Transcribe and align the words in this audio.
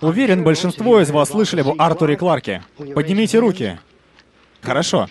Уверен, 0.00 0.44
большинство 0.44 1.00
из 1.00 1.10
вас 1.10 1.30
слышали 1.30 1.62
об 1.62 1.80
Артуре 1.80 2.16
Кларке. 2.16 2.62
Поднимите 2.94 3.38
руки. 3.38 3.78
Хорошо. 4.60 5.08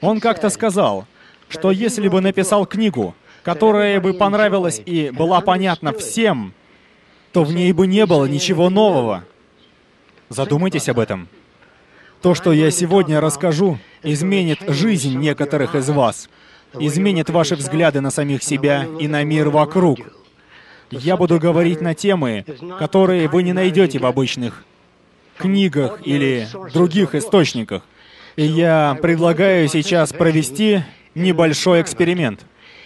Он 0.00 0.20
как-то 0.20 0.50
сказал, 0.50 1.06
что 1.48 1.70
если 1.70 2.06
бы 2.08 2.20
написал 2.20 2.64
книгу, 2.66 3.14
которая 3.42 4.00
бы 4.00 4.14
понравилась 4.14 4.80
и 4.84 5.10
была 5.10 5.40
понятна 5.40 5.92
всем, 5.92 6.54
то 7.32 7.44
в 7.44 7.52
ней 7.52 7.72
бы 7.72 7.86
не 7.86 8.06
было 8.06 8.26
ничего 8.26 8.70
нового. 8.70 9.24
Задумайтесь 10.28 10.88
об 10.88 10.98
этом. 10.98 11.28
То, 12.20 12.34
что 12.34 12.52
я 12.52 12.70
сегодня 12.70 13.20
расскажу, 13.20 13.78
изменит 14.04 14.60
жизнь 14.68 15.18
некоторых 15.18 15.74
из 15.74 15.88
вас, 15.90 16.28
изменит 16.78 17.30
ваши 17.30 17.56
взгляды 17.56 18.00
на 18.00 18.10
самих 18.10 18.44
себя 18.44 18.86
и 19.00 19.08
на 19.08 19.24
мир 19.24 19.48
вокруг. 19.48 19.98
Я 20.92 21.16
буду 21.16 21.40
говорить 21.40 21.80
на 21.80 21.94
темы, 21.94 22.44
которые 22.78 23.26
вы 23.26 23.42
не 23.42 23.54
найдете 23.54 23.98
в 23.98 24.04
обычных 24.04 24.62
книгах 25.38 26.00
или 26.04 26.46
других 26.74 27.14
источниках. 27.14 27.82
И 28.36 28.44
я 28.44 28.98
предлагаю 29.00 29.68
сейчас 29.68 30.12
провести 30.12 30.82
небольшой 31.14 31.80
эксперимент. 31.80 32.40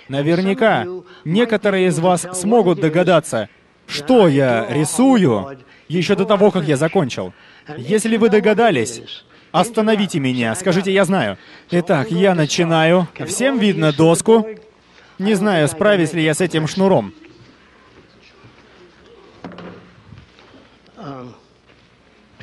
Наверняка 0.08 0.86
некоторые 1.24 1.88
из 1.88 1.98
вас 1.98 2.26
смогут 2.32 2.80
догадаться, 2.80 3.48
что 3.88 4.28
я 4.28 4.66
рисую 4.70 5.58
еще 5.88 6.14
до 6.14 6.24
того, 6.24 6.52
как 6.52 6.62
я 6.64 6.76
закончил. 6.76 7.32
Если 7.76 8.16
вы 8.16 8.28
догадались, 8.28 9.02
остановите 9.50 10.20
меня, 10.20 10.54
скажите 10.54 10.92
«я 10.92 11.04
знаю». 11.04 11.38
Итак, 11.72 12.12
я 12.12 12.36
начинаю. 12.36 13.08
Всем 13.26 13.58
видно 13.58 13.92
доску. 13.92 14.46
Не 15.18 15.34
знаю, 15.34 15.66
справюсь 15.66 16.12
ли 16.12 16.22
я 16.22 16.34
с 16.34 16.40
этим 16.40 16.68
шнуром. 16.68 17.12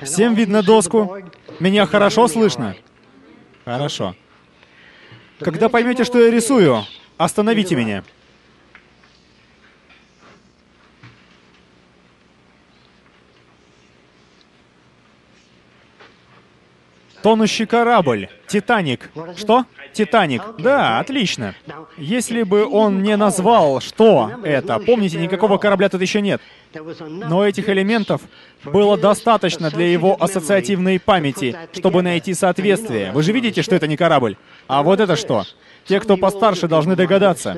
Всем 0.02 0.34
видно 0.34 0.64
доску? 0.64 1.18
Меня 1.60 1.86
хорошо 1.86 2.28
слышно? 2.28 2.76
Хорошо. 3.66 4.16
Когда 5.40 5.70
поймете, 5.70 6.04
что 6.04 6.20
я 6.20 6.32
рисую, 6.32 6.84
остановите 7.18 7.76
меня. 7.76 8.04
Тонущий 17.24 17.66
корабль. 17.66 18.28
Титаник. 18.48 19.10
Что? 19.38 19.66
Титаник. 19.94 20.44
Да, 20.60 21.00
отлично. 21.00 21.56
Если 21.98 22.44
бы 22.44 22.66
он 22.66 23.02
не 23.02 23.16
назвал, 23.16 23.80
что 23.80 24.30
это, 24.44 24.78
помните, 24.80 25.18
никакого 25.18 25.58
корабля 25.58 25.88
тут 25.88 26.02
еще 26.02 26.20
нет. 26.20 26.42
Но 27.00 27.48
этих 27.48 27.70
элементов 27.70 28.22
было 28.66 28.98
достаточно 28.98 29.72
для 29.72 29.88
его 29.90 30.22
ассоциативной 30.22 31.00
памяти, 31.00 31.58
чтобы 31.72 32.02
найти 32.02 32.34
соответствие. 32.34 33.14
Вы 33.14 33.24
же 33.24 33.32
видите, 33.32 33.62
что 33.62 33.74
это 33.74 33.88
не 33.88 33.96
корабль. 33.96 34.36
А 34.68 34.84
вот 34.84 35.00
это 35.00 35.16
что? 35.16 35.46
Те, 35.86 36.02
кто 36.02 36.18
постарше, 36.18 36.68
должны 36.68 36.98
догадаться. 36.98 37.58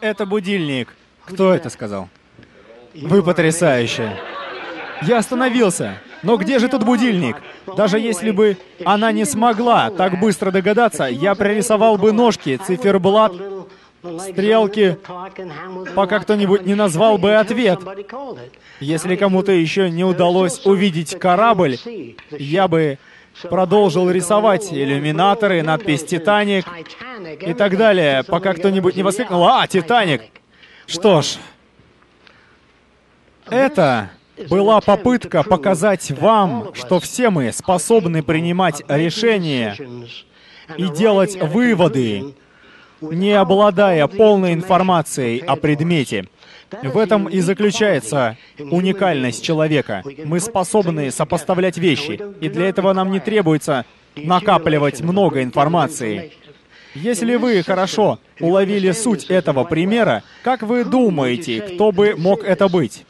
Это 0.00 0.24
будильник. 0.24 0.94
Кто 1.26 1.52
это 1.52 1.68
сказал? 1.68 2.08
Вы 2.94 3.22
потрясающие. 3.22 4.18
Я 5.06 5.18
остановился. 5.18 5.98
Но 6.22 6.36
где 6.36 6.58
же 6.58 6.68
тут 6.68 6.84
будильник? 6.84 7.36
Даже 7.76 7.98
если 7.98 8.30
бы 8.30 8.56
она 8.84 9.12
не 9.12 9.24
смогла 9.24 9.90
так 9.90 10.20
быстро 10.20 10.50
догадаться, 10.50 11.04
я 11.04 11.34
прорисовал 11.34 11.98
бы 11.98 12.12
ножки, 12.12 12.60
циферблат, 12.64 13.32
стрелки, 14.20 14.98
пока 15.94 16.20
кто-нибудь 16.20 16.66
не 16.66 16.74
назвал 16.74 17.18
бы 17.18 17.34
ответ. 17.34 17.80
Если 18.80 19.16
кому-то 19.16 19.52
еще 19.52 19.90
не 19.90 20.04
удалось 20.04 20.64
увидеть 20.64 21.18
корабль, 21.18 21.76
я 22.30 22.68
бы 22.68 22.98
продолжил 23.48 24.10
рисовать 24.10 24.72
иллюминаторы, 24.72 25.62
надпись 25.62 26.04
«Титаник» 26.04 26.66
и 27.40 27.54
так 27.54 27.76
далее, 27.76 28.22
пока 28.24 28.54
кто-нибудь 28.54 28.96
не 28.96 29.02
воскликнул 29.02 29.46
«А, 29.46 29.66
Титаник!». 29.66 30.22
Что 30.86 31.22
ж, 31.22 31.36
это 33.48 34.10
была 34.48 34.80
попытка 34.80 35.42
показать 35.42 36.10
вам, 36.10 36.74
что 36.74 37.00
все 37.00 37.30
мы 37.30 37.52
способны 37.52 38.22
принимать 38.22 38.82
решения 38.88 39.76
и 40.76 40.88
делать 40.88 41.36
выводы, 41.40 42.34
не 43.00 43.32
обладая 43.32 44.06
полной 44.06 44.54
информацией 44.54 45.40
о 45.40 45.56
предмете. 45.56 46.28
В 46.82 46.96
этом 46.96 47.28
и 47.28 47.40
заключается 47.40 48.38
уникальность 48.58 49.44
человека. 49.44 50.02
Мы 50.24 50.40
способны 50.40 51.10
сопоставлять 51.10 51.76
вещи, 51.76 52.20
и 52.40 52.48
для 52.48 52.68
этого 52.68 52.92
нам 52.94 53.10
не 53.10 53.20
требуется 53.20 53.84
накапливать 54.16 55.00
много 55.02 55.42
информации. 55.42 56.32
Если 56.94 57.36
вы 57.36 57.62
хорошо 57.62 58.18
уловили 58.40 58.92
суть 58.92 59.24
этого 59.24 59.64
примера, 59.64 60.22
как 60.42 60.62
вы 60.62 60.84
думаете, 60.84 61.60
кто 61.60 61.90
бы 61.90 62.14
мог 62.16 62.44
это 62.44 62.68
быть? 62.68 63.04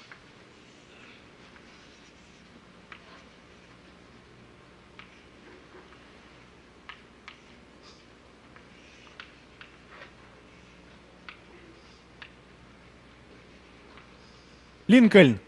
Линкольн! 14.92 15.38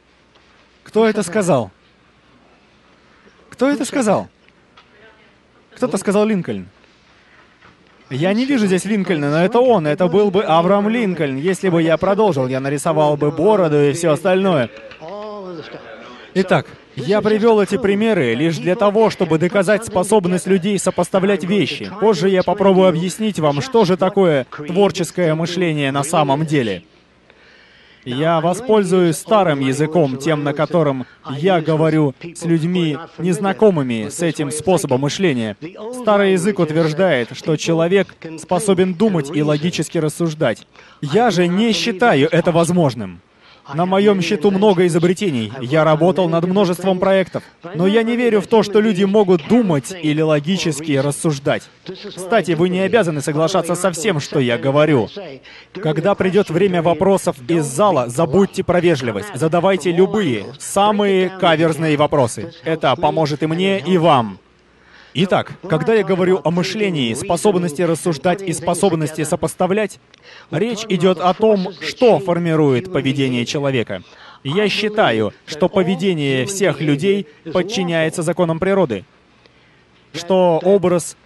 Кто 0.85 1.07
это 1.07 1.23
сказал? 1.23 1.71
Кто 3.51 3.69
это 3.69 3.85
сказал? 3.85 4.29
Кто-то 5.77 5.99
сказал 5.99 6.25
Линкольн. 6.25 6.67
Я 8.09 8.33
не 8.33 8.47
вижу 8.47 8.67
здесь 8.67 8.87
Линкольна, 8.87 9.31
но 9.31 9.45
это 9.45 9.61
он. 9.61 9.87
Это 9.87 10.09
был 10.09 10.31
бы 10.31 10.45
Авраам 10.45 10.89
Линкольн. 10.89 11.37
Если 11.37 11.69
бы 11.69 11.83
я 11.83 11.99
продолжил, 11.99 12.47
я 12.47 12.59
нарисовал 12.61 13.19
бы 13.19 13.31
бороду 13.31 13.77
и 13.83 13.93
все 13.93 14.13
остальное. 14.13 14.71
Итак, 16.33 16.67
я 16.97 17.21
привел 17.21 17.61
эти 17.61 17.77
примеры 17.77 18.35
лишь 18.35 18.57
для 18.57 18.77
того, 18.77 19.11
чтобы 19.11 19.37
доказать 19.39 19.85
способность 19.85 20.47
людей 20.47 20.79
сопоставлять 20.79 21.45
вещи. 21.45 21.93
Позже 22.01 22.31
я 22.31 22.43
попробую 22.43 22.89
объяснить 22.89 23.39
вам, 23.39 23.61
что 23.61 23.85
же 23.85 23.99
такое 23.99 24.47
творческое 24.67 25.35
мышление 25.35 25.93
на 25.93 26.03
самом 26.03 26.47
деле. 26.47 26.85
Я 28.05 28.41
воспользуюсь 28.41 29.17
старым 29.17 29.61
языком, 29.61 30.19
тем, 30.19 30.45
на 30.45 30.53
котором 30.53 31.07
я 31.37 31.61
говорю 31.61 32.15
с 32.35 32.45
людьми, 32.45 32.99
незнакомыми 33.19 34.09
с 34.09 34.21
этим 34.23 34.51
способом 34.51 35.01
мышления. 35.01 35.57
Старый 36.01 36.33
язык 36.33 36.59
утверждает, 36.59 37.31
что 37.33 37.57
человек 37.57 38.15
способен 38.39 38.95
думать 38.95 39.31
и 39.35 39.43
логически 39.43 39.99
рассуждать. 39.99 40.67
Я 41.01 41.31
же 41.31 41.47
не 41.47 41.73
считаю 41.73 42.29
это 42.31 42.53
возможным. 42.53 43.21
На 43.73 43.87
моем 43.87 44.21
счету 44.21 44.51
много 44.51 44.87
изобретений. 44.87 45.53
Я 45.61 45.85
работал 45.85 46.29
над 46.29 46.45
множеством 46.47 46.99
проектов. 46.99 47.43
Но 47.75 47.87
я 47.87 48.03
не 48.03 48.17
верю 48.17 48.41
в 48.41 48.47
то, 48.47 48.63
что 48.63 48.81
люди 48.81 49.05
могут 49.05 49.49
думать 49.49 49.95
или 50.03 50.21
логически 50.21 50.93
рассуждать. 50.93 51.63
Кстати, 52.15 52.53
вы 52.53 52.69
не 52.69 52.81
обязаны 52.81 53.21
соглашаться 53.21 53.75
со 53.75 53.91
всем, 53.93 54.21
что 54.21 54.39
я 54.39 54.59
говорю. 54.59 55.09
Когда 55.73 56.15
придет 56.15 56.51
время 56.51 56.83
вопросов 56.83 57.37
из 57.49 57.65
зала, 57.65 58.09
забудьте 58.09 58.63
про 58.63 58.81
вежливость. 58.81 59.29
Задавайте 59.35 59.93
любые, 59.93 60.47
самые 60.59 61.31
каверзные 61.31 61.97
вопросы. 61.97 62.53
Это 62.65 62.95
поможет 62.97 63.43
и 63.43 63.47
мне, 63.47 63.79
и 63.81 63.97
вам. 63.97 64.39
Итак, 65.17 65.53
когда 65.69 65.95
я 65.95 66.03
говорю 66.03 66.41
о 66.43 66.51
мышлении, 66.51 67.15
способности 67.15 67.83
рассуждать 67.83 68.43
и 68.43 68.53
способности 68.53 69.23
сопоставлять, 69.23 70.01
речь 70.51 70.85
идет 70.89 71.21
о 71.21 71.33
том, 71.35 71.69
что 71.81 72.19
формирует 72.19 72.93
поведение 72.93 73.47
человека. 73.47 74.03
Я 74.43 74.69
считаю, 74.69 75.33
что 75.47 75.69
поведение 75.69 76.47
всех 76.47 76.81
людей 76.81 77.29
подчиняется 77.53 78.23
законам 78.23 78.59
природы, 78.59 79.05
что 80.13 80.61
образ 80.65 81.17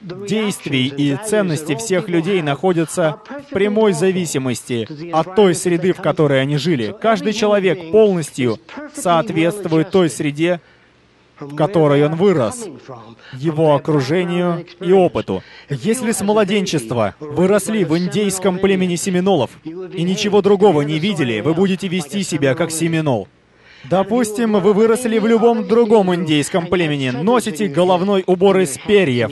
действий 0.00 0.86
и 0.86 1.18
ценности 1.26 1.74
всех 1.76 2.08
людей 2.08 2.40
находятся 2.40 3.20
в 3.50 3.52
прямой 3.52 3.92
зависимости 3.92 4.88
от 5.12 5.34
той 5.34 5.54
среды, 5.54 5.92
в 5.92 6.00
которой 6.00 6.40
они 6.40 6.56
жили. 6.56 6.94
Каждый 6.98 7.34
человек 7.34 7.90
полностью 7.90 8.58
соответствует 8.94 9.90
той 9.90 10.08
среде, 10.08 10.60
в 11.40 11.54
которой 11.54 12.04
он 12.04 12.16
вырос, 12.16 12.66
его 13.32 13.74
окружению 13.74 14.66
и 14.80 14.92
опыту. 14.92 15.42
Если 15.68 16.12
с 16.12 16.20
младенчества 16.22 17.14
вы 17.20 17.46
росли 17.46 17.84
в 17.84 17.96
индейском 17.96 18.58
племени 18.58 18.96
семинолов 18.96 19.50
и 19.64 20.02
ничего 20.02 20.42
другого 20.42 20.82
не 20.82 20.98
видели, 20.98 21.40
вы 21.40 21.54
будете 21.54 21.88
вести 21.88 22.22
себя 22.22 22.54
как 22.54 22.70
семинол. 22.70 23.28
Допустим, 23.84 24.54
вы 24.54 24.72
выросли 24.72 25.18
в 25.18 25.26
любом 25.26 25.68
другом 25.68 26.12
индейском 26.14 26.66
племени, 26.66 27.10
носите 27.10 27.68
головной 27.68 28.24
убор 28.26 28.58
из 28.58 28.76
перьев 28.76 29.30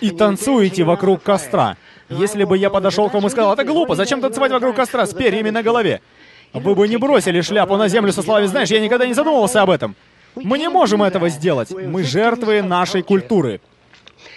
и 0.00 0.10
танцуете 0.10 0.84
вокруг 0.84 1.22
костра. 1.22 1.76
Если 2.08 2.44
бы 2.44 2.56
я 2.56 2.70
подошел 2.70 3.08
к 3.10 3.14
вам 3.14 3.26
и 3.26 3.30
сказал, 3.30 3.52
это 3.52 3.64
глупо, 3.64 3.94
зачем 3.94 4.20
танцевать 4.20 4.52
вокруг 4.52 4.74
костра 4.74 5.06
с 5.06 5.14
перьями 5.14 5.50
на 5.50 5.62
голове? 5.62 6.00
Вы 6.52 6.74
бы 6.74 6.88
не 6.88 6.96
бросили 6.96 7.40
шляпу 7.40 7.76
на 7.76 7.88
землю 7.88 8.12
со 8.12 8.22
словами, 8.22 8.46
знаешь, 8.46 8.68
я 8.68 8.80
никогда 8.80 9.06
не 9.06 9.14
задумывался 9.14 9.62
об 9.62 9.70
этом. 9.70 9.94
Мы 10.34 10.58
не 10.58 10.68
можем 10.68 11.02
этого 11.02 11.28
сделать. 11.28 11.70
Мы 11.70 12.02
жертвы 12.04 12.62
нашей 12.62 13.02
культуры. 13.02 13.60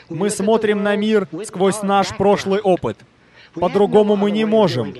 Мы 0.10 0.30
смотрим 0.30 0.84
на 0.84 0.96
мир 0.96 1.28
сквозь 1.46 1.82
наш 1.82 2.16
прошлый 2.16 2.60
опыт. 2.60 2.98
По-другому 3.54 4.16
мы 4.16 4.32
не 4.32 4.46
можем. 4.46 4.94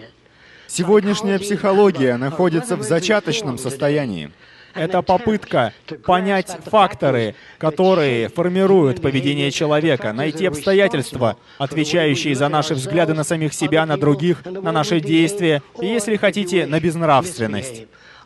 Сегодняшняя 0.68 1.40
психология 1.40 2.18
находится 2.18 2.76
в 2.76 2.82
зачаточном 2.82 3.58
состоянии. 3.58 4.32
Это 4.74 5.02
попытка 5.02 5.72
понять 6.06 6.58
факторы, 6.66 7.36
которые 7.58 8.28
формируют 8.28 9.02
поведение 9.02 9.50
человека, 9.50 10.12
найти 10.12 10.46
обстоятельства, 10.46 11.38
отвечающие 11.58 12.36
за 12.36 12.50
наши 12.50 12.74
взгляды 12.74 13.14
на 13.14 13.24
самих 13.24 13.54
себя, 13.54 13.86
на 13.86 13.96
других, 13.96 14.44
на 14.44 14.74
наши 14.74 15.00
действия, 15.00 15.62
и, 15.80 15.86
если 15.86 16.18
хотите, 16.18 16.66
на 16.66 16.82
безнравственность. 16.82 17.84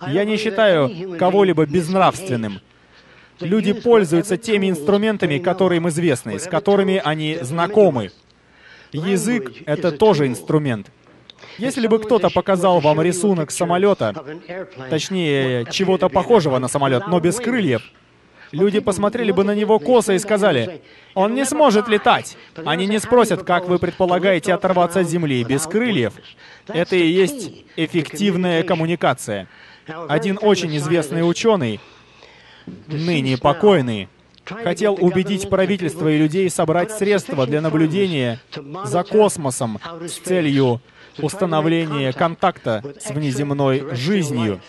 Я 0.08 0.24
не 0.26 0.38
считаю 0.38 1.18
кого-либо 1.18 1.66
безнравственным. 1.66 2.62
Люди 3.40 3.74
пользуются 3.74 4.38
теми 4.38 4.70
инструментами, 4.70 5.38
которые 5.38 5.78
им 5.78 5.88
известны, 5.90 6.40
с 6.40 6.48
которыми 6.48 7.02
они 7.04 7.38
знакомы. 7.42 8.12
Язык— 8.92 9.52
это 9.66 9.92
тоже 9.92 10.28
инструмент. 10.28 10.92
Если 11.58 11.88
бы 11.88 12.00
кто-то 12.00 12.30
показал 12.30 12.80
вам 12.80 13.02
рисунок 13.02 13.52
самолета, 13.52 14.14
точнее, 14.90 15.66
чего-то 15.72 16.10
похожего 16.10 16.58
на 16.58 16.68
самолет, 16.68 17.08
но 17.08 17.20
без 17.20 17.38
крыльев, 17.38 17.82
люди 18.52 18.80
посмотрели 18.80 19.32
бы 19.32 19.44
на 19.44 19.56
него 19.56 19.80
косо 19.80 20.14
и 20.14 20.20
сказали, 20.20 20.82
«Он 21.14 21.34
не 21.34 21.46
сможет 21.46 21.88
летать». 21.88 22.38
Они 22.66 22.88
не 22.88 23.00
спросят, 23.00 23.44
как 23.44 23.68
вы 23.68 23.78
предполагаете 23.80 24.54
оторваться 24.54 25.02
от 25.02 25.10
земли 25.10 25.44
без 25.44 25.64
крыльев. 25.66 26.14
Это 26.68 26.96
и 26.96 27.08
есть 27.08 27.52
эффективная 27.76 28.64
коммуникация. 28.64 29.48
Один 30.08 30.38
очень 30.42 30.76
известный 30.78 31.28
ученый, 31.28 31.80
ныне 32.88 33.38
покойный, 33.38 34.08
хотел 34.46 34.94
убедить 35.00 35.50
правительство 35.50 36.08
и 36.08 36.18
людей 36.18 36.50
собрать 36.50 36.92
средства 36.92 37.46
для 37.46 37.62
наблюдения 37.62 38.40
за 38.86 39.04
космосом 39.04 39.80
с 40.02 40.14
целью 40.20 40.82
установление 41.18 42.14
контакта 42.14 42.84
с 43.00 43.10
внеземной 43.12 43.96
жизнью. 43.96 44.62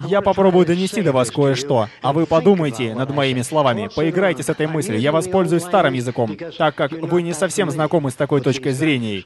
Я 0.00 0.20
попробую 0.20 0.66
донести 0.66 1.00
до 1.02 1.12
вас 1.12 1.30
кое-что, 1.30 1.88
а 2.00 2.12
вы 2.12 2.26
подумайте 2.26 2.94
над 2.94 3.10
моими 3.10 3.42
словами, 3.42 3.88
поиграйте 3.94 4.42
с 4.42 4.48
этой 4.48 4.66
мыслью. 4.66 4.98
Я 4.98 5.12
воспользуюсь 5.12 5.62
старым 5.62 5.94
языком, 5.94 6.36
так 6.58 6.74
как 6.74 6.92
вы 6.92 7.22
не 7.22 7.32
совсем 7.32 7.70
знакомы 7.70 8.10
с 8.10 8.14
такой 8.14 8.40
точкой 8.40 8.72
зрения. 8.72 9.24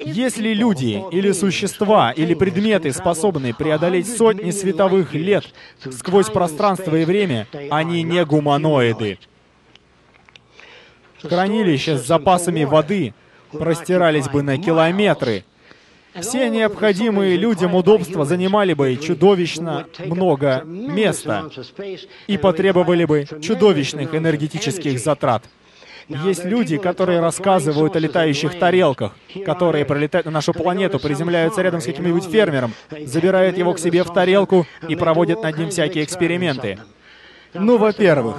Если 0.00 0.54
люди 0.54 1.02
или 1.10 1.32
существа 1.32 2.12
или 2.12 2.34
предметы 2.34 2.92
способны 2.92 3.52
преодолеть 3.52 4.08
сотни 4.16 4.50
световых 4.50 5.14
лет 5.14 5.44
сквозь 5.90 6.30
пространство 6.30 6.96
и 6.96 7.04
время, 7.04 7.46
они 7.70 8.02
не 8.02 8.24
гуманоиды. 8.24 9.18
Хранилище 11.22 11.98
с 11.98 12.06
запасами 12.06 12.64
воды 12.64 13.12
простирались 13.52 14.28
бы 14.28 14.42
на 14.42 14.56
километры. 14.56 15.44
Все 16.18 16.48
необходимые 16.48 17.36
людям 17.36 17.74
удобства 17.74 18.24
занимали 18.24 18.72
бы 18.72 18.96
чудовищно 18.96 19.86
много 20.06 20.62
места 20.64 21.50
и 22.26 22.36
потребовали 22.36 23.04
бы 23.04 23.26
чудовищных 23.40 24.14
энергетических 24.14 24.98
затрат. 24.98 25.44
Есть 26.10 26.44
люди, 26.44 26.76
которые 26.76 27.20
рассказывают 27.20 27.94
о 27.94 28.00
летающих 28.00 28.58
тарелках, 28.58 29.14
которые 29.44 29.84
пролетают 29.84 30.26
на 30.26 30.32
нашу 30.32 30.52
планету, 30.52 30.98
приземляются 30.98 31.62
рядом 31.62 31.80
с 31.80 31.84
каким-нибудь 31.84 32.24
фермером, 32.24 32.74
забирают 33.04 33.56
его 33.56 33.72
к 33.74 33.78
себе 33.78 34.02
в 34.02 34.12
тарелку 34.12 34.66
и 34.88 34.96
проводят 34.96 35.42
над 35.42 35.56
ним 35.56 35.70
всякие 35.70 36.02
эксперименты. 36.02 36.78
Ну, 37.54 37.78
во-первых, 37.78 38.36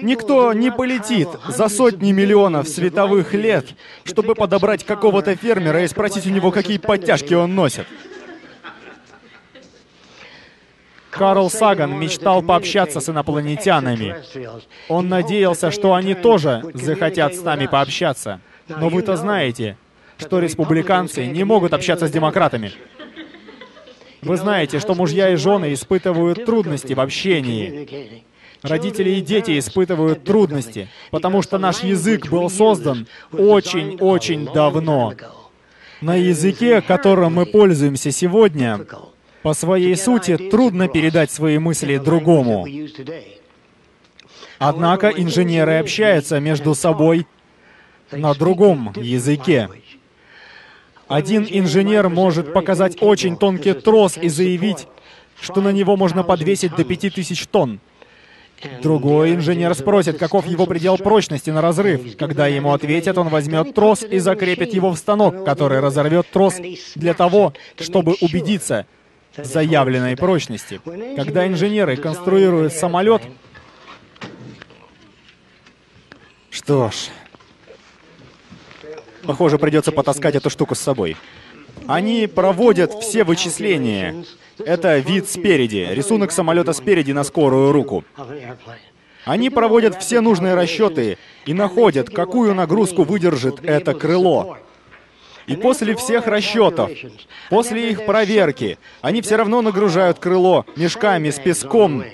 Никто 0.00 0.52
не 0.52 0.70
полетит 0.70 1.28
за 1.48 1.68
сотни 1.68 2.12
миллионов 2.12 2.68
световых 2.68 3.34
лет, 3.34 3.66
чтобы 4.04 4.36
подобрать 4.36 4.84
какого-то 4.84 5.34
фермера 5.34 5.82
и 5.82 5.88
спросить 5.88 6.26
у 6.26 6.30
него, 6.30 6.52
какие 6.52 6.78
подтяжки 6.78 7.34
он 7.34 7.54
носит. 7.56 7.86
Карл 11.18 11.50
Саган 11.50 11.98
мечтал 11.98 12.42
пообщаться 12.42 13.00
с 13.00 13.08
инопланетянами. 13.08 14.14
Он 14.88 15.08
надеялся, 15.08 15.72
что 15.72 15.94
они 15.94 16.14
тоже 16.14 16.62
захотят 16.74 17.34
с 17.34 17.42
нами 17.42 17.66
пообщаться. 17.66 18.40
Но 18.68 18.88
вы-то 18.88 19.16
знаете, 19.16 19.76
что 20.18 20.38
республиканцы 20.38 21.26
не 21.26 21.42
могут 21.42 21.72
общаться 21.72 22.06
с 22.06 22.10
демократами. 22.10 22.72
Вы 24.22 24.36
знаете, 24.36 24.78
что 24.78 24.94
мужья 24.94 25.30
и 25.30 25.36
жены 25.36 25.72
испытывают 25.72 26.44
трудности 26.44 26.92
в 26.92 27.00
общении. 27.00 28.24
Родители 28.62 29.10
и 29.10 29.20
дети 29.20 29.58
испытывают 29.58 30.24
трудности, 30.24 30.88
потому 31.10 31.42
что 31.42 31.58
наш 31.58 31.82
язык 31.82 32.28
был 32.28 32.48
создан 32.48 33.06
очень-очень 33.32 34.52
давно. 34.52 35.14
На 36.00 36.14
языке, 36.14 36.80
которым 36.80 37.34
мы 37.34 37.46
пользуемся 37.46 38.12
сегодня, 38.12 38.80
по 39.42 39.54
своей 39.54 39.96
сути 39.96 40.36
трудно 40.36 40.88
передать 40.88 41.30
свои 41.30 41.58
мысли 41.58 41.98
другому. 41.98 42.66
Однако 44.58 45.08
инженеры 45.08 45.78
общаются 45.78 46.40
между 46.40 46.74
собой 46.74 47.26
на 48.10 48.34
другом 48.34 48.92
языке. 48.96 49.68
Один 51.06 51.46
инженер 51.48 52.08
может 52.08 52.52
показать 52.52 52.98
очень 53.00 53.36
тонкий 53.36 53.72
трос 53.72 54.18
и 54.18 54.28
заявить, 54.28 54.86
что 55.40 55.60
на 55.60 55.70
него 55.70 55.96
можно 55.96 56.22
подвесить 56.22 56.74
до 56.74 56.84
5000 56.84 57.46
тонн. 57.46 57.80
Другой 58.82 59.36
инженер 59.36 59.74
спросит, 59.76 60.18
каков 60.18 60.46
его 60.46 60.66
предел 60.66 60.98
прочности 60.98 61.50
на 61.50 61.62
разрыв. 61.62 62.16
Когда 62.16 62.48
ему 62.48 62.72
ответят, 62.72 63.16
он 63.16 63.28
возьмет 63.28 63.72
трос 63.72 64.02
и 64.02 64.18
закрепит 64.18 64.74
его 64.74 64.90
в 64.90 64.98
станок, 64.98 65.44
который 65.44 65.78
разорвет 65.78 66.28
трос 66.28 66.56
для 66.96 67.14
того, 67.14 67.54
чтобы 67.78 68.16
убедиться 68.20 68.86
заявленной 69.44 70.16
прочности. 70.16 70.80
Когда 71.16 71.46
инженеры 71.46 71.96
конструируют 71.96 72.72
самолет... 72.72 73.22
Что 76.50 76.90
ж... 76.90 77.10
Похоже, 79.22 79.58
придется 79.58 79.92
потаскать 79.92 80.36
эту 80.36 80.48
штуку 80.48 80.74
с 80.74 80.80
собой. 80.80 81.16
Они 81.86 82.26
проводят 82.26 82.92
все 83.02 83.24
вычисления, 83.24 84.24
это 84.58 84.98
вид 84.98 85.28
спереди, 85.28 85.86
рисунок 85.90 86.32
самолета 86.32 86.72
спереди 86.72 87.12
на 87.12 87.24
скорую 87.24 87.72
руку. 87.72 88.04
Они 89.24 89.50
проводят 89.50 90.00
все 90.00 90.20
нужные 90.20 90.54
расчеты 90.54 91.18
и 91.44 91.52
находят, 91.52 92.10
какую 92.10 92.54
нагрузку 92.54 93.04
выдержит 93.04 93.62
это 93.62 93.94
крыло. 93.94 94.58
И 95.48 95.56
после 95.56 95.96
всех 95.96 96.26
расчетов, 96.26 96.90
после 97.50 97.90
их 97.90 98.06
проверки, 98.06 98.78
они 99.00 99.22
все 99.22 99.36
равно 99.36 99.62
нагружают 99.62 100.18
крыло 100.18 100.64
мешками 100.76 101.30
с 101.30 101.38
песком. 101.38 102.04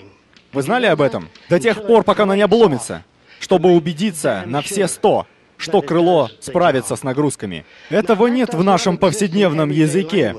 Вы 0.53 0.63
знали 0.63 0.87
об 0.87 1.03
этом? 1.03 1.29
До 1.51 1.59
тех 1.59 1.87
пор, 1.87 2.05
пока 2.05 2.23
оно 2.23 2.35
не 2.35 2.43
обломится, 2.43 3.05
чтобы 3.41 3.73
убедиться 3.73 4.45
на 4.47 4.63
все 4.63 4.89
сто, 4.89 5.27
что 5.57 5.83
крыло 5.83 6.31
справится 6.41 6.97
с 6.97 7.03
нагрузками. 7.03 7.67
Этого 7.91 8.29
нет 8.29 8.55
в 8.55 8.63
нашем 8.63 8.97
повседневном 8.97 9.71
языке 9.71 10.35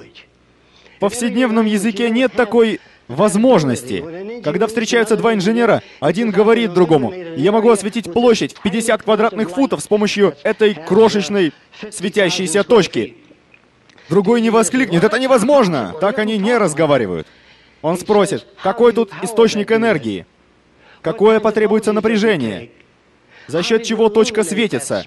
повседневном 1.00 1.66
языке 1.66 2.10
нет 2.10 2.34
такой 2.34 2.80
возможности. 3.08 4.42
Когда 4.44 4.68
встречаются 4.68 5.16
два 5.18 5.34
инженера, 5.34 5.82
один 6.00 6.32
говорит 6.32 6.74
другому, 6.74 7.14
я 7.14 7.52
могу 7.52 7.70
осветить 7.70 8.12
площадь 8.12 8.54
в 8.54 8.62
50 8.62 9.04
квадратных 9.04 9.50
футов 9.52 9.82
с 9.82 9.88
помощью 9.88 10.36
этой 10.44 10.74
крошечной 10.74 11.54
светящейся 11.92 12.64
точки. 12.64 13.18
Другой 14.10 14.42
не 14.42 14.50
воскликнет, 14.50 15.04
это 15.04 15.18
невозможно! 15.18 15.96
Так 16.00 16.20
они 16.20 16.38
не 16.38 16.58
разговаривают. 16.58 17.28
Он 17.82 17.98
спросит, 17.98 18.46
какой 18.62 18.94
тут 18.94 19.12
источник 19.24 19.72
энергии? 19.72 20.26
Какое 21.02 21.40
потребуется 21.40 21.92
напряжение? 21.92 22.72
За 23.48 23.62
счет 23.62 23.84
чего 23.84 24.10
точка 24.10 24.44
светится? 24.44 25.06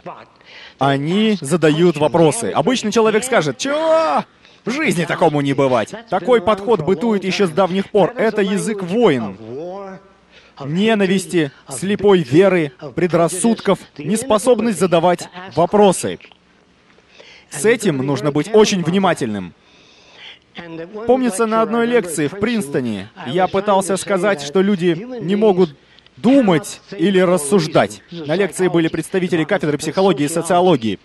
Они 0.79 1.37
задают 1.41 1.97
вопросы. 1.97 2.53
Обычный 2.55 2.93
человек 2.93 3.25
скажет, 3.25 3.59
чего? 3.59 4.25
В 4.69 4.71
жизни 4.71 5.07
такому 5.07 5.41
не 5.41 5.55
бывать. 5.55 5.95
Такой 6.11 6.43
подход 6.43 6.83
бытует 6.83 7.25
еще 7.25 7.47
с 7.47 7.51
давних 7.51 7.91
пор. 7.91 8.13
Это 8.17 8.43
язык 8.43 8.83
войн. 8.83 9.37
Ненависти, 10.63 11.53
слепой 11.69 12.21
веры, 12.21 12.73
предрассудков, 12.95 13.79
неспособность 13.97 14.79
задавать 14.79 15.29
вопросы. 15.55 16.19
С 17.49 17.65
этим 17.65 17.99
нужно 17.99 18.31
быть 18.31 18.53
очень 18.53 18.83
внимательным. 18.83 19.55
Помнится, 21.07 21.47
на 21.47 21.63
одной 21.63 21.87
лекции 21.87 22.27
в 22.27 22.39
Принстоне 22.39 23.09
я 23.27 23.47
пытался 23.47 23.97
сказать, 23.97 24.43
что 24.43 24.61
люди 24.61 25.07
не 25.21 25.37
могут 25.37 25.75
думать 26.17 26.83
или 26.97 27.21
рассуждать. 27.21 28.03
На 28.11 28.35
лекции 28.35 28.69
были 28.69 28.89
представители 28.89 29.45
кафедры 29.45 29.79
психологии 29.79 30.25
и 30.25 30.29
социологии. 30.29 30.99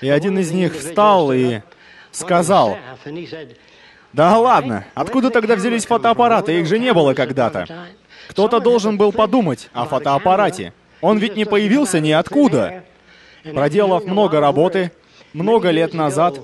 И 0.00 0.08
один 0.08 0.38
из 0.38 0.52
них 0.52 0.74
встал 0.74 1.32
и 1.32 1.60
сказал, 2.12 2.78
«Да 4.12 4.38
ладно, 4.38 4.86
откуда 4.94 5.30
тогда 5.30 5.56
взялись 5.56 5.86
фотоаппараты? 5.86 6.58
Их 6.60 6.66
же 6.66 6.78
не 6.78 6.92
было 6.92 7.14
когда-то. 7.14 7.88
Кто-то 8.28 8.60
должен 8.60 8.96
был 8.96 9.12
подумать 9.12 9.68
о 9.72 9.86
фотоаппарате. 9.86 10.72
Он 11.00 11.18
ведь 11.18 11.36
не 11.36 11.44
появился 11.44 12.00
ниоткуда. 12.00 12.84
Проделав 13.42 14.04
много 14.04 14.40
работы, 14.40 14.92
много 15.32 15.70
лет 15.70 15.94
назад, 15.94 16.40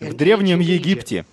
в 0.00 0.14
Древнем 0.14 0.60
Египте, 0.60 1.24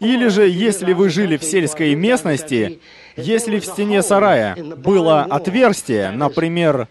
или 0.00 0.28
же, 0.28 0.48
если 0.48 0.92
вы 0.92 1.08
жили 1.08 1.36
в 1.36 1.44
сельской 1.44 1.94
местности, 1.94 2.80
если 3.16 3.58
в 3.58 3.64
стене 3.64 4.02
сарая 4.02 4.54
было 4.54 5.22
отверстие, 5.22 6.10
например, 6.10 6.88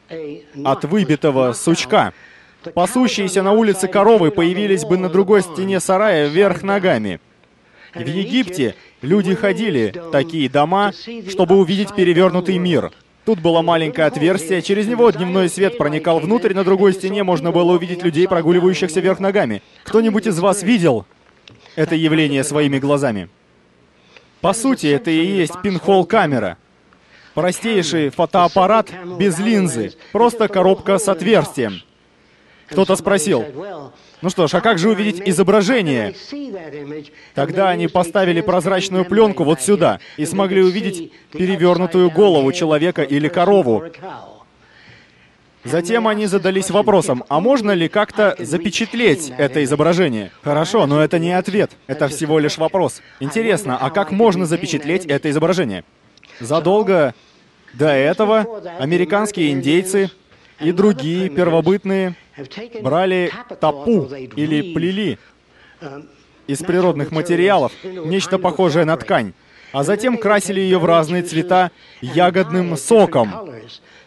от 0.63 0.83
выбитого 0.85 1.53
сучка, 1.53 2.13
пасущиеся 2.73 3.43
на 3.43 3.51
улице 3.51 3.87
коровы 3.87 4.31
появились 4.31 4.85
бы 4.85 4.97
на 4.97 5.09
другой 5.09 5.41
стене 5.41 5.79
сарая 5.79 6.27
вверх 6.27 6.63
ногами. 6.63 7.19
В 7.93 8.05
Египте 8.05 8.75
люди 9.01 9.33
ходили 9.33 9.93
такие 10.11 10.49
дома, 10.49 10.91
чтобы 11.29 11.57
увидеть 11.57 11.95
перевернутый 11.95 12.57
мир. 12.57 12.91
Тут 13.25 13.39
было 13.39 13.61
маленькое 13.61 14.07
отверстие, 14.07 14.61
через 14.61 14.87
него 14.87 15.09
дневной 15.09 15.49
свет 15.49 15.77
проникал 15.77 16.19
внутрь, 16.19 16.53
на 16.53 16.63
другой 16.63 16.93
стене 16.93 17.23
можно 17.23 17.51
было 17.51 17.73
увидеть 17.73 18.01
людей, 18.01 18.27
прогуливающихся 18.27 19.01
вверх 19.01 19.19
ногами. 19.19 19.61
Кто-нибудь 19.83 20.27
из 20.27 20.39
вас 20.39 20.63
видел 20.63 21.05
это 21.75 21.95
явление 21.95 22.45
своими 22.45 22.79
глазами? 22.79 23.29
По 24.39 24.53
сути, 24.53 24.87
это 24.87 25.11
и 25.11 25.25
есть 25.25 25.61
пинхол-камера. 25.61 26.57
Простейший 27.33 28.09
фотоаппарат 28.09 28.91
без 29.19 29.37
линзы, 29.39 29.93
просто 30.11 30.47
коробка 30.47 30.97
с 30.97 31.09
отверстием. 31.09 31.81
Кто-то 32.69 32.95
спросил, 32.95 33.45
ну 34.21 34.29
что 34.29 34.47
ж, 34.47 34.55
а 34.55 34.61
как 34.61 34.77
же 34.77 34.89
увидеть 34.89 35.21
изображение? 35.25 36.13
Тогда 37.33 37.69
они 37.69 37.87
поставили 37.87 38.41
прозрачную 38.41 39.05
пленку 39.05 39.43
вот 39.43 39.61
сюда 39.61 39.99
и 40.17 40.25
смогли 40.25 40.61
увидеть 40.61 41.11
перевернутую 41.31 42.11
голову 42.11 42.51
человека 42.51 43.03
или 43.03 43.27
корову. 43.27 43.85
Затем 45.63 46.07
они 46.07 46.27
задались 46.27 46.69
вопросом, 46.69 47.25
а 47.27 47.39
можно 47.41 47.71
ли 47.71 47.89
как-то 47.89 48.35
запечатлеть 48.39 49.33
это 49.37 49.63
изображение? 49.63 50.31
Хорошо, 50.41 50.85
но 50.85 51.03
это 51.03 51.19
не 51.19 51.33
ответ, 51.33 51.71
это 51.87 52.07
всего 52.07 52.39
лишь 52.39 52.57
вопрос. 52.57 53.01
Интересно, 53.19 53.77
а 53.77 53.89
как 53.89 54.11
можно 54.11 54.45
запечатлеть 54.45 55.05
это 55.05 55.29
изображение? 55.29 55.83
Задолго 56.39 57.13
до 57.73 57.89
этого 57.89 58.61
американские 58.79 59.51
индейцы 59.51 60.09
и 60.59 60.71
другие 60.71 61.29
первобытные 61.29 62.15
брали 62.81 63.31
топу 63.59 64.09
или 64.35 64.73
плели 64.73 65.17
из 66.47 66.59
природных 66.59 67.11
материалов, 67.11 67.71
нечто 67.83 68.37
похожее 68.39 68.85
на 68.85 68.97
ткань, 68.97 69.33
а 69.71 69.83
затем 69.83 70.17
красили 70.17 70.59
ее 70.61 70.79
в 70.79 70.85
разные 70.85 71.23
цвета 71.23 71.71
ягодным 72.01 72.77
соком. 72.77 73.51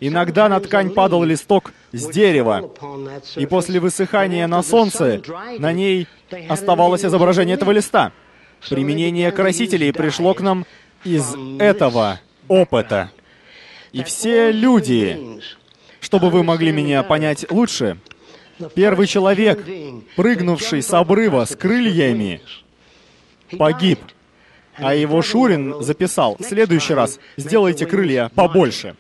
Иногда 0.01 0.49
на 0.49 0.59
ткань 0.61 0.91
падал 0.91 1.23
листок 1.25 1.73
с 1.93 2.09
дерева, 2.09 2.71
и 3.37 3.47
после 3.47 3.81
высыхания 3.81 4.47
на 4.47 4.63
солнце 4.63 5.21
на 5.59 5.73
ней 5.73 6.09
оставалось 6.49 7.05
изображение 7.05 7.57
этого 7.57 7.73
листа. 7.73 8.13
Применение 8.69 9.31
красителей 9.33 9.93
пришло 9.93 10.35
к 10.35 10.41
нам 10.41 10.65
из 11.05 11.35
этого 11.59 12.21
опыта. 12.49 13.11
И 13.93 14.03
все 14.05 14.53
люди, 14.53 15.41
чтобы 16.01 16.31
вы 16.31 16.43
могли 16.43 16.73
меня 16.73 17.03
понять 17.03 17.51
лучше, 17.51 17.99
первый 18.75 19.07
человек, 19.07 19.65
прыгнувший 20.17 20.83
с 20.83 20.93
обрыва 20.93 21.45
с 21.45 21.55
крыльями, 21.57 22.41
погиб. 23.59 24.01
А 24.77 24.95
его 24.95 25.21
Шурин 25.21 25.83
записал, 25.83 26.37
в 26.39 26.45
следующий 26.45 26.95
раз 26.95 27.19
сделайте 27.37 27.87
крылья 27.87 28.31
побольше. 28.35 28.97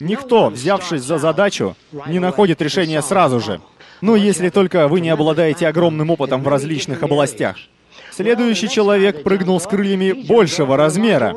Никто, 0.00 0.50
взявшись 0.50 1.02
за 1.02 1.18
задачу, 1.18 1.76
не 2.06 2.18
находит 2.18 2.60
решения 2.60 3.00
сразу 3.02 3.40
же. 3.40 3.60
Ну, 4.00 4.14
если 4.14 4.50
только 4.50 4.88
вы 4.88 5.00
не 5.00 5.08
обладаете 5.08 5.68
огромным 5.68 6.10
опытом 6.10 6.42
в 6.42 6.48
различных 6.48 7.02
областях. 7.02 7.56
Следующий 8.10 8.68
человек 8.68 9.22
прыгнул 9.22 9.58
с 9.58 9.66
крыльями 9.66 10.12
большего 10.12 10.76
размера. 10.76 11.34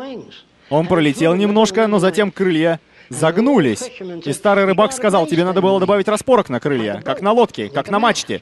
Он 0.70 0.88
пролетел 0.88 1.36
немножко, 1.36 1.88
но 1.88 2.00
затем 2.00 2.32
крылья 2.32 2.80
загнулись. 3.10 3.92
И 4.26 4.34
старый 4.34 4.66
рыбак 4.66 4.94
сказал, 4.94 5.28
тебе 5.28 5.44
надо 5.44 5.62
было 5.62 5.80
добавить 5.80 6.08
распорок 6.08 6.50
на 6.50 6.60
крылья, 6.60 7.02
как 7.04 7.22
на 7.22 7.32
лодке, 7.32 7.70
как 7.70 7.90
на 7.90 8.00
мачте. 8.00 8.42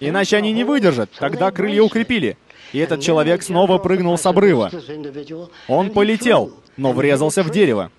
Иначе 0.00 0.36
они 0.36 0.52
не 0.52 0.64
выдержат. 0.64 1.10
Тогда 1.18 1.50
крылья 1.50 1.82
укрепили. 1.82 2.36
И 2.72 2.78
этот 2.78 3.00
человек 3.00 3.42
снова 3.42 3.78
прыгнул 3.78 4.16
с 4.16 4.24
обрыва. 4.26 4.70
Он 5.68 5.90
полетел, 5.90 6.52
но 6.76 6.92
врезался 6.92 7.42
в 7.42 7.50
дерево 7.50 7.90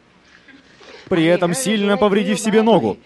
при 1.12 1.25
этом 1.25 1.53
сильно 1.53 1.98
повредив 1.98 2.39
себе 2.39 2.62
ногу. 2.62 2.98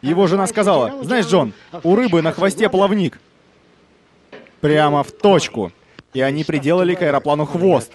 Его 0.00 0.26
жена 0.26 0.46
сказала, 0.46 1.04
«Знаешь, 1.04 1.26
Джон, 1.26 1.52
у 1.82 1.94
рыбы 1.94 2.22
на 2.22 2.32
хвосте 2.32 2.70
плавник». 2.70 3.20
Прямо 4.62 5.02
в 5.02 5.12
точку. 5.12 5.70
И 6.14 6.22
они 6.22 6.44
приделали 6.44 6.94
к 6.94 7.02
аэроплану 7.02 7.44
хвост. 7.44 7.92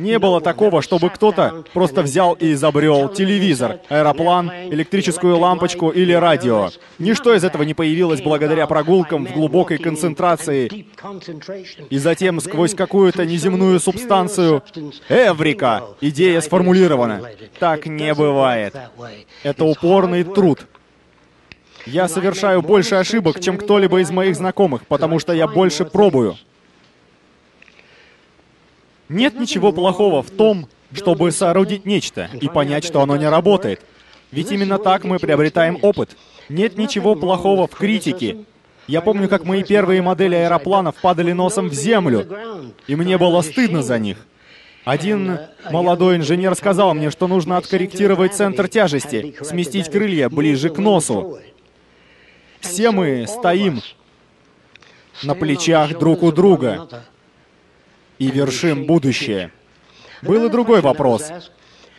Не 0.00 0.18
было 0.18 0.40
такого, 0.40 0.80
чтобы 0.80 1.10
кто-то 1.10 1.64
просто 1.74 2.00
взял 2.00 2.32
и 2.32 2.52
изобрел 2.52 3.10
телевизор, 3.10 3.80
аэроплан, 3.90 4.50
электрическую 4.70 5.36
лампочку 5.36 5.90
или 5.90 6.14
радио. 6.14 6.70
Ничто 6.98 7.34
из 7.34 7.44
этого 7.44 7.64
не 7.64 7.74
появилось 7.74 8.22
благодаря 8.22 8.66
прогулкам 8.66 9.26
в 9.26 9.32
глубокой 9.34 9.76
концентрации. 9.76 10.86
И 11.90 11.98
затем 11.98 12.40
сквозь 12.40 12.74
какую-то 12.74 13.26
неземную 13.26 13.78
субстанцию 13.78 14.62
Эврика! 15.10 15.84
Идея 16.00 16.40
сформулирована. 16.40 17.22
Так 17.58 17.84
не 17.84 18.14
бывает. 18.14 18.74
Это 19.42 19.66
упорный 19.66 20.24
труд. 20.24 20.66
Я 21.84 22.08
совершаю 22.08 22.62
больше 22.62 22.94
ошибок, 22.94 23.40
чем 23.40 23.58
кто-либо 23.58 24.00
из 24.00 24.10
моих 24.10 24.36
знакомых, 24.36 24.86
потому 24.86 25.18
что 25.18 25.34
я 25.34 25.46
больше 25.46 25.84
пробую. 25.84 26.36
Нет 29.10 29.34
ничего 29.40 29.72
плохого 29.72 30.22
в 30.22 30.30
том, 30.30 30.68
чтобы 30.92 31.32
соорудить 31.32 31.84
нечто 31.84 32.30
и 32.40 32.48
понять, 32.48 32.84
что 32.84 33.02
оно 33.02 33.16
не 33.16 33.28
работает. 33.28 33.80
Ведь 34.30 34.52
именно 34.52 34.78
так 34.78 35.02
мы 35.02 35.18
приобретаем 35.18 35.78
опыт. 35.82 36.16
Нет 36.48 36.78
ничего 36.78 37.16
плохого 37.16 37.66
в 37.66 37.72
критике. 37.72 38.44
Я 38.86 39.00
помню, 39.00 39.28
как 39.28 39.44
мои 39.44 39.64
первые 39.64 40.00
модели 40.00 40.36
аэропланов 40.36 40.94
падали 40.94 41.32
носом 41.32 41.68
в 41.68 41.74
землю, 41.74 42.24
и 42.86 42.94
мне 42.94 43.18
было 43.18 43.42
стыдно 43.42 43.82
за 43.82 43.98
них. 43.98 44.16
Один 44.84 45.40
молодой 45.72 46.16
инженер 46.16 46.54
сказал 46.54 46.94
мне, 46.94 47.10
что 47.10 47.26
нужно 47.26 47.56
откорректировать 47.56 48.34
центр 48.34 48.68
тяжести, 48.68 49.34
сместить 49.42 49.90
крылья 49.90 50.28
ближе 50.28 50.70
к 50.70 50.78
носу. 50.78 51.40
Все 52.60 52.92
мы 52.92 53.26
стоим 53.26 53.82
на 55.24 55.34
плечах 55.34 55.98
друг 55.98 56.22
у 56.22 56.30
друга 56.30 56.88
и 58.20 58.30
вершим 58.30 58.84
будущее. 58.84 59.50
Был 60.22 60.46
и 60.46 60.50
другой 60.50 60.82
вопрос. 60.82 61.32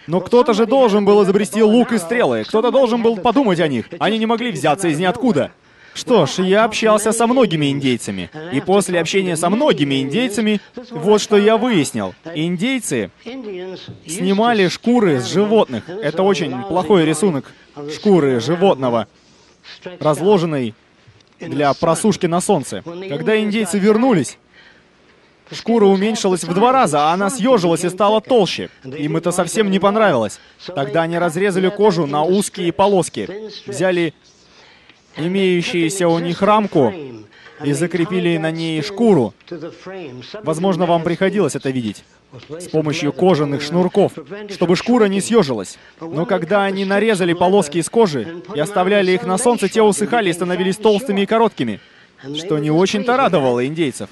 Но 0.08 0.22
кто-то 0.22 0.54
же 0.54 0.66
должен 0.66 1.04
был 1.04 1.24
изобрести 1.24 1.62
лук 1.62 1.92
и 1.92 1.98
стрелы, 1.98 2.44
кто-то 2.44 2.72
должен 2.72 3.02
был 3.02 3.18
подумать 3.18 3.60
о 3.60 3.68
них. 3.68 3.88
Они 4.00 4.18
не 4.18 4.26
могли 4.26 4.52
взяться 4.52 4.88
из 4.88 5.00
ниоткуда. 5.00 5.52
Что 5.94 6.26
ж, 6.26 6.40
я 6.40 6.64
общался 6.64 7.12
со 7.12 7.28
многими 7.28 7.70
индейцами. 7.70 8.30
И 8.54 8.62
после 8.62 9.02
общения 9.02 9.36
со 9.36 9.50
многими 9.50 10.02
индейцами, 10.02 10.62
вот 10.92 11.22
что 11.22 11.38
я 11.38 11.58
выяснил. 11.58 12.14
Индейцы 12.34 13.10
снимали 14.08 14.70
шкуры 14.70 15.20
с 15.20 15.26
животных. 15.26 15.90
Это 15.90 16.24
очень 16.24 16.64
плохой 16.64 17.04
рисунок 17.04 17.52
шкуры 17.94 18.40
животного, 18.40 19.08
разложенной 20.00 20.76
для 21.40 21.74
просушки 21.74 22.28
на 22.28 22.42
солнце. 22.42 22.84
Когда 22.84 23.38
индейцы 23.40 23.80
вернулись, 23.80 24.38
Шкура 25.54 25.86
уменьшилась 25.86 26.44
в 26.44 26.54
два 26.54 26.72
раза, 26.72 27.10
а 27.10 27.14
она 27.14 27.30
съежилась 27.30 27.84
и 27.84 27.90
стала 27.90 28.22
толще. 28.22 28.70
Им 28.84 29.18
это 29.18 29.32
совсем 29.32 29.70
не 29.70 29.80
понравилось. 29.80 30.40
Тогда 30.66 31.04
они 31.04 31.18
разрезали 31.18 31.70
кожу 31.70 32.06
на 32.06 32.24
узкие 32.24 32.72
полоски, 32.72 33.30
взяли 33.66 34.14
имеющуюся 35.18 36.08
у 36.08 36.20
них 36.20 36.42
рамку 36.42 36.94
и 37.64 37.74
закрепили 37.74 38.38
на 38.38 38.52
ней 38.52 38.82
шкуру. 38.82 39.34
Возможно, 40.44 40.86
вам 40.86 41.04
приходилось 41.04 41.56
это 41.56 41.70
видеть. 41.70 42.04
С 42.48 42.70
помощью 42.70 43.12
кожаных 43.12 43.62
шнурков, 43.62 44.14
чтобы 44.50 44.78
шкура 44.78 45.06
не 45.06 45.20
съежилась. 45.20 45.78
Но 46.00 46.26
когда 46.26 46.64
они 46.64 46.86
нарезали 46.86 47.34
полоски 47.34 47.80
из 47.80 47.90
кожи 47.90 48.42
и 48.56 48.60
оставляли 48.60 49.12
их 49.12 49.24
на 49.24 49.38
солнце, 49.38 49.68
те 49.68 49.82
усыхали 49.82 50.30
и 50.30 50.34
становились 50.34 50.78
толстыми 50.78 51.22
и 51.22 51.26
короткими, 51.26 51.82
что 52.38 52.58
не 52.58 52.72
очень-то 52.72 53.18
радовало 53.18 53.66
индейцев. 53.66 54.10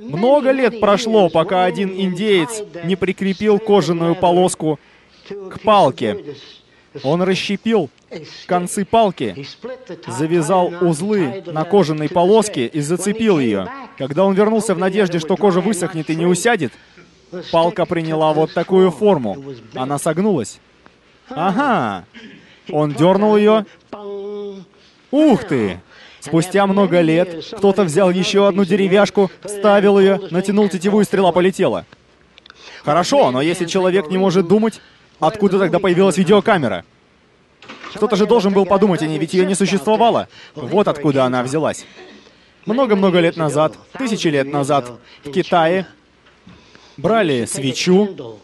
Много 0.00 0.50
лет 0.50 0.80
прошло, 0.80 1.28
пока 1.28 1.64
один 1.64 1.90
индеец 1.90 2.62
не 2.84 2.96
прикрепил 2.96 3.58
кожаную 3.58 4.14
полоску 4.14 4.78
к 5.28 5.60
палке. 5.60 6.36
Он 7.02 7.22
расщепил 7.22 7.90
концы 8.46 8.84
палки, 8.84 9.46
завязал 10.06 10.72
узлы 10.80 11.42
на 11.46 11.64
кожаной 11.64 12.08
полоске 12.08 12.66
и 12.66 12.80
зацепил 12.80 13.38
ее. 13.38 13.68
Когда 13.98 14.24
он 14.24 14.34
вернулся 14.34 14.74
в 14.74 14.78
надежде, 14.78 15.18
что 15.18 15.36
кожа 15.36 15.60
высохнет 15.60 16.08
и 16.10 16.16
не 16.16 16.26
усядет, 16.26 16.72
палка 17.52 17.84
приняла 17.84 18.32
вот 18.32 18.54
такую 18.54 18.90
форму. 18.90 19.36
Она 19.74 19.98
согнулась. 19.98 20.60
Ага. 21.28 22.04
Он 22.70 22.92
дернул 22.92 23.36
ее. 23.36 23.66
Ух 25.10 25.44
ты! 25.44 25.80
Спустя 26.20 26.66
много 26.66 27.00
лет 27.00 27.44
кто-то 27.56 27.84
взял 27.84 28.10
еще 28.10 28.48
одну 28.48 28.64
деревяшку, 28.64 29.30
ставил 29.44 29.98
ее, 29.98 30.20
натянул 30.30 30.68
тетиву 30.68 31.00
и 31.00 31.04
стрела 31.04 31.32
полетела. 31.32 31.86
Хорошо, 32.84 33.30
но 33.30 33.40
если 33.40 33.66
человек 33.66 34.08
не 34.10 34.18
может 34.18 34.48
думать, 34.48 34.80
откуда 35.20 35.58
тогда 35.58 35.78
появилась 35.78 36.16
видеокамера? 36.16 36.84
Кто-то 37.94 38.16
же 38.16 38.26
должен 38.26 38.52
был 38.52 38.66
подумать 38.66 39.02
о 39.02 39.06
ней, 39.06 39.18
ведь 39.18 39.34
ее 39.34 39.46
не 39.46 39.54
существовало. 39.54 40.28
Вот 40.54 40.88
откуда 40.88 41.24
она 41.24 41.42
взялась. 41.42 41.86
Много-много 42.66 43.20
лет 43.20 43.36
назад, 43.36 43.76
тысячи 43.96 44.28
лет 44.28 44.46
назад, 44.46 44.90
в 45.24 45.30
Китае 45.30 45.86
брали 46.96 47.46
свечу 47.46 48.38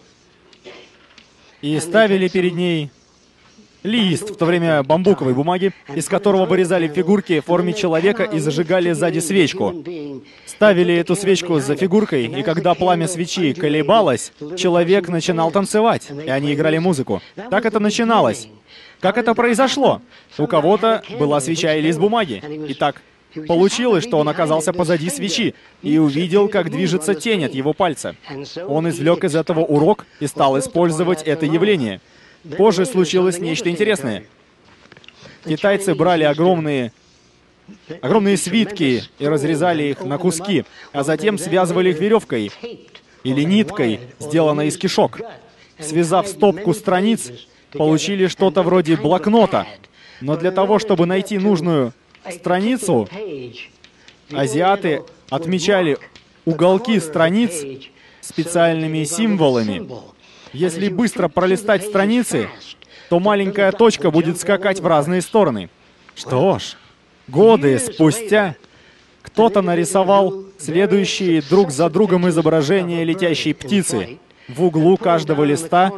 и 1.60 1.78
ставили 1.80 2.28
перед 2.28 2.54
ней 2.54 2.90
лист, 3.84 4.30
в 4.30 4.36
то 4.36 4.46
время 4.46 4.82
бамбуковой 4.82 5.34
бумаги, 5.34 5.72
из 5.94 6.08
которого 6.08 6.46
вырезали 6.46 6.88
фигурки 6.88 7.40
в 7.40 7.44
форме 7.44 7.72
человека 7.72 8.24
и 8.24 8.40
зажигали 8.40 8.90
сзади 8.92 9.20
свечку. 9.20 9.84
Ставили 10.46 10.94
эту 10.94 11.14
свечку 11.14 11.60
за 11.60 11.76
фигуркой, 11.76 12.26
и 12.26 12.42
когда 12.42 12.74
пламя 12.74 13.06
свечи 13.06 13.52
колебалось, 13.52 14.32
человек 14.56 15.08
начинал 15.08 15.52
танцевать, 15.52 16.10
и 16.10 16.30
они 16.30 16.54
играли 16.54 16.78
музыку. 16.78 17.22
Так 17.50 17.66
это 17.66 17.78
начиналось. 17.78 18.48
Как 19.00 19.18
это 19.18 19.34
произошло? 19.34 20.00
У 20.38 20.46
кого-то 20.46 21.02
была 21.18 21.40
свеча 21.40 21.74
и 21.74 21.82
лист 21.82 21.98
бумаги. 22.00 22.42
Итак, 22.68 23.02
Получилось, 23.48 24.04
что 24.04 24.18
он 24.18 24.28
оказался 24.28 24.72
позади 24.72 25.10
свечи 25.10 25.56
и 25.82 25.98
увидел, 25.98 26.48
как 26.48 26.70
движется 26.70 27.16
тень 27.16 27.44
от 27.44 27.52
его 27.52 27.72
пальца. 27.72 28.14
Он 28.68 28.88
извлек 28.88 29.24
из 29.24 29.34
этого 29.34 29.60
урок 29.60 30.06
и 30.20 30.28
стал 30.28 30.56
использовать 30.58 31.22
это 31.22 31.44
явление. 31.44 32.00
Позже 32.56 32.84
случилось 32.86 33.38
нечто 33.38 33.70
интересное. 33.70 34.24
Китайцы 35.44 35.94
брали 35.94 36.24
огромные 36.24 36.92
огромные 38.02 38.36
свитки 38.36 39.04
и 39.18 39.26
разрезали 39.26 39.84
их 39.84 40.04
на 40.04 40.18
куски, 40.18 40.64
а 40.92 41.02
затем 41.02 41.38
связывали 41.38 41.90
их 41.90 42.00
веревкой 42.00 42.50
или 43.22 43.42
ниткой, 43.42 44.00
сделанной 44.18 44.68
из 44.68 44.76
кишок. 44.76 45.20
Связав 45.78 46.28
стопку 46.28 46.74
страниц, 46.74 47.32
получили 47.72 48.26
что-то 48.26 48.62
вроде 48.62 48.96
блокнота. 48.96 49.66
Но 50.20 50.36
для 50.36 50.50
того, 50.50 50.78
чтобы 50.78 51.06
найти 51.06 51.38
нужную 51.38 51.92
страницу, 52.30 53.08
азиаты 54.30 55.02
отмечали 55.30 55.98
уголки 56.44 57.00
страниц 57.00 57.64
специальными 58.20 59.04
символами. 59.04 59.88
Если 60.54 60.88
быстро 60.88 61.26
пролистать 61.28 61.84
страницы, 61.84 62.48
то 63.08 63.18
маленькая 63.18 63.72
точка 63.72 64.12
будет 64.12 64.40
скакать 64.40 64.78
в 64.78 64.86
разные 64.86 65.20
стороны. 65.20 65.68
Что 66.14 66.60
ж, 66.60 66.76
годы 67.26 67.76
спустя 67.80 68.54
кто-то 69.22 69.62
нарисовал 69.62 70.44
следующие 70.58 71.42
друг 71.42 71.72
за 71.72 71.90
другом 71.90 72.28
изображения 72.28 73.02
летящей 73.02 73.52
птицы 73.52 74.18
в 74.46 74.62
углу 74.62 74.96
каждого 74.96 75.42
листа 75.42 75.90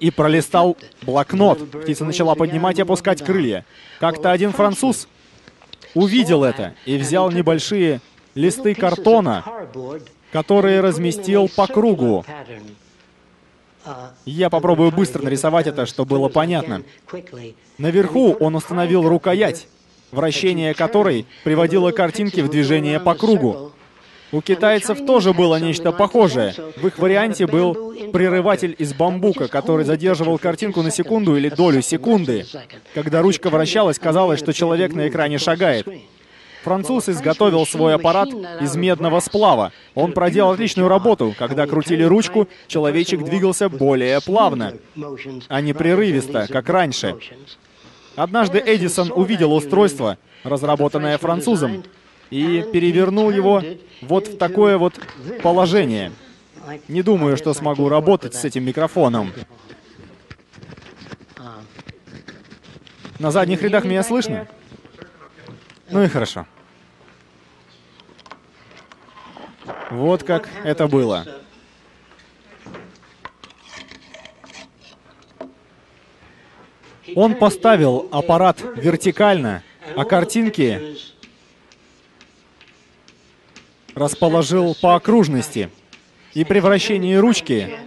и 0.00 0.10
пролистал 0.10 0.76
блокнот. 1.00 1.70
Птица 1.70 2.04
начала 2.04 2.34
поднимать 2.34 2.78
и 2.78 2.82
опускать 2.82 3.24
крылья. 3.24 3.64
Как-то 4.00 4.32
один 4.32 4.52
француз 4.52 5.08
увидел 5.94 6.44
это 6.44 6.74
и 6.84 6.98
взял 6.98 7.30
небольшие 7.30 8.02
листы 8.34 8.74
картона, 8.74 9.44
которые 10.30 10.80
разместил 10.80 11.48
по 11.48 11.66
кругу. 11.66 12.26
Я 14.24 14.50
попробую 14.50 14.92
быстро 14.92 15.22
нарисовать 15.22 15.66
это, 15.66 15.86
чтобы 15.86 16.10
было 16.16 16.28
понятно. 16.28 16.82
Наверху 17.78 18.32
он 18.34 18.54
установил 18.54 19.08
рукоять, 19.08 19.66
вращение 20.10 20.74
которой 20.74 21.26
приводило 21.44 21.90
картинки 21.90 22.40
в 22.40 22.48
движение 22.48 23.00
по 23.00 23.14
кругу. 23.14 23.72
У 24.30 24.42
китайцев 24.42 25.06
тоже 25.06 25.32
было 25.32 25.58
нечто 25.58 25.90
похожее. 25.90 26.54
В 26.76 26.86
их 26.86 26.98
варианте 26.98 27.46
был 27.46 27.94
прерыватель 28.12 28.74
из 28.78 28.92
бамбука, 28.92 29.48
который 29.48 29.86
задерживал 29.86 30.38
картинку 30.38 30.82
на 30.82 30.90
секунду 30.90 31.36
или 31.36 31.48
долю 31.48 31.80
секунды. 31.80 32.44
Когда 32.94 33.22
ручка 33.22 33.48
вращалась, 33.48 33.98
казалось, 33.98 34.38
что 34.38 34.52
человек 34.52 34.92
на 34.92 35.08
экране 35.08 35.38
шагает. 35.38 35.88
Француз 36.68 37.08
изготовил 37.08 37.64
свой 37.64 37.94
аппарат 37.94 38.28
из 38.60 38.76
медного 38.76 39.20
сплава. 39.20 39.72
Он 39.94 40.12
проделал 40.12 40.52
отличную 40.52 40.86
работу. 40.86 41.34
Когда 41.38 41.66
крутили 41.66 42.02
ручку, 42.02 42.46
человечек 42.66 43.24
двигался 43.24 43.70
более 43.70 44.20
плавно, 44.20 44.74
а 45.48 45.62
не 45.62 45.72
прерывисто, 45.72 46.46
как 46.46 46.68
раньше. 46.68 47.16
Однажды 48.16 48.62
Эдисон 48.62 49.10
увидел 49.10 49.54
устройство, 49.54 50.18
разработанное 50.44 51.16
французом, 51.16 51.84
и 52.28 52.62
перевернул 52.70 53.30
его 53.30 53.62
вот 54.02 54.28
в 54.28 54.36
такое 54.36 54.76
вот 54.76 54.92
положение. 55.42 56.12
Не 56.86 57.00
думаю, 57.00 57.38
что 57.38 57.54
смогу 57.54 57.88
работать 57.88 58.34
с 58.34 58.44
этим 58.44 58.62
микрофоном. 58.66 59.32
На 63.18 63.30
задних 63.30 63.62
рядах 63.62 63.86
меня 63.86 64.02
слышно? 64.02 64.46
Ну 65.90 66.02
и 66.02 66.08
хорошо. 66.08 66.44
Вот 69.90 70.22
как 70.22 70.48
это 70.64 70.88
было. 70.88 71.26
Он 77.14 77.34
поставил 77.34 78.08
аппарат 78.12 78.62
вертикально, 78.76 79.62
а 79.96 80.04
картинки 80.04 80.96
расположил 83.94 84.76
по 84.80 84.94
окружности. 84.94 85.70
И 86.34 86.44
при 86.44 86.60
вращении 86.60 87.14
ручки... 87.14 87.78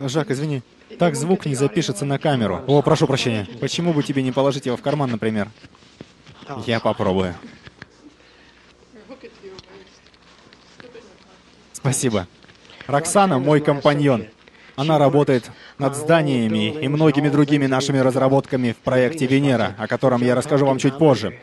Жак, 0.00 0.30
извини, 0.30 0.62
так 0.98 1.14
звук 1.14 1.46
не 1.46 1.54
запишется 1.54 2.04
на 2.04 2.18
камеру. 2.18 2.62
О, 2.66 2.82
прошу 2.82 3.06
прощения. 3.06 3.46
Почему 3.60 3.92
бы 3.92 4.02
тебе 4.02 4.22
не 4.22 4.32
положить 4.32 4.66
его 4.66 4.76
в 4.76 4.82
карман, 4.82 5.10
например? 5.10 5.48
Я 6.66 6.80
попробую. 6.80 7.34
Спасибо. 11.82 12.28
Роксана 12.86 13.40
мой 13.40 13.60
компаньон. 13.60 14.26
Она 14.76 14.98
работает 14.98 15.50
над 15.78 15.96
зданиями 15.96 16.70
и 16.80 16.86
многими 16.86 17.28
другими 17.28 17.66
нашими 17.66 17.98
разработками 17.98 18.70
в 18.70 18.76
проекте 18.76 19.26
Венера, 19.26 19.74
о 19.78 19.88
котором 19.88 20.22
я 20.22 20.36
расскажу 20.36 20.64
вам 20.64 20.78
чуть 20.78 20.96
позже. 20.96 21.40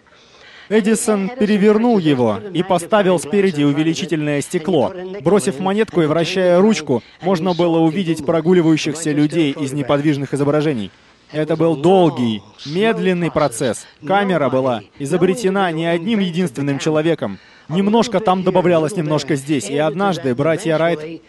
Эдисон 0.69 1.30
перевернул 1.38 1.97
его 1.97 2.39
и 2.54 2.63
поставил 2.63 3.19
спереди 3.19 3.63
увеличительное 3.63 4.39
стекло. 4.41 4.93
Бросив 5.21 5.60
монетку 5.60 6.02
и 6.04 6.06
вращая 6.06 6.62
ручку, 6.62 7.04
можно 7.21 7.54
было 7.54 7.80
увидеть 7.80 8.25
прогуливающихся 8.25 9.12
людей 9.12 9.52
из 9.52 9.73
неподвижных 9.73 10.34
изображений. 10.34 10.89
Это 11.34 11.58
был 11.58 11.75
долгий, 11.75 12.41
медленный 12.65 13.30
процесс. 13.30 13.86
Камера 14.08 14.49
была 14.49 14.84
изобретена 14.99 15.69
не 15.73 15.86
одним 15.86 16.19
единственным 16.19 16.80
человеком. 16.80 17.39
Немножко 17.69 18.19
там 18.19 18.43
добавлялось, 18.43 18.95
немножко 18.95 19.36
здесь. 19.36 19.69
И 19.69 19.77
однажды 19.77 20.34
братья 20.36 20.77
Райт 20.77 21.21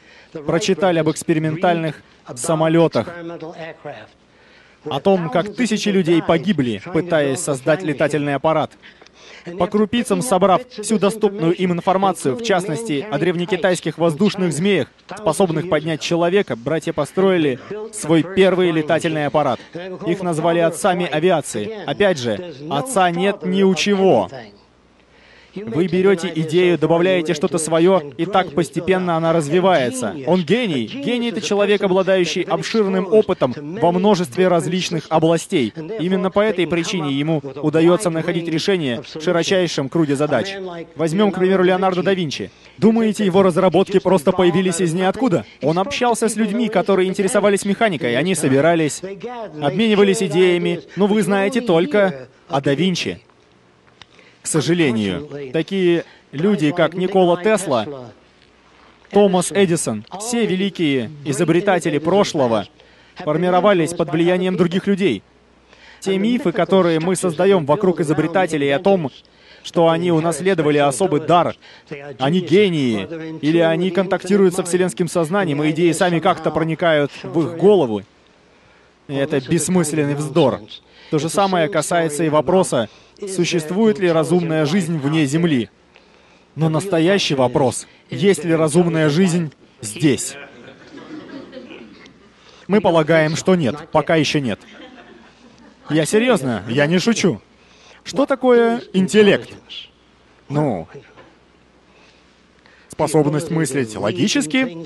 прочитали 0.47 0.99
об 0.99 1.11
экспериментальных 1.11 2.03
самолетах, 2.35 3.09
о 4.85 5.01
том, 5.01 5.29
как 5.29 5.55
тысячи 5.55 5.91
людей 5.91 6.23
погибли, 6.23 6.81
пытаясь 6.93 7.41
создать 7.41 7.83
летательный 7.83 8.35
аппарат. 8.35 8.73
По 9.59 9.67
крупицам 9.67 10.21
собрав 10.23 10.63
всю 10.69 10.99
доступную 10.99 11.55
им 11.55 11.73
информацию, 11.73 12.37
в 12.37 12.43
частности, 12.43 13.07
о 13.11 13.19
древнекитайских 13.19 13.97
воздушных 13.97 14.53
змеях, 14.53 14.89
способных 15.17 15.69
поднять 15.69 16.01
человека, 16.01 16.57
братья 16.57 16.93
построили 16.93 17.59
свой 17.93 18.23
первый 18.23 18.71
летательный 18.71 19.27
аппарат. 19.27 19.59
Их 20.07 20.23
назвали 20.23 20.59
отцами 20.59 21.07
авиации. 21.07 21.85
Опять 21.87 22.19
же, 22.19 22.55
отца 22.71 23.11
нет 23.11 23.43
ни 23.43 23.63
у 23.63 23.75
чего. 23.75 24.29
Вы 25.67 25.87
берете 25.87 26.33
идею, 26.35 26.79
добавляете 26.79 27.35
что-то 27.35 27.59
свое, 27.59 28.13
и 28.17 28.27
так 28.27 28.53
постепенно 28.53 29.17
она 29.17 29.33
развивается. 29.33 30.15
Он 30.27 30.43
гений. 30.43 30.87
Гений— 30.87 31.29
это 31.31 31.41
человек, 31.41 31.83
обладающий 31.83 32.43
обширным 32.43 33.07
опытом 33.13 33.55
во 33.57 33.93
множестве 33.93 34.49
различных 34.49 35.07
областей. 35.09 35.73
Именно 35.99 36.31
по 36.31 36.41
этой 36.41 36.67
причине 36.67 37.13
ему 37.13 37.43
удается 37.63 38.11
находить 38.11 38.49
решения 38.49 39.03
в 39.03 39.23
широчайшем 39.23 39.89
круге 39.89 40.17
задач. 40.17 40.55
Возьмем, 40.97 41.33
к 41.33 41.39
примеру, 41.39 41.63
Леонардо 41.65 42.03
да 42.03 42.15
Винчи. 42.15 42.51
Думаете, 42.79 43.25
его 43.25 43.43
разработки 43.43 43.99
просто 43.99 44.33
появились 44.33 44.81
из 44.81 44.95
ниоткуда? 44.95 45.45
Он 45.63 45.79
общался 45.79 46.29
с 46.29 46.37
людьми, 46.37 46.69
которые 46.69 47.09
интересовались 47.09 47.65
механикой. 47.65 48.17
Они 48.17 48.35
собирались, 48.35 49.03
обменивались 49.61 50.23
идеями. 50.23 50.81
Но 50.97 51.07
вы 51.07 51.23
знаете 51.23 51.61
только 51.61 52.29
о 52.49 52.61
да 52.61 52.75
Винчи. 52.75 53.21
К 54.43 54.47
сожалению, 54.47 55.29
такие 55.53 56.05
люди, 56.33 56.73
как 56.73 56.95
Никола 56.95 57.43
Тесла, 57.43 58.11
Томас 59.11 59.53
Эдисон, 59.53 60.05
все 60.21 60.47
великие 60.47 61.11
изобретатели 61.25 61.99
прошлого 61.99 62.67
формировались 63.17 63.93
под 63.93 64.11
влиянием 64.11 64.57
других 64.57 64.87
людей. 64.87 65.23
Те 66.01 66.17
мифы, 66.17 66.53
которые 66.53 67.01
мы 67.01 67.17
создаем 67.17 67.67
вокруг 67.67 68.01
изобретателей 68.01 68.75
о 68.75 68.79
том, 68.79 69.11
что 69.63 69.91
они 69.91 70.11
унаследовали 70.11 70.79
особый 70.79 71.21
дар, 71.21 71.55
они 72.19 72.41
гении, 72.41 73.07
или 73.43 73.59
они 73.59 73.91
контактируют 73.91 74.55
со 74.55 74.65
вселенским 74.65 75.09
сознанием, 75.09 75.63
и 75.63 75.71
идеи 75.71 75.93
сами 75.93 76.19
как-то 76.19 76.51
проникают 76.51 77.11
в 77.23 77.41
их 77.43 77.59
голову. 77.59 78.03
И 79.11 79.15
это 79.17 79.41
бессмысленный 79.41 80.15
вздор. 80.15 80.61
То 81.11 81.19
же 81.19 81.29
самое 81.29 81.69
касается 81.69 82.23
и 82.23 82.29
вопроса, 82.29 82.89
существует 83.19 83.99
ли 83.99 84.09
разумная 84.09 84.65
жизнь 84.67 84.97
вне 84.99 85.27
Земли. 85.27 85.69
Но 86.55 86.69
настоящий 86.69 87.35
вопрос, 87.35 87.89
есть 88.09 88.45
ли 88.45 88.55
разумная 88.55 89.09
жизнь 89.11 89.53
здесь? 89.81 90.37
Мы 92.69 92.81
полагаем, 92.81 93.35
что 93.35 93.57
нет, 93.57 93.89
пока 93.91 94.15
еще 94.15 94.41
нет. 94.41 94.61
Я 95.89 96.07
серьезно, 96.07 96.63
я 96.69 96.87
не 96.87 97.01
шучу. 97.01 97.41
Что 98.05 98.27
такое 98.27 98.81
интеллект? 98.93 99.51
Ну, 100.49 100.87
способность 103.01 103.51
мыслить 103.51 103.97
логически. 103.97 104.77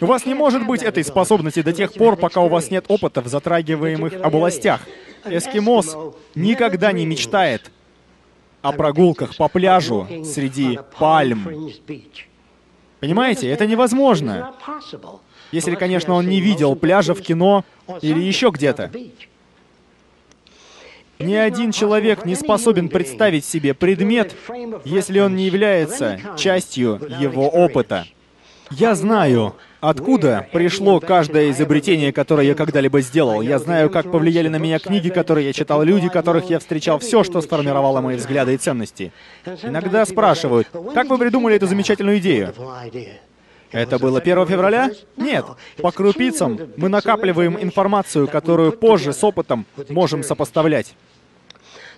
У 0.00 0.06
вас 0.06 0.26
не 0.26 0.34
может 0.34 0.66
быть 0.66 0.82
этой 0.82 1.04
способности 1.04 1.62
до 1.62 1.72
тех 1.72 1.92
пор, 1.92 2.16
пока 2.16 2.40
у 2.40 2.48
вас 2.48 2.70
нет 2.70 2.86
опыта 2.88 3.20
в 3.20 3.28
затрагиваемых 3.28 4.14
областях. 4.14 4.80
Эскимос 5.24 5.96
никогда 6.34 6.90
не 6.90 7.06
мечтает 7.06 7.70
о 8.62 8.72
прогулках 8.72 9.36
по 9.36 9.48
пляжу 9.48 10.08
среди 10.24 10.80
пальм. 10.98 11.70
Понимаете, 12.98 13.48
это 13.48 13.66
невозможно. 13.66 14.54
Если, 15.52 15.76
конечно, 15.76 16.14
он 16.14 16.26
не 16.28 16.40
видел 16.40 16.74
пляжа 16.74 17.14
в 17.14 17.20
кино 17.20 17.64
или 18.00 18.20
еще 18.20 18.50
где-то. 18.50 18.90
Ни 21.22 21.34
один 21.34 21.72
человек 21.72 22.24
не 22.24 22.34
способен 22.34 22.88
представить 22.88 23.44
себе 23.44 23.74
предмет, 23.74 24.34
если 24.84 25.20
он 25.20 25.36
не 25.36 25.46
является 25.46 26.20
частью 26.36 27.00
его 27.20 27.48
опыта. 27.48 28.06
Я 28.70 28.94
знаю, 28.94 29.54
откуда 29.80 30.46
пришло 30.50 30.98
каждое 30.98 31.50
изобретение, 31.50 32.12
которое 32.12 32.46
я 32.46 32.54
когда-либо 32.54 33.02
сделал. 33.02 33.42
Я 33.42 33.58
знаю, 33.58 33.90
как 33.90 34.10
повлияли 34.10 34.48
на 34.48 34.56
меня 34.56 34.78
книги, 34.78 35.10
которые 35.10 35.46
я 35.46 35.52
читал, 35.52 35.82
люди, 35.82 36.08
которых 36.08 36.48
я 36.48 36.58
встречал, 36.58 36.98
все, 36.98 37.22
что 37.22 37.40
сформировало 37.42 38.00
мои 38.00 38.16
взгляды 38.16 38.54
и 38.54 38.56
ценности. 38.56 39.12
Иногда 39.62 40.06
спрашивают, 40.06 40.68
как 40.94 41.08
вы 41.08 41.18
придумали 41.18 41.56
эту 41.56 41.66
замечательную 41.66 42.18
идею? 42.18 42.54
Это 43.72 43.98
было 43.98 44.20
1 44.20 44.46
февраля? 44.46 44.90
Нет. 45.16 45.44
По 45.78 45.92
крупицам 45.92 46.58
мы 46.76 46.88
накапливаем 46.88 47.58
информацию, 47.60 48.28
которую 48.28 48.72
позже 48.72 49.12
с 49.12 49.22
опытом 49.24 49.66
можем 49.88 50.22
сопоставлять. 50.22 50.94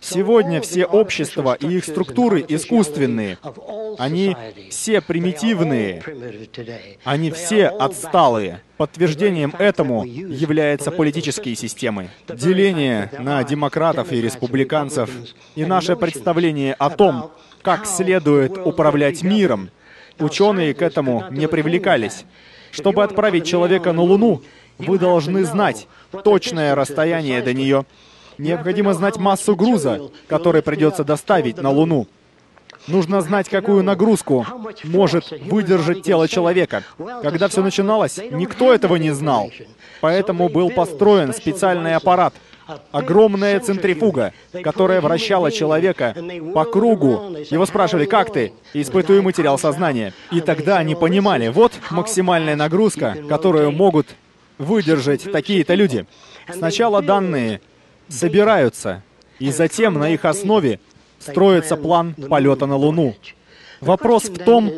Сегодня 0.04 0.60
все 0.60 0.84
общества 0.84 1.56
и 1.58 1.66
их 1.66 1.84
структуры 1.86 2.44
искусственные. 2.46 3.38
Они 3.96 4.36
все 4.68 5.00
примитивные. 5.00 6.02
Они 7.04 7.30
все 7.30 7.68
отсталые. 7.68 8.60
Подтверждением 8.76 9.54
этому 9.58 10.04
являются 10.04 10.90
политические 10.90 11.56
системы. 11.56 12.10
Деление 12.28 13.10
на 13.18 13.42
демократов 13.44 14.12
и 14.12 14.20
республиканцев 14.20 15.08
и 15.54 15.64
наше 15.64 15.96
представление 15.96 16.74
о 16.74 16.90
том, 16.90 17.30
как 17.62 17.86
следует 17.86 18.58
управлять 18.58 19.22
миром, 19.22 19.70
ученые 20.18 20.74
к 20.74 20.82
этому 20.82 21.24
не 21.30 21.48
привлекались. 21.48 22.26
Чтобы 22.72 23.04
отправить 23.04 23.46
человека 23.46 23.92
на 23.92 24.02
Луну, 24.02 24.42
вы 24.76 24.98
должны 24.98 25.44
знать 25.44 25.86
точное 26.24 26.74
расстояние 26.74 27.40
до 27.40 27.54
нее, 27.54 27.86
Необходимо 28.38 28.94
знать 28.94 29.16
массу 29.16 29.56
груза, 29.56 30.10
который 30.28 30.62
придется 30.62 31.04
доставить 31.04 31.58
на 31.58 31.70
Луну. 31.70 32.06
Нужно 32.86 33.22
знать, 33.22 33.48
какую 33.48 33.82
нагрузку 33.82 34.46
может 34.84 35.30
выдержать 35.46 36.02
тело 36.02 36.28
человека. 36.28 36.82
Когда 37.22 37.48
все 37.48 37.62
начиналось, 37.62 38.18
никто 38.30 38.74
этого 38.74 38.96
не 38.96 39.10
знал. 39.12 39.50
Поэтому 40.02 40.50
был 40.50 40.70
построен 40.70 41.32
специальный 41.32 41.94
аппарат, 41.94 42.34
огромная 42.92 43.58
центрифуга, 43.60 44.32
которая 44.62 45.00
вращала 45.00 45.50
человека 45.50 46.14
по 46.52 46.64
кругу. 46.64 47.36
Его 47.50 47.64
спрашивали, 47.64 48.04
как 48.04 48.32
ты? 48.32 48.52
И 48.74 48.82
испытуемый 48.82 49.24
материал 49.24 49.58
сознания. 49.58 50.12
И 50.30 50.42
тогда 50.42 50.76
они 50.76 50.94
понимали, 50.94 51.48
вот 51.48 51.72
максимальная 51.90 52.56
нагрузка, 52.56 53.16
которую 53.28 53.72
могут 53.72 54.08
выдержать 54.58 55.30
такие-то 55.32 55.74
люди. 55.74 56.06
Сначала 56.52 57.00
данные 57.00 57.62
собираются, 58.08 59.02
и 59.38 59.50
затем 59.50 59.94
на 59.94 60.10
их 60.10 60.24
основе 60.24 60.80
строится 61.18 61.76
план 61.76 62.14
полета 62.14 62.66
на 62.66 62.76
Луну. 62.76 63.14
Вопрос 63.80 64.24
в 64.24 64.38
том, 64.38 64.70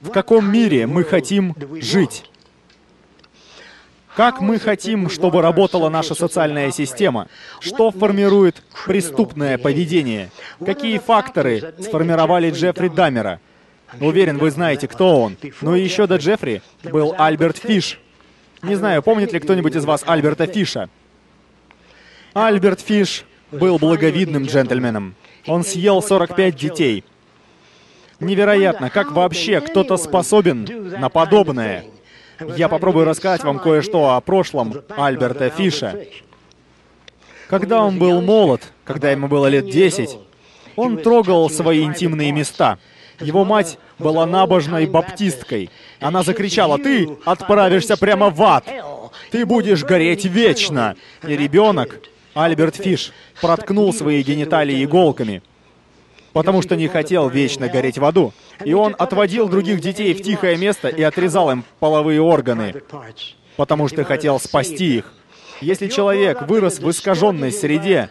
в 0.00 0.10
каком 0.10 0.50
мире 0.50 0.86
мы 0.86 1.04
хотим 1.04 1.54
жить. 1.80 2.24
Как 4.16 4.40
мы 4.40 4.60
хотим, 4.60 5.10
чтобы 5.10 5.42
работала 5.42 5.88
наша 5.88 6.14
социальная 6.14 6.70
система? 6.70 7.26
Что 7.58 7.90
формирует 7.90 8.62
преступное 8.86 9.58
поведение? 9.58 10.30
Какие 10.64 10.98
факторы 10.98 11.74
сформировали 11.80 12.50
Джеффри 12.50 12.88
Даммера? 12.88 13.40
Уверен, 14.00 14.38
вы 14.38 14.50
знаете, 14.50 14.86
кто 14.86 15.20
он. 15.20 15.36
Но 15.60 15.74
еще 15.74 16.06
до 16.06 16.16
Джеффри 16.16 16.62
был 16.84 17.14
Альберт 17.18 17.58
Фиш. 17.58 17.98
Не 18.62 18.76
знаю, 18.76 19.02
помнит 19.02 19.32
ли 19.32 19.40
кто-нибудь 19.40 19.74
из 19.74 19.84
вас 19.84 20.04
Альберта 20.06 20.46
Фиша? 20.46 20.88
Альберт 22.34 22.80
Фиш 22.80 23.24
был 23.52 23.78
благовидным 23.78 24.46
джентльменом. 24.46 25.14
Он 25.46 25.62
съел 25.62 26.02
45 26.02 26.56
детей. 26.56 27.04
Невероятно, 28.18 28.90
как 28.90 29.12
вообще 29.12 29.60
кто-то 29.60 29.96
способен 29.96 30.66
на 30.98 31.08
подобное. 31.08 31.84
Я 32.56 32.68
попробую 32.68 33.06
рассказать 33.06 33.44
вам 33.44 33.60
кое-что 33.60 34.16
о 34.16 34.20
прошлом 34.20 34.74
Альберта 34.96 35.48
Фиша. 35.48 36.06
Когда 37.48 37.84
он 37.84 38.00
был 38.00 38.20
молод, 38.20 38.62
когда 38.84 39.12
ему 39.12 39.28
было 39.28 39.46
лет 39.46 39.70
10, 39.70 40.18
он 40.74 40.96
трогал 40.98 41.48
свои 41.50 41.84
интимные 41.84 42.32
места. 42.32 42.78
Его 43.20 43.44
мать 43.44 43.78
была 44.00 44.26
набожной 44.26 44.86
баптисткой. 44.86 45.70
Она 46.00 46.24
закричала, 46.24 46.78
«Ты 46.78 47.16
отправишься 47.24 47.96
прямо 47.96 48.30
в 48.30 48.42
ад! 48.42 48.64
Ты 49.30 49.46
будешь 49.46 49.84
гореть 49.84 50.24
вечно!» 50.24 50.96
И 51.22 51.36
ребенок 51.36 52.00
Альберт 52.34 52.76
Фиш 52.76 53.12
проткнул 53.40 53.92
свои 53.94 54.22
гениталии 54.22 54.84
иголками, 54.84 55.42
потому 56.32 56.62
что 56.62 56.74
не 56.76 56.88
хотел 56.88 57.28
вечно 57.28 57.68
гореть 57.68 57.98
в 57.98 58.04
аду. 58.04 58.32
И 58.64 58.74
он 58.74 58.94
отводил 58.98 59.48
других 59.48 59.80
детей 59.80 60.12
в 60.14 60.22
тихое 60.22 60.56
место 60.56 60.88
и 60.88 61.02
отрезал 61.02 61.50
им 61.50 61.64
половые 61.78 62.20
органы, 62.20 62.82
потому 63.56 63.88
что 63.88 64.04
хотел 64.04 64.40
спасти 64.40 64.96
их. 64.98 65.12
Если 65.60 65.88
человек 65.88 66.42
вырос 66.42 66.80
в 66.80 66.90
искаженной 66.90 67.52
среде, 67.52 68.10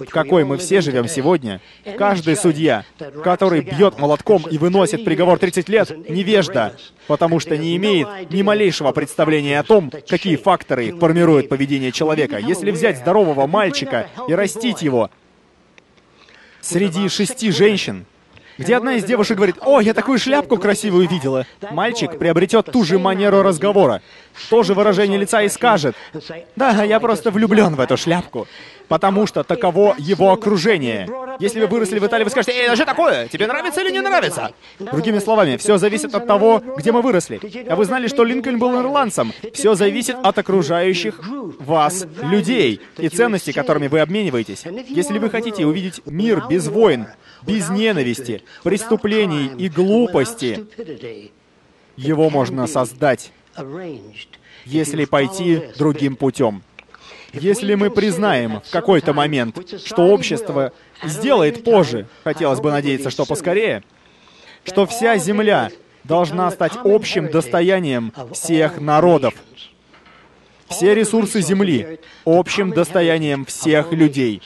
в 0.00 0.10
какой 0.10 0.44
мы 0.44 0.56
все 0.56 0.80
живем 0.80 1.08
сегодня, 1.08 1.60
каждый 1.98 2.36
судья, 2.36 2.84
который 3.22 3.60
бьет 3.60 3.98
молотком 3.98 4.44
и 4.50 4.58
выносит 4.58 5.04
приговор 5.04 5.38
30 5.38 5.68
лет, 5.68 6.08
невежда, 6.08 6.74
потому 7.06 7.40
что 7.40 7.56
не 7.56 7.76
имеет 7.76 8.08
ни 8.30 8.42
малейшего 8.42 8.92
представления 8.92 9.58
о 9.58 9.62
том, 9.62 9.92
какие 10.08 10.36
факторы 10.36 10.92
формируют 10.92 11.48
поведение 11.48 11.92
человека. 11.92 12.38
Если 12.38 12.70
взять 12.70 12.98
здорового 12.98 13.46
мальчика 13.46 14.08
и 14.28 14.34
растить 14.34 14.82
его 14.82 15.10
среди 16.60 17.08
шести 17.08 17.50
женщин, 17.50 18.06
где 18.60 18.76
одна 18.76 18.96
из 18.96 19.04
девушек 19.04 19.38
говорит, 19.38 19.56
«О, 19.62 19.80
я 19.80 19.94
такую 19.94 20.18
шляпку 20.18 20.58
красивую 20.58 21.08
видела». 21.08 21.46
Мальчик 21.70 22.18
приобретет 22.18 22.66
ту 22.66 22.84
же 22.84 22.98
манеру 22.98 23.42
разговора, 23.42 24.02
то 24.48 24.62
же 24.62 24.74
выражение 24.74 25.18
лица 25.18 25.42
и 25.42 25.48
скажет, 25.48 25.94
«Да, 26.56 26.82
я 26.84 27.00
просто 27.00 27.30
влюблен 27.30 27.74
в 27.74 27.80
эту 27.80 27.96
шляпку» 27.96 28.46
потому 28.90 29.24
что 29.28 29.44
таково 29.44 29.94
его 29.98 30.32
окружение. 30.32 31.08
Если 31.38 31.60
вы 31.60 31.68
выросли 31.68 32.00
в 32.00 32.06
Италии, 32.06 32.24
вы 32.24 32.30
скажете, 32.30 32.52
«Эй, 32.52 32.68
а 32.68 32.74
что 32.74 32.84
такое? 32.84 33.28
Тебе 33.28 33.46
нравится 33.46 33.80
или 33.82 33.92
не 33.92 34.00
нравится?» 34.00 34.52
Другими 34.80 35.20
словами, 35.20 35.56
все 35.58 35.78
зависит 35.78 36.12
от 36.12 36.26
того, 36.26 36.60
где 36.76 36.90
мы 36.90 37.00
выросли. 37.00 37.40
А 37.68 37.76
вы 37.76 37.84
знали, 37.84 38.08
что 38.08 38.24
Линкольн 38.24 38.58
был 38.58 38.80
ирландцем? 38.80 39.32
Все 39.54 39.76
зависит 39.76 40.16
от 40.20 40.36
окружающих 40.36 41.20
вас 41.60 42.04
людей 42.20 42.80
и 42.98 43.08
ценностей, 43.08 43.52
которыми 43.52 43.86
вы 43.86 44.00
обмениваетесь. 44.00 44.64
Если 44.88 45.18
вы 45.18 45.30
хотите 45.30 45.64
увидеть 45.64 46.02
мир 46.04 46.42
без 46.50 46.66
войн, 46.66 47.06
без 47.42 47.70
ненависти, 47.70 48.42
преступлений 48.64 49.52
и 49.56 49.68
глупости, 49.68 50.66
его 51.96 52.28
можно 52.28 52.66
создать, 52.66 53.30
если 54.64 55.04
пойти 55.04 55.62
другим 55.78 56.16
путем. 56.16 56.62
Если 57.32 57.74
мы 57.74 57.90
признаем 57.90 58.60
в 58.60 58.70
какой-то 58.70 59.12
момент, 59.12 59.56
что 59.84 60.08
общество 60.08 60.72
сделает 61.04 61.62
позже, 61.62 62.06
хотелось 62.24 62.60
бы 62.60 62.70
надеяться, 62.70 63.10
что 63.10 63.24
поскорее, 63.24 63.84
что 64.64 64.84
вся 64.86 65.16
Земля 65.16 65.70
должна 66.04 66.50
стать 66.50 66.72
общим 66.82 67.30
достоянием 67.30 68.12
всех 68.32 68.80
народов. 68.80 69.34
Все 70.68 70.94
ресурсы 70.94 71.40
Земли— 71.40 71.98
общим 72.24 72.70
достоянием 72.70 73.44
всех 73.44 73.92
людей. 73.92 74.42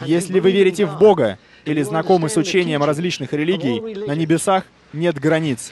Если 0.00 0.40
вы 0.40 0.50
верите 0.50 0.86
в 0.86 0.98
Бога 0.98 1.38
или 1.64 1.82
знакомы 1.82 2.28
с 2.28 2.36
учением 2.36 2.82
различных 2.82 3.32
религий, 3.32 3.80
на 4.06 4.14
небесах 4.14 4.64
нет 4.92 5.18
границ, 5.18 5.70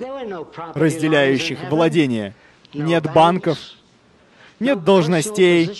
разделяющих 0.75 1.59
владение. 1.71 2.35
Нет 2.75 3.13
банков, 3.13 3.59
нет 4.61 4.85
должностей, 4.85 5.71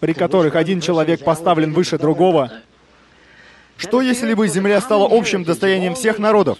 при 0.00 0.12
которых 0.12 0.56
один 0.56 0.80
человек 0.80 1.22
поставлен 1.24 1.72
выше 1.72 1.98
другого. 1.98 2.52
Что 3.76 4.02
если 4.02 4.34
бы 4.34 4.48
Земля 4.48 4.80
стала 4.80 5.08
общим 5.10 5.44
достоянием 5.44 5.94
всех 5.94 6.18
народов, 6.18 6.58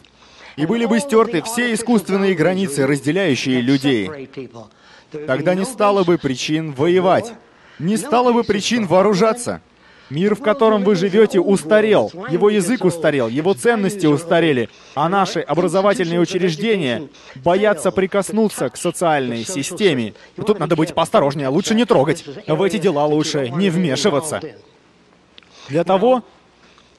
и 0.56 0.66
были 0.66 0.86
бы 0.86 1.00
стерты 1.00 1.42
все 1.42 1.72
искусственные 1.74 2.34
границы, 2.34 2.86
разделяющие 2.86 3.60
людей? 3.60 4.30
Тогда 5.26 5.54
не 5.54 5.64
стало 5.64 6.04
бы 6.04 6.18
причин 6.18 6.72
воевать, 6.72 7.32
не 7.78 7.96
стало 7.96 8.32
бы 8.32 8.44
причин 8.44 8.86
вооружаться. 8.86 9.60
Мир, 10.10 10.34
в 10.34 10.42
котором 10.42 10.82
вы 10.82 10.96
живете, 10.96 11.40
устарел. 11.40 12.12
Его 12.28 12.50
язык 12.50 12.84
устарел, 12.84 13.28
его 13.28 13.54
ценности 13.54 14.06
устарели. 14.06 14.68
А 14.94 15.08
наши 15.08 15.40
образовательные 15.40 16.18
учреждения 16.18 17.08
боятся 17.36 17.92
прикоснуться 17.92 18.68
к 18.68 18.76
социальной 18.76 19.44
системе. 19.44 20.14
Тут 20.34 20.58
надо 20.58 20.74
быть 20.74 20.94
поосторожнее, 20.94 21.48
лучше 21.48 21.76
не 21.76 21.84
трогать. 21.84 22.24
В 22.46 22.62
эти 22.62 22.78
дела 22.78 23.06
лучше 23.06 23.50
не 23.50 23.70
вмешиваться. 23.70 24.40
Для 25.68 25.84
того, 25.84 26.24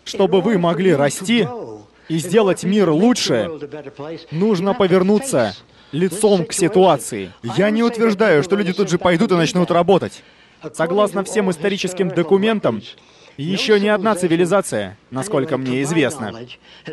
чтобы 0.05 0.39
вы 0.39 0.57
могли 0.57 0.95
расти 0.95 1.45
и 2.07 2.17
сделать 2.17 2.63
мир 2.63 2.89
лучше, 2.91 3.49
нужно 4.31 4.73
повернуться 4.73 5.53
лицом 5.91 6.45
к 6.45 6.53
ситуации. 6.53 7.33
Я 7.43 7.69
не 7.69 7.83
утверждаю, 7.83 8.41
что 8.43 8.55
люди 8.55 8.71
тут 8.71 8.89
же 8.89 8.97
пойдут 8.97 9.31
и 9.31 9.35
начнут 9.35 9.69
работать. 9.69 10.23
Согласно 10.73 11.23
всем 11.23 11.49
историческим 11.49 12.09
документам, 12.09 12.81
еще 13.37 13.79
ни 13.79 13.87
одна 13.87 14.13
цивилизация, 14.15 14.97
насколько 15.09 15.57
мне 15.57 15.81
известно, 15.83 16.33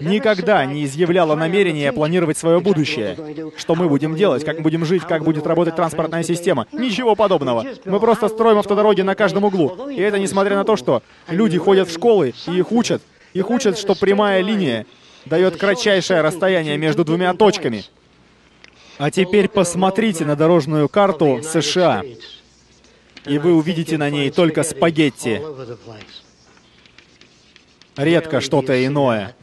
никогда 0.00 0.64
не 0.64 0.84
изъявляла 0.84 1.34
намерения 1.34 1.92
планировать 1.92 2.38
свое 2.38 2.60
будущее. 2.60 3.16
Что 3.56 3.74
мы 3.74 3.88
будем 3.88 4.14
делать, 4.14 4.44
как 4.44 4.62
будем 4.62 4.84
жить, 4.84 5.02
как 5.02 5.24
будет 5.24 5.46
работать 5.46 5.76
транспортная 5.76 6.22
система. 6.22 6.66
Ничего 6.72 7.14
подобного. 7.14 7.66
Мы 7.84 8.00
просто 8.00 8.28
строим 8.28 8.58
автодороги 8.58 9.02
на 9.02 9.14
каждом 9.14 9.44
углу. 9.44 9.88
И 9.90 10.00
это 10.00 10.18
несмотря 10.18 10.56
на 10.56 10.64
то, 10.64 10.76
что 10.76 11.02
люди 11.28 11.58
ходят 11.58 11.88
в 11.88 11.92
школы 11.92 12.34
и 12.46 12.58
их 12.58 12.72
учат. 12.72 13.02
Их 13.34 13.50
учат, 13.50 13.76
что 13.76 13.94
прямая 13.94 14.40
линия 14.40 14.86
дает 15.26 15.56
кратчайшее 15.56 16.22
расстояние 16.22 16.78
между 16.78 17.04
двумя 17.04 17.34
точками. 17.34 17.84
А 18.96 19.10
теперь 19.10 19.48
посмотрите 19.48 20.24
на 20.24 20.34
дорожную 20.34 20.88
карту 20.88 21.40
США 21.42 22.02
и 23.28 23.38
вы 23.38 23.54
увидите 23.54 23.98
на 23.98 24.10
ней 24.10 24.30
только 24.30 24.62
спагетти. 24.62 25.42
Редко 27.96 28.40
что-то 28.40 28.84
иное. 28.84 29.34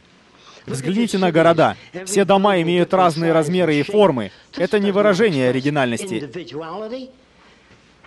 Взгляните 0.66 1.18
на 1.18 1.30
города. 1.30 1.76
Все 2.04 2.24
дома 2.24 2.60
имеют 2.60 2.92
разные 2.92 3.32
размеры 3.32 3.76
и 3.76 3.82
формы. 3.82 4.32
Это 4.56 4.80
не 4.80 4.90
выражение 4.90 5.50
оригинальности. 5.50 6.28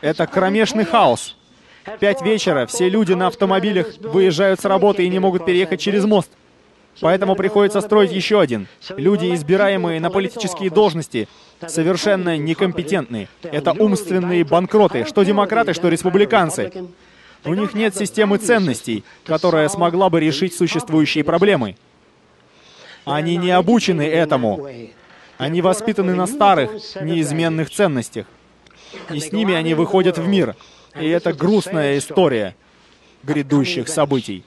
Это 0.02 0.28
кромешный 0.28 0.86
хаос. 0.86 1.36
Пять 2.00 2.22
вечера, 2.22 2.66
все 2.66 2.90
люди 2.90 3.14
на 3.14 3.28
автомобилях 3.28 3.88
выезжают 4.00 4.60
с 4.60 4.66
работы 4.66 5.06
и 5.06 5.10
не 5.10 5.20
могут 5.20 5.46
переехать 5.46 5.80
через 5.80 6.04
мост. 6.04 6.30
Поэтому 7.02 7.36
приходится 7.36 7.80
строить 7.82 8.12
еще 8.12 8.42
один. 8.42 8.68
Люди, 8.98 9.34
избираемые 9.34 10.02
на 10.02 10.10
политические 10.10 10.70
должности, 10.70 11.30
совершенно 11.68 12.38
некомпетентны. 12.38 13.28
Это 13.44 13.72
умственные 13.74 14.44
банкроты, 14.44 15.06
что 15.06 15.24
демократы, 15.24 15.74
что 15.74 15.90
республиканцы. 15.90 16.72
У 17.46 17.54
них 17.54 17.74
нет 17.74 17.96
системы 17.96 18.38
ценностей, 18.38 19.04
которая 19.26 19.70
смогла 19.70 20.10
бы 20.10 20.20
решить 20.20 20.56
существующие 20.56 21.24
проблемы. 21.24 21.76
Они 23.06 23.38
не 23.38 23.52
обучены 23.52 24.04
этому. 24.04 24.68
Они 25.38 25.62
воспитаны 25.62 26.16
на 26.16 26.28
старых, 26.28 26.72
неизменных 27.02 27.70
ценностях. 27.70 28.26
И 29.12 29.20
с 29.20 29.32
ними 29.32 29.54
они 29.54 29.74
выходят 29.74 30.18
в 30.18 30.28
мир. 30.28 30.56
И 31.00 31.08
это 31.08 31.34
грустная 31.34 31.98
история 31.98 32.56
грядущих 33.24 33.88
событий. 33.88 34.44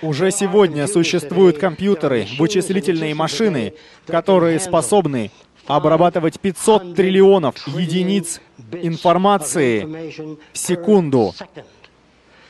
Уже 0.00 0.32
сегодня 0.32 0.86
существуют 0.88 1.58
компьютеры, 1.58 2.26
вычислительные 2.38 3.14
машины, 3.14 3.74
которые 4.06 4.58
способны 4.58 5.30
обрабатывать 5.66 6.40
500 6.40 6.94
триллионов 6.94 7.66
единиц 7.68 8.40
информации 8.72 10.36
в 10.52 10.58
секунду. 10.58 11.34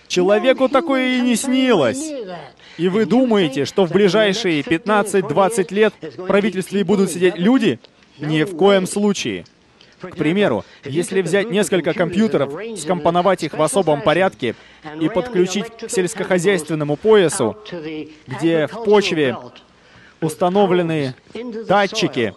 Человеку 0.09 0.69
такое 0.69 1.17
и 1.17 1.21
не 1.21 1.37
снилось. 1.37 2.13
И 2.77 2.89
вы 2.89 3.07
думаете, 3.07 3.65
что 3.65 3.87
в 3.87 3.93
ближайшие 3.93 4.63
15-20 4.63 5.75
лет 5.75 5.95
в 6.01 6.27
правительстве 6.27 6.85
будут 6.85 7.11
сидеть 7.11 7.39
люди? 7.39 7.79
Ни 8.19 8.45
в 8.45 8.57
коем 8.57 8.87
случае. 8.87 9.47
К 10.01 10.17
примеру, 10.17 10.65
если 10.85 11.23
взять 11.23 11.51
несколько 11.51 11.95
компьютеров, 11.95 12.53
скомпоновать 12.77 13.45
их 13.45 13.55
в 13.55 13.63
особом 13.63 14.03
порядке 14.03 14.55
и 15.01 15.09
подключить 15.09 15.67
к 15.67 15.89
сельскохозяйственному 15.89 16.97
поясу, 16.97 17.57
где 18.27 18.67
в 18.67 18.85
почве 18.85 19.37
установлены 20.21 21.15
датчики, 21.67 22.35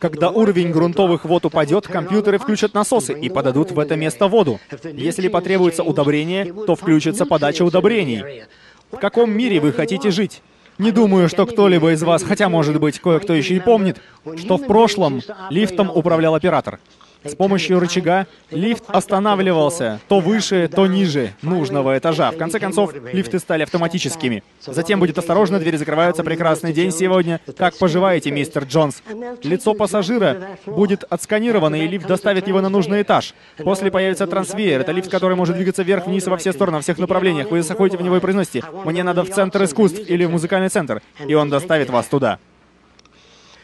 когда 0.00 0.30
уровень 0.30 0.70
грунтовых 0.72 1.26
вод 1.26 1.44
упадет, 1.44 1.86
компьютеры 1.86 2.38
включат 2.38 2.74
насосы 2.74 3.12
и 3.12 3.28
подадут 3.28 3.70
в 3.70 3.78
это 3.78 3.96
место 3.96 4.26
воду. 4.26 4.58
Если 4.82 5.28
потребуется 5.28 5.84
удобрение, 5.84 6.52
то 6.66 6.74
включится 6.74 7.26
подача 7.26 7.62
удобрений. 7.62 8.44
В 8.90 8.96
каком 8.96 9.30
мире 9.30 9.60
вы 9.60 9.72
хотите 9.72 10.10
жить? 10.10 10.42
Не 10.78 10.90
думаю, 10.90 11.28
что 11.28 11.44
кто-либо 11.44 11.92
из 11.92 12.02
вас, 12.02 12.22
хотя, 12.22 12.48
может 12.48 12.80
быть, 12.80 12.98
кое-кто 12.98 13.34
еще 13.34 13.54
и 13.54 13.60
помнит, 13.60 14.00
что 14.38 14.56
в 14.56 14.66
прошлом 14.66 15.20
лифтом 15.50 15.90
управлял 15.94 16.34
оператор. 16.34 16.80
С 17.22 17.34
помощью 17.34 17.78
рычага 17.80 18.26
лифт 18.50 18.84
останавливался 18.88 20.00
то 20.08 20.20
выше, 20.20 20.70
то 20.74 20.86
ниже 20.86 21.34
нужного 21.42 21.98
этажа. 21.98 22.30
В 22.30 22.38
конце 22.38 22.58
концов, 22.58 22.94
лифты 23.12 23.38
стали 23.38 23.62
автоматическими. 23.62 24.42
Затем 24.60 25.00
будет 25.00 25.18
осторожно, 25.18 25.58
двери 25.58 25.76
закрываются. 25.76 26.24
Прекрасный 26.24 26.72
день 26.72 26.90
сегодня. 26.92 27.40
Как 27.58 27.76
поживаете, 27.76 28.30
мистер 28.30 28.64
Джонс? 28.64 29.02
Лицо 29.42 29.74
пассажира 29.74 30.56
будет 30.64 31.04
отсканировано, 31.10 31.74
и 31.74 31.86
лифт 31.86 32.06
доставит 32.06 32.48
его 32.48 32.62
на 32.62 32.70
нужный 32.70 33.02
этаж. 33.02 33.34
После 33.58 33.90
появится 33.90 34.26
трансвеер. 34.26 34.80
Это 34.80 34.92
лифт, 34.92 35.10
который 35.10 35.36
может 35.36 35.56
двигаться 35.56 35.82
вверх-вниз 35.82 36.26
во 36.26 36.38
все 36.38 36.52
стороны, 36.52 36.78
во 36.78 36.82
всех 36.82 36.98
направлениях. 36.98 37.50
Вы 37.50 37.62
заходите 37.62 37.98
в 37.98 38.02
него 38.02 38.16
и 38.16 38.20
произносите 38.20 38.64
«Мне 38.84 39.02
надо 39.02 39.24
в 39.24 39.30
центр 39.30 39.62
искусств» 39.64 40.00
или 40.08 40.24
в 40.24 40.30
музыкальный 40.30 40.70
центр. 40.70 41.02
И 41.26 41.34
он 41.34 41.50
доставит 41.50 41.90
вас 41.90 42.06
туда. 42.06 42.38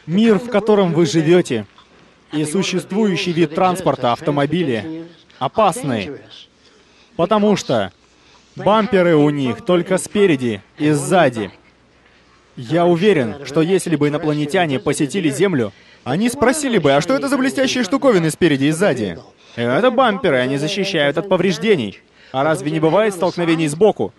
Мир, 0.05 0.39
в 0.39 0.49
котором 0.49 0.93
вы 0.93 1.05
живете, 1.05 1.65
и 2.31 2.45
существующий 2.45 3.31
вид 3.31 3.55
транспорта, 3.55 4.11
автомобили, 4.11 5.05
опасны, 5.39 6.19
потому 7.15 7.55
что 7.55 7.91
бамперы 8.55 9.15
у 9.15 9.29
них 9.29 9.63
только 9.65 9.97
спереди 9.97 10.61
и 10.77 10.91
сзади. 10.91 11.51
Я 12.55 12.85
уверен, 12.85 13.45
что 13.45 13.61
если 13.61 13.95
бы 13.95 14.07
инопланетяне 14.07 14.79
посетили 14.79 15.29
Землю, 15.29 15.71
они 16.03 16.29
спросили 16.29 16.79
бы, 16.79 16.93
а 16.93 17.01
что 17.01 17.13
это 17.13 17.27
за 17.27 17.37
блестящие 17.37 17.83
штуковины 17.83 18.31
спереди 18.31 18.65
и 18.65 18.71
сзади? 18.71 19.19
Это 19.55 19.91
бамперы, 19.91 20.37
они 20.37 20.57
защищают 20.57 21.17
от 21.17 21.29
повреждений. 21.29 21.99
А 22.31 22.43
разве 22.43 22.71
не 22.71 22.79
бывает 22.79 23.13
столкновений 23.13 23.67
сбоку? 23.67 24.13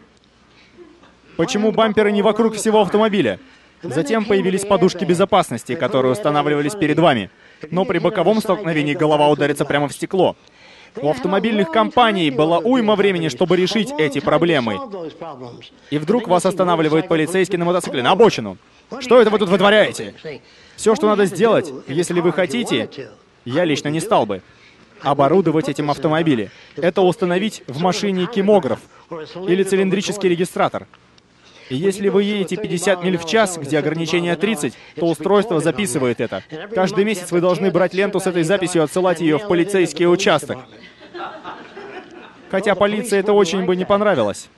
Почему 1.37 1.73
бамперы 1.73 2.11
не 2.11 2.23
вокруг 2.23 2.55
всего 2.55 2.81
автомобиля? 2.81 3.39
Затем 3.83 4.25
появились 4.25 4.65
подушки 4.65 5.05
безопасности, 5.05 5.77
которые 5.77 6.13
устанавливались 6.13 6.75
перед 6.75 6.99
вами 6.99 7.31
но 7.71 7.85
при 7.85 7.99
боковом 7.99 8.41
столкновении 8.41 8.95
голова 8.95 9.29
ударится 9.29 9.65
прямо 9.65 9.89
в 9.89 9.93
стекло. 9.93 10.37
У 10.97 11.09
автомобильных 11.09 11.71
компаний 11.71 12.31
было 12.31 12.59
уйма 12.59 12.97
времени, 12.97 13.29
чтобы 13.29 13.57
решить 13.57 13.93
эти 13.99 14.21
проблемы. 14.21 14.81
И 15.91 15.99
вдруг 15.99 16.29
вас 16.29 16.47
останавливает 16.47 17.09
полицейский 17.09 17.59
на 17.59 17.65
мотоцикле 17.65 18.03
на 18.03 18.13
обочину. 18.13 18.57
Что 19.01 19.21
это 19.21 19.31
вы 19.31 19.39
тут 19.39 19.49
вытворяете? 19.49 20.15
Все, 20.77 20.95
что 20.95 21.07
надо 21.07 21.27
сделать, 21.27 21.71
если 21.87 22.21
вы 22.21 22.33
хотите, 22.33 22.89
я 23.45 23.65
лично 23.65 23.89
не 23.89 24.01
стал 24.01 24.27
бы, 24.27 24.43
оборудовать 25.03 25.69
этим 25.69 25.91
автомобили. 25.91 26.51
Это 26.77 27.03
установить 27.03 27.63
в 27.67 27.81
машине 27.81 28.27
кимограф 28.27 28.81
или 29.47 29.63
цилиндрический 29.63 30.29
регистратор. 30.29 30.87
Если 31.71 32.09
вы 32.09 32.23
едете 32.25 32.57
50 32.57 33.05
миль 33.05 33.19
в 33.19 33.27
час, 33.27 33.59
где 33.59 33.79
ограничение 33.79 34.37
30, 34.37 34.75
то 34.97 35.07
устройство 35.07 35.61
записывает 35.61 36.21
это. 36.21 36.43
Каждый 36.75 37.05
месяц 37.05 37.31
вы 37.31 37.41
должны 37.41 37.71
брать 37.71 37.95
ленту 37.95 38.21
с 38.21 38.27
этой 38.27 38.43
записью 38.43 38.83
и 38.83 38.85
отсылать 38.85 39.21
ее 39.21 39.39
в 39.39 39.47
полицейский 39.47 40.07
участок. 40.07 40.59
Хотя 42.51 42.75
полиции 42.75 43.19
это 43.19 43.33
очень 43.33 43.65
бы 43.65 43.77
не 43.77 43.85
понравилось. 43.85 44.49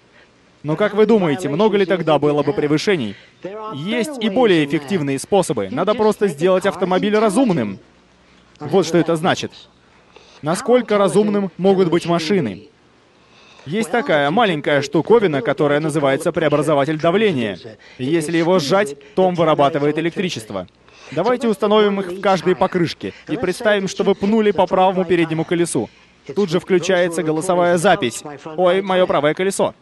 Но 0.62 0.76
как 0.76 0.94
вы 0.94 1.06
думаете, 1.06 1.48
много 1.48 1.78
ли 1.78 1.86
тогда 1.86 2.18
было 2.18 2.42
бы 2.42 2.52
превышений? 2.52 3.16
Есть 3.74 4.22
и 4.22 4.28
более 4.28 4.64
эффективные 4.64 5.18
способы. 5.18 5.68
Надо 5.70 5.94
просто 5.94 6.28
сделать 6.28 6.66
автомобиль 6.66 7.16
разумным. 7.16 7.78
Вот 8.60 8.86
что 8.86 8.98
это 8.98 9.16
значит. 9.16 9.52
Насколько 10.42 10.98
разумным 10.98 11.50
могут 11.56 11.88
быть 11.88 12.06
машины? 12.06 12.68
Есть 13.66 13.90
такая 13.90 14.30
маленькая 14.30 14.82
штуковина, 14.82 15.42
которая 15.42 15.80
называется 15.80 16.32
преобразователь 16.32 16.98
давления. 16.98 17.58
Если 17.98 18.38
его 18.38 18.58
сжать, 18.58 18.96
то 19.14 19.24
он 19.24 19.34
вырабатывает 19.34 19.98
электричество. 19.98 20.66
Давайте 21.10 21.48
установим 21.48 22.00
их 22.00 22.06
в 22.06 22.20
каждой 22.20 22.54
покрышке 22.54 23.12
и 23.28 23.36
представим, 23.36 23.88
что 23.88 24.04
вы 24.04 24.14
пнули 24.14 24.52
по 24.52 24.66
правому 24.66 25.04
переднему 25.04 25.44
колесу. 25.44 25.90
Тут 26.34 26.50
же 26.50 26.60
включается 26.60 27.22
голосовая 27.22 27.78
запись. 27.78 28.22
«Ой, 28.56 28.82
мое 28.82 29.06
правое 29.06 29.34
колесо». 29.34 29.74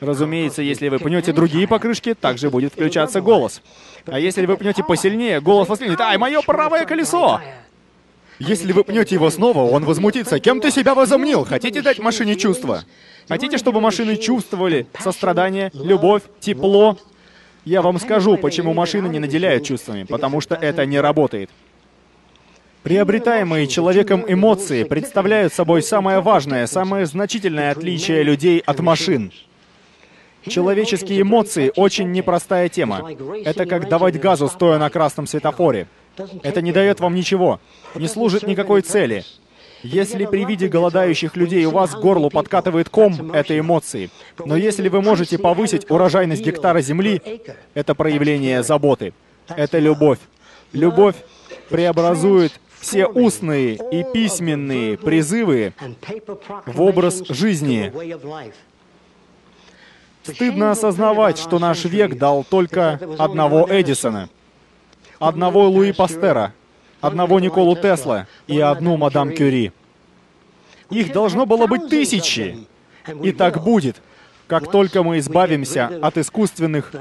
Разумеется, 0.00 0.62
если 0.62 0.88
вы 0.88 0.98
пнете 0.98 1.32
другие 1.32 1.68
покрышки, 1.68 2.14
также 2.14 2.50
будет 2.50 2.72
включаться 2.72 3.20
голос. 3.20 3.62
А 4.06 4.18
если 4.18 4.44
вы 4.46 4.56
пнете 4.56 4.82
посильнее, 4.82 5.40
голос 5.40 5.68
воскликнет 5.68 6.00
«Ай, 6.00 6.18
мое 6.18 6.42
правое 6.42 6.84
колесо!» 6.84 7.40
Если 8.48 8.72
вы 8.72 8.82
пнете 8.82 9.14
его 9.14 9.30
снова, 9.30 9.60
он 9.60 9.84
возмутится. 9.84 10.40
Кем 10.40 10.60
ты 10.60 10.72
себя 10.72 10.96
возомнил? 10.96 11.44
Хотите 11.44 11.80
дать 11.80 12.00
машине 12.00 12.34
чувства? 12.34 12.84
Хотите, 13.28 13.56
чтобы 13.56 13.80
машины 13.80 14.16
чувствовали 14.16 14.88
сострадание, 14.98 15.70
любовь, 15.74 16.22
тепло? 16.40 16.98
Я 17.64 17.82
вам 17.82 18.00
скажу, 18.00 18.36
почему 18.36 18.74
машины 18.74 19.06
не 19.06 19.20
наделяют 19.20 19.64
чувствами. 19.64 20.02
Потому 20.02 20.40
что 20.40 20.56
это 20.56 20.84
не 20.86 20.98
работает. 20.98 21.50
Приобретаемые 22.82 23.68
человеком 23.68 24.24
эмоции 24.26 24.82
представляют 24.82 25.52
собой 25.52 25.80
самое 25.80 26.18
важное, 26.20 26.66
самое 26.66 27.06
значительное 27.06 27.70
отличие 27.70 28.24
людей 28.24 28.58
от 28.58 28.80
машин. 28.80 29.30
Человеческие 30.48 31.22
эмоции— 31.22 31.70
очень 31.76 32.10
непростая 32.10 32.68
тема. 32.68 33.08
Это 33.44 33.66
как 33.66 33.88
давать 33.88 34.18
газу, 34.18 34.48
стоя 34.48 34.80
на 34.80 34.90
красном 34.90 35.28
светофоре. 35.28 35.86
Это 36.42 36.60
не 36.62 36.72
дает 36.72 37.00
вам 37.00 37.14
ничего, 37.14 37.60
не 37.94 38.08
служит 38.08 38.46
никакой 38.46 38.82
цели. 38.82 39.24
Если 39.82 40.26
при 40.26 40.44
виде 40.44 40.68
голодающих 40.68 41.36
людей 41.36 41.64
у 41.64 41.70
вас 41.70 41.90
к 41.90 41.98
горлу 41.98 42.30
подкатывает 42.30 42.88
ком, 42.88 43.32
это 43.32 43.58
эмоции. 43.58 44.10
Но 44.44 44.56
если 44.56 44.88
вы 44.88 45.02
можете 45.02 45.38
повысить 45.38 45.90
урожайность 45.90 46.44
гектара 46.44 46.80
земли, 46.80 47.20
это 47.74 47.94
проявление 47.94 48.62
заботы. 48.62 49.12
Это 49.48 49.80
любовь. 49.80 50.20
Любовь 50.72 51.16
преобразует 51.68 52.52
все 52.78 53.06
устные 53.06 53.74
и 53.90 54.04
письменные 54.12 54.96
призывы 54.96 55.74
в 56.66 56.80
образ 56.80 57.24
жизни. 57.28 57.92
Стыдно 60.22 60.70
осознавать, 60.70 61.38
что 61.38 61.58
наш 61.58 61.84
век 61.84 62.16
дал 62.16 62.44
только 62.44 63.00
одного 63.18 63.66
Эдисона— 63.68 64.28
одного 65.28 65.68
Луи 65.68 65.92
Пастера, 65.92 66.52
одного 67.00 67.40
Николу 67.40 67.76
Тесла 67.76 68.26
и 68.46 68.60
одну 68.60 68.96
мадам 68.96 69.32
Кюри. 69.32 69.72
Их 70.90 71.12
должно 71.12 71.46
было 71.46 71.66
быть 71.66 71.88
тысячи. 71.88 72.58
И 73.22 73.32
так 73.32 73.62
будет, 73.62 74.02
как 74.46 74.70
только 74.70 75.02
мы 75.02 75.18
избавимся 75.18 75.90
от 76.02 76.18
искусственных 76.18 76.92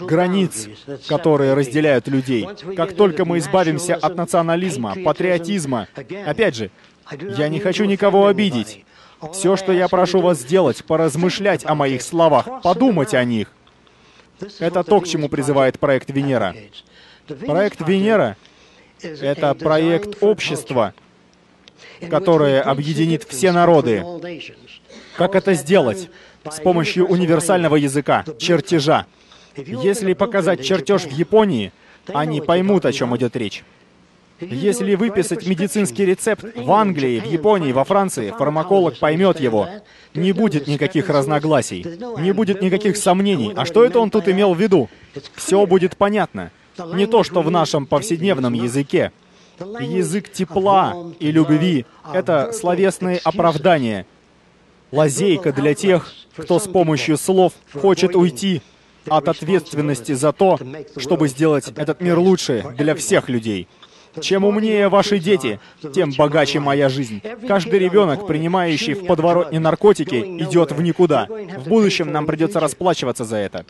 границ, 0.00 0.68
которые 1.08 1.54
разделяют 1.54 2.06
людей, 2.08 2.46
как 2.76 2.94
только 2.94 3.24
мы 3.24 3.38
избавимся 3.38 3.94
от 3.94 4.16
национализма, 4.16 4.94
патриотизма. 5.04 5.88
Опять 6.26 6.56
же, 6.56 6.70
я 7.38 7.48
не 7.48 7.60
хочу 7.60 7.84
никого 7.84 8.26
обидеть. 8.26 8.84
Все, 9.32 9.56
что 9.56 9.72
я 9.72 9.88
прошу 9.88 10.20
вас 10.20 10.40
сделать, 10.40 10.84
поразмышлять 10.84 11.64
о 11.64 11.74
моих 11.74 12.02
словах, 12.02 12.62
подумать 12.62 13.14
о 13.14 13.24
них. 13.24 13.48
Это 14.58 14.84
то, 14.84 15.00
к 15.00 15.08
чему 15.08 15.28
призывает 15.28 15.78
проект 15.78 16.10
Венера. 16.10 16.54
Проект 17.26 17.86
Венера— 17.86 18.36
это 19.02 19.54
проект 19.54 20.22
общества, 20.22 20.94
которое 22.08 22.62
объединит 22.62 23.24
все 23.24 23.52
народы. 23.52 24.04
Как 25.16 25.34
это 25.34 25.54
сделать? 25.54 26.08
С 26.48 26.60
помощью 26.60 27.06
универсального 27.06 27.76
языка, 27.76 28.24
чертежа. 28.38 29.06
Если 29.56 30.12
показать 30.12 30.64
чертеж 30.64 31.02
в 31.02 31.10
Японии, 31.10 31.72
они 32.06 32.40
поймут, 32.40 32.84
о 32.86 32.92
чем 32.92 33.16
идет 33.16 33.34
речь. 33.34 33.64
Если 34.38 34.94
выписать 34.94 35.46
медицинский 35.46 36.04
рецепт 36.04 36.44
в 36.54 36.70
Англии, 36.70 37.18
в 37.18 37.24
Японии, 37.24 37.72
во 37.72 37.84
Франции, 37.84 38.34
фармаколог 38.36 38.98
поймет 38.98 39.40
его. 39.40 39.66
Не 40.14 40.32
будет 40.32 40.66
никаких 40.66 41.08
разногласий, 41.08 41.84
не 42.20 42.32
будет 42.32 42.60
никаких 42.60 42.96
сомнений. 42.98 43.52
А 43.56 43.64
что 43.64 43.84
это 43.84 43.98
он 43.98 44.10
тут 44.10 44.28
имел 44.28 44.54
в 44.54 44.60
виду? 44.60 44.90
Все 45.34 45.66
будет 45.66 45.96
понятно. 45.96 46.52
Не 46.94 47.06
то, 47.06 47.22
что 47.22 47.42
в 47.42 47.50
нашем 47.50 47.86
повседневном 47.86 48.52
языке. 48.52 49.12
Язык 49.58 50.30
тепла 50.30 50.94
и 51.18 51.30
любви— 51.30 51.86
это 52.12 52.52
словесные 52.52 53.18
оправдания. 53.24 54.06
Лазейка 54.92 55.52
для 55.52 55.74
тех, 55.74 56.12
кто 56.36 56.58
с 56.58 56.68
помощью 56.68 57.16
слов 57.16 57.54
хочет 57.72 58.14
уйти 58.14 58.62
от 59.08 59.28
ответственности 59.28 60.12
за 60.12 60.32
то, 60.32 60.58
чтобы 60.96 61.28
сделать 61.28 61.68
этот 61.74 62.00
мир 62.00 62.18
лучше 62.18 62.74
для 62.76 62.94
всех 62.94 63.28
людей. 63.28 63.66
Чем 64.20 64.44
умнее 64.44 64.88
ваши 64.88 65.18
дети, 65.18 65.60
тем 65.94 66.10
богаче 66.16 66.60
моя 66.60 66.88
жизнь. 66.88 67.20
Каждый 67.46 67.78
ребенок, 67.78 68.26
принимающий 68.26 68.94
в 68.94 69.06
подворотне 69.06 69.60
наркотики, 69.60 70.16
идет 70.42 70.72
в 70.72 70.80
никуда. 70.80 71.26
В 71.28 71.68
будущем 71.68 72.12
нам 72.12 72.26
придется 72.26 72.60
расплачиваться 72.60 73.24
за 73.24 73.36
это. 73.36 73.66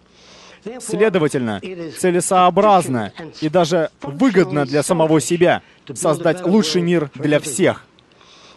Следовательно, 0.81 1.61
целесообразно 1.99 3.13
и 3.41 3.49
даже 3.49 3.91
выгодно 4.03 4.65
для 4.65 4.83
самого 4.83 5.21
себя 5.21 5.63
создать 5.95 6.45
лучший 6.45 6.83
мир 6.83 7.11
для 7.15 7.41
всех. 7.41 7.85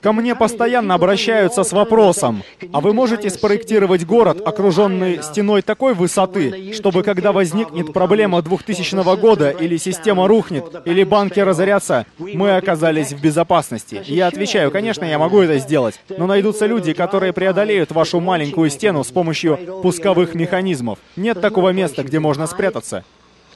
Ко 0.02 0.14
мне 0.14 0.36
постоянно 0.36 0.94
обращаются 0.94 1.64
с 1.64 1.74
вопросом, 1.74 2.44
а 2.72 2.80
вы 2.80 2.94
можете 2.94 3.30
спроектировать 3.30 4.06
город, 4.06 4.42
окруженный 4.46 5.22
стеной 5.22 5.62
такой 5.62 5.94
высоты, 5.94 6.74
чтобы 6.74 7.04
когда 7.04 7.32
возникнет 7.32 7.92
проблема 7.92 8.42
2000 8.42 9.20
года, 9.20 9.50
или 9.50 9.78
система 9.78 10.28
рухнет, 10.28 10.64
или 10.86 11.04
банки 11.04 11.40
разорятся, 11.40 12.06
мы 12.18 12.56
оказались 12.56 13.12
в 13.12 13.22
безопасности? 13.22 14.02
Я 14.06 14.28
отвечаю, 14.28 14.72
конечно, 14.72 15.04
я 15.04 15.20
могу 15.20 15.42
это 15.42 15.58
сделать, 15.60 16.00
но 16.10 16.28
найдутся 16.28 16.66
люди, 16.66 16.94
которые 16.94 17.34
преодолеют 17.34 17.92
вашу 17.92 18.20
маленькую 18.20 18.70
стену 18.70 19.04
с 19.04 19.12
помощью 19.12 19.58
пусковых 19.82 20.34
механизмов. 20.34 21.00
Нет 21.16 21.42
такого 21.42 21.70
места, 21.70 22.04
где 22.04 22.20
можно 22.20 22.48
спрятаться. 22.48 23.04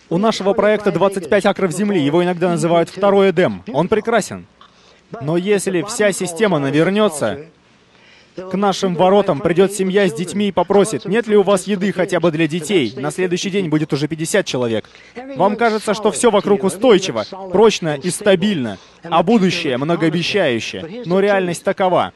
У 0.10 0.18
нашего 0.18 0.54
проекта 0.54 0.92
25 0.92 1.46
акров 1.46 1.72
земли, 1.72 2.00
его 2.00 2.24
иногда 2.24 2.50
называют 2.50 2.90
второй 2.90 3.32
Эдем. 3.32 3.64
Он 3.72 3.88
прекрасен. 3.88 4.46
Но 5.22 5.38
если 5.38 5.82
вся 5.84 6.12
система 6.12 6.60
навернется, 6.60 7.46
к 8.36 8.56
нашим 8.56 8.96
воротам 8.96 9.40
придет 9.40 9.74
семья 9.74 10.08
с 10.08 10.14
детьми 10.14 10.48
и 10.48 10.52
попросит, 10.52 11.06
нет 11.06 11.28
ли 11.28 11.38
у 11.38 11.44
вас 11.44 11.68
еды 11.68 11.92
хотя 11.92 12.20
бы 12.20 12.32
для 12.32 12.48
детей? 12.48 12.94
На 12.96 13.12
следующий 13.12 13.50
день 13.50 13.70
будет 13.70 13.94
уже 13.94 14.08
50 14.08 14.46
человек. 14.46 14.90
Вам 15.36 15.56
кажется, 15.56 15.94
что 15.94 16.12
все 16.12 16.32
вокруг 16.32 16.64
устойчиво, 16.64 17.26
прочно 17.52 17.96
и 17.96 18.10
стабильно, 18.10 18.80
а 19.04 19.22
будущее 19.22 19.78
многообещающее. 19.78 21.04
Но 21.06 21.20
реальность 21.20 21.64
такова. 21.64 22.14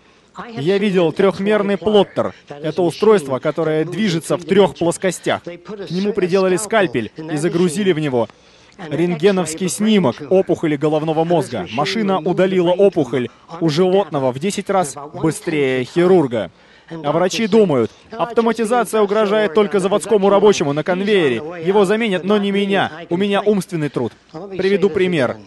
Я 0.55 0.77
видел 0.77 1.11
трехмерный 1.11 1.77
плоттер. 1.77 2.33
Это 2.47 2.83
устройство, 2.83 3.39
которое 3.39 3.85
движется 3.85 4.37
в 4.37 4.43
трех 4.43 4.75
плоскостях. 4.75 5.43
К 5.43 5.89
нему 5.89 6.13
приделали 6.13 6.57
скальпель 6.57 7.11
и 7.17 7.37
загрузили 7.37 7.91
в 7.91 7.99
него 7.99 8.27
Рентгеновский 8.77 9.69
снимок 9.69 10.21
опухоли 10.29 10.75
головного 10.75 11.23
мозга. 11.23 11.67
Машина 11.73 12.19
удалила 12.19 12.71
опухоль 12.71 13.29
у 13.59 13.69
животного 13.69 14.31
в 14.31 14.39
10 14.39 14.69
раз 14.69 14.95
быстрее 15.13 15.83
хирурга. 15.83 16.51
А 16.89 17.11
врачи 17.11 17.47
думают, 17.47 17.91
автоматизация 18.11 19.01
угрожает 19.01 19.53
только 19.53 19.79
заводскому 19.79 20.29
рабочему 20.29 20.73
на 20.73 20.83
конвейере. 20.83 21.35
Его 21.65 21.85
заменят, 21.85 22.23
но 22.23 22.37
не 22.37 22.51
меня. 22.51 22.91
У 23.09 23.17
меня 23.17 23.41
умственный 23.41 23.89
труд. 23.89 24.13
Приведу 24.31 24.89
пример. 24.89 25.37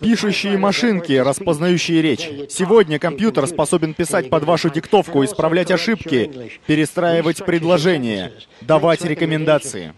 Пишущие 0.00 0.58
машинки, 0.58 1.12
распознающие 1.12 2.02
речь. 2.02 2.28
Сегодня 2.50 2.98
компьютер 2.98 3.46
способен 3.46 3.94
писать 3.94 4.28
под 4.28 4.44
вашу 4.44 4.68
диктовку, 4.68 5.24
исправлять 5.24 5.70
ошибки, 5.70 6.50
перестраивать 6.66 7.44
предложения, 7.44 8.32
давать 8.60 9.04
рекомендации. 9.04 9.94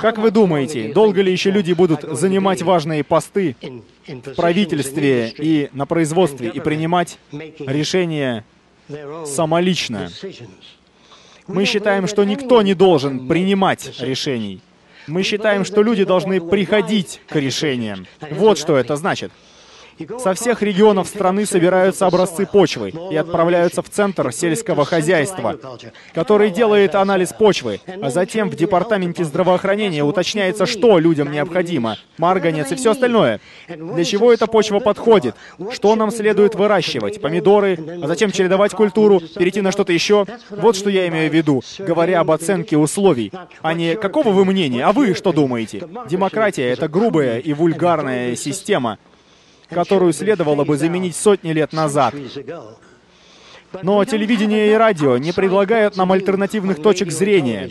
Как 0.00 0.18
вы 0.18 0.30
думаете, 0.30 0.92
долго 0.92 1.22
ли 1.22 1.32
еще 1.32 1.50
люди 1.50 1.72
будут 1.72 2.02
занимать 2.02 2.62
важные 2.62 3.02
посты 3.02 3.56
в 4.06 4.34
правительстве 4.34 5.32
и 5.36 5.70
на 5.72 5.86
производстве 5.86 6.48
и 6.48 6.60
принимать 6.60 7.18
решения 7.32 8.44
самолично? 9.26 10.10
Мы 11.46 11.64
считаем, 11.64 12.06
что 12.06 12.24
никто 12.24 12.62
не 12.62 12.74
должен 12.74 13.26
принимать 13.26 14.00
решений. 14.00 14.60
Мы 15.06 15.22
считаем, 15.22 15.64
что 15.64 15.82
люди 15.82 16.04
должны 16.04 16.40
приходить 16.40 17.20
к 17.26 17.36
решениям. 17.36 18.06
Вот 18.30 18.58
что 18.58 18.76
это 18.76 18.96
значит. 18.96 19.32
Со 20.18 20.34
всех 20.34 20.62
регионов 20.62 21.08
страны 21.08 21.46
собираются 21.46 22.06
образцы 22.06 22.46
почвы 22.46 22.92
и 23.10 23.16
отправляются 23.16 23.82
в 23.82 23.88
Центр 23.88 24.32
сельского 24.32 24.84
хозяйства, 24.84 25.58
который 26.14 26.50
делает 26.50 26.94
анализ 26.94 27.32
почвы, 27.32 27.80
а 28.00 28.10
затем 28.10 28.50
в 28.50 28.56
Департаменте 28.56 29.24
здравоохранения 29.24 30.04
уточняется, 30.04 30.66
что 30.66 30.98
людям 30.98 31.32
необходимо, 31.32 31.96
марганец 32.18 32.70
и 32.72 32.74
все 32.76 32.92
остальное. 32.92 33.40
Для 33.68 34.04
чего 34.04 34.32
эта 34.32 34.46
почва 34.46 34.78
подходит, 34.78 35.34
что 35.72 35.94
нам 35.96 36.10
следует 36.10 36.54
выращивать, 36.54 37.20
помидоры, 37.20 37.78
а 38.02 38.06
затем 38.06 38.30
чередовать 38.30 38.72
культуру, 38.72 39.20
перейти 39.20 39.60
на 39.60 39.72
что-то 39.72 39.92
еще. 39.92 40.26
Вот 40.50 40.76
что 40.76 40.90
я 40.90 41.08
имею 41.08 41.30
в 41.30 41.34
виду, 41.34 41.62
говоря 41.78 42.20
об 42.20 42.30
оценке 42.30 42.76
условий, 42.76 43.32
а 43.62 43.74
не 43.74 43.96
«какого 43.96 44.30
вы 44.30 44.44
мнения, 44.44 44.84
а 44.84 44.92
вы 44.92 45.14
что 45.14 45.32
думаете?» 45.32 45.82
Демократия— 46.08 46.68
это 46.70 46.88
грубая 46.88 47.38
и 47.38 47.52
вульгарная 47.52 48.36
система, 48.36 48.98
которую 49.70 50.12
следовало 50.12 50.64
бы 50.64 50.76
заменить 50.76 51.16
сотни 51.16 51.52
лет 51.52 51.72
назад. 51.72 52.14
Но 53.82 54.04
телевидение 54.04 54.72
и 54.72 54.74
радио 54.74 55.18
не 55.18 55.32
предлагают 55.32 55.96
нам 55.96 56.12
альтернативных 56.12 56.80
точек 56.80 57.10
зрения. 57.10 57.70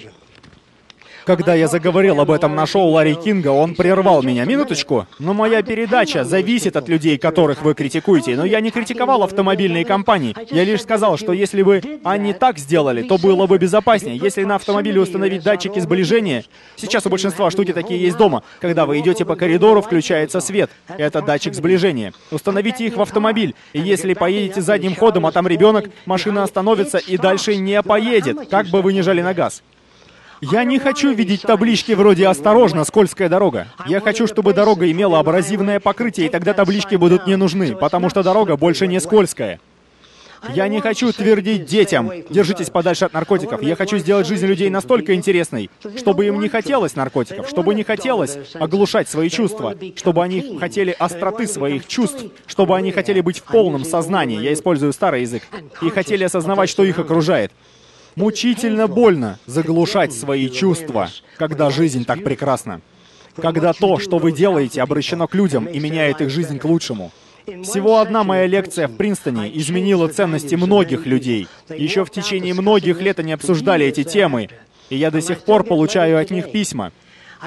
Когда 1.27 1.55
я 1.55 1.67
заговорил 1.67 2.21
об 2.21 2.31
этом 2.31 2.55
на 2.55 2.65
шоу 2.65 2.91
Ларри 2.91 3.13
Кинга, 3.15 3.49
он 3.49 3.75
прервал 3.75 4.23
меня. 4.23 4.45
Минуточку. 4.45 5.07
Но 5.19 5.33
моя 5.33 5.61
передача 5.61 6.23
зависит 6.23 6.77
от 6.77 6.87
людей, 6.87 7.17
которых 7.17 7.63
вы 7.63 7.73
критикуете. 7.73 8.37
Но 8.37 8.45
я 8.45 8.61
не 8.61 8.71
критиковал 8.71 9.23
автомобильные 9.23 9.83
компании. 9.83 10.33
Я 10.49 10.63
лишь 10.63 10.83
сказал, 10.83 11.17
что 11.17 11.33
если 11.33 11.63
бы 11.63 11.81
они 12.05 12.31
так 12.31 12.57
сделали, 12.57 13.01
то 13.01 13.17
было 13.17 13.45
бы 13.45 13.57
безопаснее. 13.57 14.15
Если 14.15 14.45
на 14.45 14.55
автомобиле 14.55 15.01
установить 15.01 15.43
датчики 15.43 15.79
сближения, 15.81 16.45
сейчас 16.77 17.05
у 17.05 17.09
большинства 17.09 17.51
штуки 17.51 17.73
такие 17.73 18.01
есть 18.01 18.15
дома. 18.15 18.43
Когда 18.61 18.85
вы 18.85 18.97
идете 18.99 19.25
по 19.25 19.35
коридору, 19.35 19.81
включается 19.81 20.39
свет. 20.39 20.69
Это 20.87 21.21
датчик 21.21 21.53
сближения. 21.53 22.13
Установите 22.31 22.87
их 22.87 22.95
в 22.95 23.01
автомобиль. 23.01 23.53
И 23.73 23.81
если 23.81 24.13
поедете 24.13 24.61
задним 24.61 24.95
ходом, 24.95 25.25
а 25.25 25.33
там 25.33 25.45
ребенок, 25.45 25.89
машина 26.05 26.43
остановится 26.43 26.99
и 26.99 27.17
дальше 27.17 27.57
не 27.57 27.81
поедет, 27.81 28.47
как 28.49 28.67
бы 28.67 28.81
вы 28.81 28.93
ни 28.93 29.01
жали 29.01 29.21
на 29.21 29.33
газ. 29.33 29.61
Я 30.41 30.63
не 30.63 30.77
хочу 30.77 31.13
видеть 31.13 31.41
таблички 31.41 31.93
вроде 31.93 32.27
«Осторожно, 32.27 32.83
скользкая 32.83 33.27
дорога». 33.27 33.67
Я 33.87 34.01
хочу, 34.01 34.27
чтобы 34.27 34.53
дорога 34.53 34.89
имела 34.91 35.19
абразивное 35.19 35.79
покрытие, 35.79 36.27
и 36.27 36.29
тогда 36.29 36.53
таблички 36.53 36.95
будут 36.95 37.25
не 37.25 37.35
нужны, 37.35 37.75
потому 37.75 38.09
что 38.09 38.21
дорога 38.21 38.55
больше 38.55 38.85
не 38.85 38.99
скользкая. 38.99 39.59
Я 40.53 40.67
не 40.67 40.79
хочу 40.79 41.11
твердить 41.11 41.65
детям, 41.65 42.11
держитесь 42.29 42.69
подальше 42.69 43.05
от 43.05 43.13
наркотиков. 43.13 43.63
Я 43.63 43.75
хочу 43.75 43.97
сделать 43.97 44.27
жизнь 44.27 44.45
людей 44.45 44.69
настолько 44.69 45.15
интересной, 45.15 45.71
чтобы 45.97 46.27
им 46.27 46.39
не 46.39 46.49
хотелось 46.49 46.95
наркотиков, 46.95 47.49
чтобы 47.49 47.73
не 47.73 47.83
хотелось 47.83 48.37
оглушать 48.53 49.09
свои 49.09 49.29
чувства, 49.29 49.75
чтобы 49.95 50.23
они 50.23 50.57
хотели 50.59 50.95
остроты 50.97 51.47
своих 51.47 51.87
чувств, 51.87 52.25
чтобы 52.45 52.77
они 52.77 52.91
хотели 52.91 53.21
быть 53.21 53.39
в 53.39 53.43
полном 53.43 53.83
сознании, 53.83 54.39
я 54.39 54.53
использую 54.53 54.93
старый 54.93 55.21
язык, 55.21 55.41
и 55.81 55.89
хотели 55.89 56.23
осознавать, 56.23 56.69
что 56.69 56.83
их 56.83 56.99
окружает. 56.99 57.51
Мучительно 58.17 58.87
больно 58.87 59.37
заглушать 59.45 60.11
свои 60.11 60.49
чувства, 60.49 61.11
когда 61.37 61.69
жизнь 61.69 62.03
так 62.03 62.23
прекрасна. 62.23 62.81
Когда 63.35 63.73
то, 63.73 63.99
что 63.99 64.17
вы 64.17 64.31
делаете, 64.31 64.81
обращено 64.81 65.27
к 65.27 65.35
людям 65.35 65.67
и 65.67 65.77
меняет 65.77 66.19
их 66.21 66.31
жизнь 66.31 66.57
к 66.57 66.65
лучшему. 66.65 67.11
Всего 67.45 67.99
одна 67.99 68.23
моя 68.23 68.47
лекция 68.47 68.87
в 68.87 68.95
Принстоне 68.95 69.55
изменила 69.59 70.07
ценности 70.07 70.55
многих 70.55 71.05
людей. 71.05 71.47
Еще 71.69 72.03
в 72.05 72.09
течение 72.09 72.55
многих 72.55 73.01
лет 73.01 73.19
они 73.19 73.33
обсуждали 73.33 73.85
эти 73.85 74.03
темы, 74.03 74.49
и 74.89 74.95
я 74.95 75.11
до 75.11 75.21
сих 75.21 75.43
пор 75.43 75.63
получаю 75.63 76.19
от 76.19 76.31
них 76.31 76.51
письма. 76.51 76.91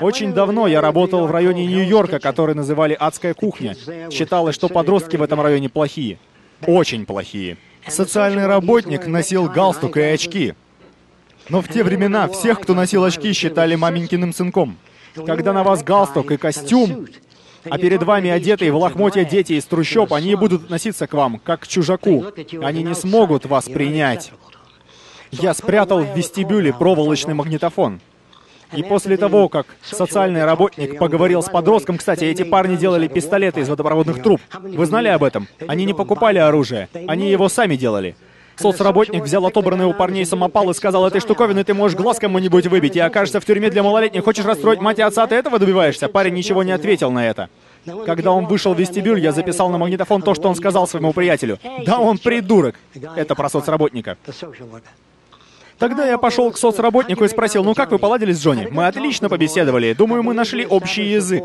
Очень 0.00 0.32
давно 0.32 0.68
я 0.68 0.80
работал 0.80 1.26
в 1.26 1.32
районе 1.32 1.66
Нью-Йорка, 1.66 2.20
который 2.20 2.54
называли 2.54 2.96
«адская 2.96 3.34
кухня». 3.34 3.74
Считалось, 4.12 4.54
что 4.54 4.68
подростки 4.68 5.16
в 5.16 5.22
этом 5.22 5.40
районе 5.40 5.68
плохие. 5.68 6.20
Очень 6.64 7.06
плохие. 7.06 7.56
Социальный 7.86 8.46
работник 8.46 9.06
носил 9.06 9.48
галстук 9.48 9.96
и 9.96 10.02
очки. 10.02 10.54
Но 11.48 11.60
в 11.62 11.68
те 11.68 11.82
времена 11.82 12.28
всех, 12.28 12.60
кто 12.60 12.74
носил 12.74 13.04
очки, 13.04 13.32
считали 13.32 13.74
маменькиным 13.74 14.32
сынком. 14.32 14.76
Когда 15.14 15.52
на 15.52 15.64
вас 15.64 15.82
галстук 15.82 16.30
и 16.30 16.36
костюм, 16.36 17.06
а 17.64 17.78
перед 17.78 18.02
вами 18.02 18.30
одетые 18.30 18.72
в 18.72 18.76
лохмотья 18.76 19.24
дети 19.24 19.54
из 19.54 19.64
трущоб, 19.64 20.12
они 20.12 20.34
будут 20.34 20.64
относиться 20.64 21.06
к 21.06 21.14
вам, 21.14 21.38
как 21.38 21.60
к 21.60 21.66
чужаку. 21.66 22.26
Они 22.62 22.82
не 22.82 22.94
смогут 22.94 23.46
вас 23.46 23.64
принять. 23.64 24.32
Я 25.30 25.54
спрятал 25.54 26.02
в 26.02 26.16
вестибюле 26.16 26.72
проволочный 26.72 27.34
магнитофон. 27.34 28.00
И 28.72 28.82
после 28.82 29.16
того, 29.16 29.48
как 29.48 29.66
социальный 29.82 30.44
работник 30.44 30.98
поговорил 30.98 31.42
с 31.42 31.48
подростком, 31.48 31.98
кстати, 31.98 32.24
эти 32.24 32.42
парни 32.42 32.76
делали 32.76 33.08
пистолеты 33.08 33.60
из 33.60 33.68
водопроводных 33.68 34.22
труб. 34.22 34.40
Вы 34.60 34.86
знали 34.86 35.08
об 35.08 35.24
этом? 35.24 35.48
Они 35.66 35.84
не 35.84 35.94
покупали 35.94 36.38
оружие, 36.38 36.88
они 37.06 37.30
его 37.30 37.48
сами 37.48 37.76
делали. 37.76 38.16
Соцработник 38.56 39.22
взял 39.22 39.46
отобранный 39.46 39.86
у 39.86 39.94
парней 39.94 40.26
самопал 40.26 40.68
и 40.68 40.74
сказал, 40.74 41.06
этой 41.06 41.20
штуковиной 41.22 41.64
ты 41.64 41.72
можешь 41.72 41.96
глаз 41.96 42.18
кому-нибудь 42.18 42.66
выбить 42.66 42.94
и 42.94 43.00
окажешься 43.00 43.40
в 43.40 43.44
тюрьме 43.46 43.70
для 43.70 43.82
малолетних. 43.82 44.22
Хочешь 44.22 44.44
расстроить 44.44 44.82
мать 44.82 44.98
и 44.98 45.02
отца, 45.02 45.26
ты 45.26 45.34
этого 45.34 45.58
добиваешься? 45.58 46.08
Парень 46.08 46.34
ничего 46.34 46.62
не 46.62 46.72
ответил 46.72 47.10
на 47.10 47.26
это. 47.26 47.48
Когда 48.04 48.32
он 48.32 48.46
вышел 48.46 48.74
в 48.74 48.78
вестибюль, 48.78 49.20
я 49.20 49.32
записал 49.32 49.70
на 49.70 49.78
магнитофон 49.78 50.20
то, 50.20 50.34
что 50.34 50.50
он 50.50 50.54
сказал 50.54 50.86
своему 50.86 51.14
приятелю. 51.14 51.58
Да, 51.86 51.98
он 51.98 52.18
придурок. 52.18 52.74
Это 53.16 53.34
про 53.34 53.48
соцработника. 53.48 54.18
Тогда 55.80 56.06
я 56.06 56.18
пошел 56.18 56.52
к 56.52 56.58
соцработнику 56.58 57.24
и 57.24 57.28
спросил, 57.28 57.64
ну 57.64 57.74
как 57.74 57.90
вы 57.90 57.98
поладили 57.98 58.32
с 58.32 58.44
Джонни? 58.44 58.68
Мы 58.70 58.86
отлично 58.86 59.30
побеседовали. 59.30 59.94
Думаю, 59.94 60.22
мы 60.22 60.34
нашли 60.34 60.66
общий 60.66 61.04
язык. 61.04 61.44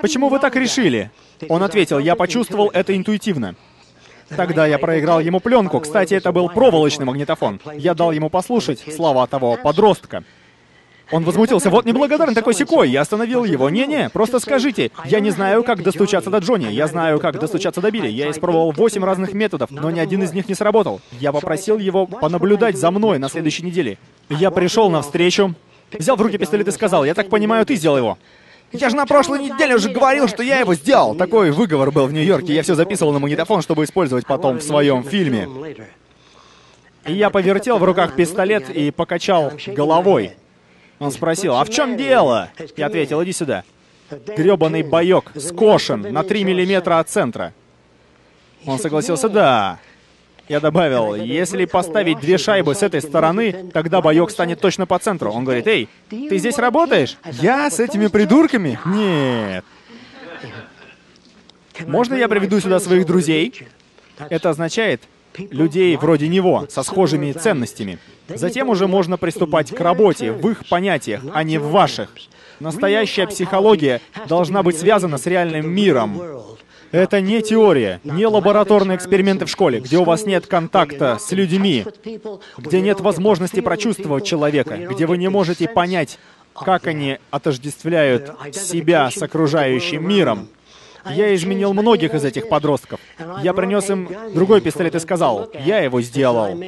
Почему 0.00 0.30
вы 0.30 0.38
так 0.38 0.56
решили? 0.56 1.10
Он 1.50 1.62
ответил, 1.62 1.98
я 1.98 2.16
почувствовал 2.16 2.70
это 2.72 2.96
интуитивно. 2.96 3.56
Тогда 4.30 4.66
я 4.66 4.78
проиграл 4.78 5.20
ему 5.20 5.40
пленку. 5.40 5.80
Кстати, 5.80 6.14
это 6.14 6.32
был 6.32 6.48
проволочный 6.48 7.04
магнитофон. 7.04 7.60
Я 7.76 7.92
дал 7.92 8.10
ему 8.10 8.30
послушать 8.30 8.82
слова 8.94 9.26
того 9.26 9.58
подростка. 9.62 10.24
Он 11.10 11.24
возмутился. 11.24 11.70
«Вот 11.70 11.84
неблагодарный 11.84 12.34
такой 12.34 12.54
секой!» 12.54 12.88
Я 12.88 13.00
остановил 13.00 13.44
его. 13.44 13.68
«Не-не, 13.68 14.08
просто 14.10 14.38
скажите. 14.38 14.90
Я 15.04 15.20
не 15.20 15.30
знаю, 15.30 15.64
как 15.64 15.82
достучаться 15.82 16.30
до 16.30 16.38
Джонни. 16.38 16.70
Я 16.70 16.86
знаю, 16.86 17.18
как 17.18 17.38
достучаться 17.38 17.80
до 17.80 17.90
Билли. 17.90 18.08
Я 18.08 18.30
испробовал 18.30 18.72
восемь 18.72 19.04
разных 19.04 19.32
методов, 19.32 19.70
но 19.70 19.90
ни 19.90 19.98
один 19.98 20.22
из 20.22 20.32
них 20.32 20.48
не 20.48 20.54
сработал. 20.54 21.00
Я 21.18 21.32
попросил 21.32 21.78
его 21.78 22.06
понаблюдать 22.06 22.76
за 22.76 22.90
мной 22.90 23.18
на 23.18 23.28
следующей 23.28 23.64
неделе. 23.64 23.98
Я 24.28 24.50
пришел 24.50 24.90
на 24.90 25.02
встречу, 25.02 25.54
взял 25.92 26.16
в 26.16 26.22
руки 26.22 26.38
пистолет 26.38 26.68
и 26.68 26.70
сказал, 26.70 27.04
«Я 27.04 27.14
так 27.14 27.28
понимаю, 27.28 27.66
ты 27.66 27.74
сделал 27.74 27.96
его». 27.96 28.18
Я 28.72 28.88
же 28.88 28.94
на 28.94 29.04
прошлой 29.04 29.40
неделе 29.40 29.74
уже 29.74 29.90
говорил, 29.90 30.28
что 30.28 30.44
я 30.44 30.60
его 30.60 30.74
сделал. 30.74 31.16
Такой 31.16 31.50
выговор 31.50 31.90
был 31.90 32.06
в 32.06 32.12
Нью-Йорке. 32.12 32.54
Я 32.54 32.62
все 32.62 32.76
записывал 32.76 33.12
на 33.12 33.18
магнитофон, 33.18 33.62
чтобы 33.62 33.82
использовать 33.82 34.26
потом 34.26 34.58
в 34.58 34.62
своем 34.62 35.02
фильме. 35.02 35.48
И 37.06 37.12
я 37.14 37.30
повертел 37.30 37.78
в 37.78 37.84
руках 37.84 38.14
пистолет 38.14 38.70
и 38.70 38.92
покачал 38.92 39.52
головой. 39.66 40.36
Он 41.00 41.10
спросил, 41.10 41.56
а 41.56 41.64
в 41.64 41.70
чем 41.70 41.96
дело? 41.96 42.50
Я 42.76 42.86
ответил, 42.86 43.24
иди 43.24 43.32
сюда. 43.32 43.64
Гребаный 44.36 44.82
боек 44.82 45.32
скошен 45.34 46.02
на 46.02 46.22
3 46.22 46.44
миллиметра 46.44 46.98
от 46.98 47.08
центра. 47.08 47.54
Он 48.66 48.78
согласился, 48.78 49.28
да. 49.28 49.78
Я 50.46 50.60
добавил, 50.60 51.14
если 51.14 51.64
поставить 51.64 52.20
две 52.20 52.36
шайбы 52.36 52.74
с 52.74 52.82
этой 52.82 53.00
стороны, 53.00 53.70
тогда 53.72 54.02
боек 54.02 54.30
станет 54.30 54.60
точно 54.60 54.84
по 54.84 54.98
центру. 54.98 55.30
Он 55.30 55.44
говорит, 55.44 55.66
эй, 55.66 55.88
ты 56.10 56.36
здесь 56.38 56.58
работаешь? 56.58 57.16
Я 57.40 57.70
с 57.70 57.80
этими 57.80 58.08
придурками? 58.08 58.78
Нет. 58.84 59.64
Можно 61.86 62.14
я 62.14 62.28
приведу 62.28 62.60
сюда 62.60 62.78
своих 62.78 63.06
друзей? 63.06 63.68
Это 64.28 64.50
означает, 64.50 65.00
людей 65.38 65.96
вроде 65.96 66.28
него, 66.28 66.66
со 66.68 66.82
схожими 66.82 67.32
ценностями. 67.32 67.98
Затем 68.28 68.68
уже 68.68 68.86
можно 68.86 69.16
приступать 69.16 69.70
к 69.74 69.80
работе 69.80 70.32
в 70.32 70.48
их 70.48 70.66
понятиях, 70.68 71.22
а 71.32 71.42
не 71.42 71.58
в 71.58 71.70
ваших. 71.70 72.10
Настоящая 72.60 73.26
психология 73.26 74.00
должна 74.28 74.62
быть 74.62 74.78
связана 74.78 75.18
с 75.18 75.26
реальным 75.26 75.70
миром. 75.70 76.20
Это 76.92 77.20
не 77.20 77.40
теория, 77.40 78.00
не 78.02 78.26
лабораторные 78.26 78.96
эксперименты 78.96 79.46
в 79.46 79.50
школе, 79.50 79.80
где 79.80 79.98
у 79.98 80.04
вас 80.04 80.26
нет 80.26 80.46
контакта 80.46 81.18
с 81.20 81.30
людьми, 81.30 81.86
где 82.58 82.80
нет 82.80 83.00
возможности 83.00 83.60
прочувствовать 83.60 84.26
человека, 84.26 84.76
где 84.76 85.06
вы 85.06 85.16
не 85.16 85.28
можете 85.28 85.68
понять 85.68 86.18
как 86.52 86.86
они 86.86 87.18
отождествляют 87.30 88.32
себя 88.52 89.10
с 89.10 89.22
окружающим 89.22 90.06
миром. 90.06 90.48
Я 91.08 91.34
изменил 91.34 91.72
многих 91.72 92.14
из 92.14 92.24
этих 92.24 92.48
подростков. 92.48 93.00
Я 93.42 93.52
принес 93.54 93.88
им 93.90 94.08
другой 94.34 94.60
пистолет 94.60 94.94
и 94.94 94.98
сказал, 94.98 95.50
я 95.64 95.78
его 95.78 96.00
сделал. 96.02 96.58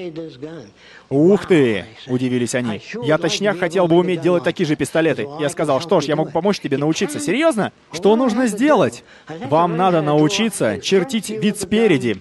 «Ух 1.11 1.47
ты!»— 1.47 1.85
удивились 2.07 2.55
они. 2.55 2.81
«Я 3.03 3.19
точняк 3.19 3.59
хотел 3.59 3.87
бы 3.87 3.97
уметь 3.97 4.23
делать 4.23 4.45
такие 4.45 4.67
же 4.67 4.77
пистолеты». 4.77 5.29
Я 5.41 5.51
сказал, 5.51 5.81
что 5.81 6.01
ж, 6.01 6.05
я 6.05 6.17
могу 6.17 6.31
помочь 6.31 6.59
тебе 6.59 6.79
научиться. 6.79 7.21
Серьезно? 7.21 7.73
Что 7.93 8.17
нужно 8.17 8.47
сделать? 8.47 9.05
Вам 9.29 9.77
надо 9.77 10.01
научиться 10.01 10.79
чертить 10.79 11.29
вид 11.29 11.61
спереди, 11.61 12.19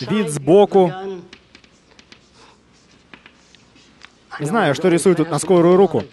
вид 0.00 0.30
сбоку. 0.30 0.92
Знаю, 4.40 4.74
что 4.74 4.88
рисую 4.88 5.16
тут 5.16 5.30
на 5.30 5.38
скорую 5.38 5.76
руку. 5.76 6.04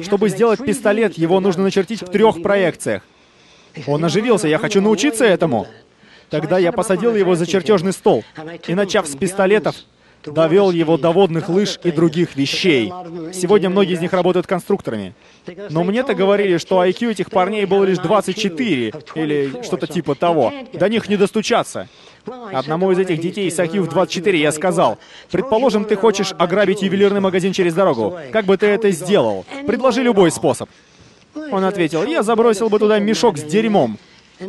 Чтобы 0.00 0.28
сделать 0.28 0.64
пистолет, 0.64 1.18
его 1.18 1.40
нужно 1.40 1.64
начертить 1.64 2.02
в 2.02 2.06
трех 2.06 2.42
проекциях. 2.42 3.02
Он 3.86 4.04
оживился, 4.04 4.48
я 4.48 4.58
хочу 4.58 4.80
научиться 4.80 5.24
этому. 5.24 5.66
Тогда 6.30 6.58
я 6.58 6.72
посадил 6.72 7.14
его 7.14 7.34
за 7.34 7.46
чертежный 7.46 7.92
стол 7.92 8.24
и, 8.66 8.74
начав 8.74 9.06
с 9.06 9.14
пистолетов, 9.14 9.76
довел 10.24 10.70
его 10.70 10.96
до 10.96 11.10
водных 11.10 11.48
лыж 11.48 11.78
и 11.84 11.90
других 11.90 12.36
вещей. 12.36 12.92
Сегодня 13.32 13.70
многие 13.70 13.94
из 13.94 14.00
них 14.00 14.12
работают 14.12 14.46
конструкторами. 14.46 15.14
Но 15.70 15.84
мне-то 15.84 16.14
говорили, 16.14 16.58
что 16.58 16.84
IQ 16.84 17.12
этих 17.12 17.30
парней 17.30 17.64
было 17.64 17.84
лишь 17.84 17.98
24, 17.98 18.92
или 19.14 19.62
что-то 19.62 19.86
типа 19.86 20.14
того. 20.14 20.52
До 20.72 20.88
них 20.88 21.08
не 21.08 21.16
достучаться. 21.16 21.88
Одному 22.52 22.90
из 22.90 22.98
этих 22.98 23.20
детей 23.20 23.48
с 23.50 23.58
IQ 23.58 23.82
в 23.82 23.88
24 23.88 24.40
я 24.40 24.50
сказал, 24.50 24.98
«Предположим, 25.30 25.84
ты 25.84 25.94
хочешь 25.94 26.34
ограбить 26.36 26.82
ювелирный 26.82 27.20
магазин 27.20 27.52
через 27.52 27.74
дорогу. 27.74 28.18
Как 28.32 28.46
бы 28.46 28.56
ты 28.56 28.66
это 28.66 28.90
сделал? 28.90 29.44
Предложи 29.66 30.02
любой 30.02 30.32
способ». 30.32 30.68
Он 31.50 31.64
ответил, 31.64 32.04
я 32.04 32.22
забросил 32.22 32.68
бы 32.68 32.78
туда 32.78 32.98
мешок 32.98 33.38
с 33.38 33.42
дерьмом. 33.42 33.98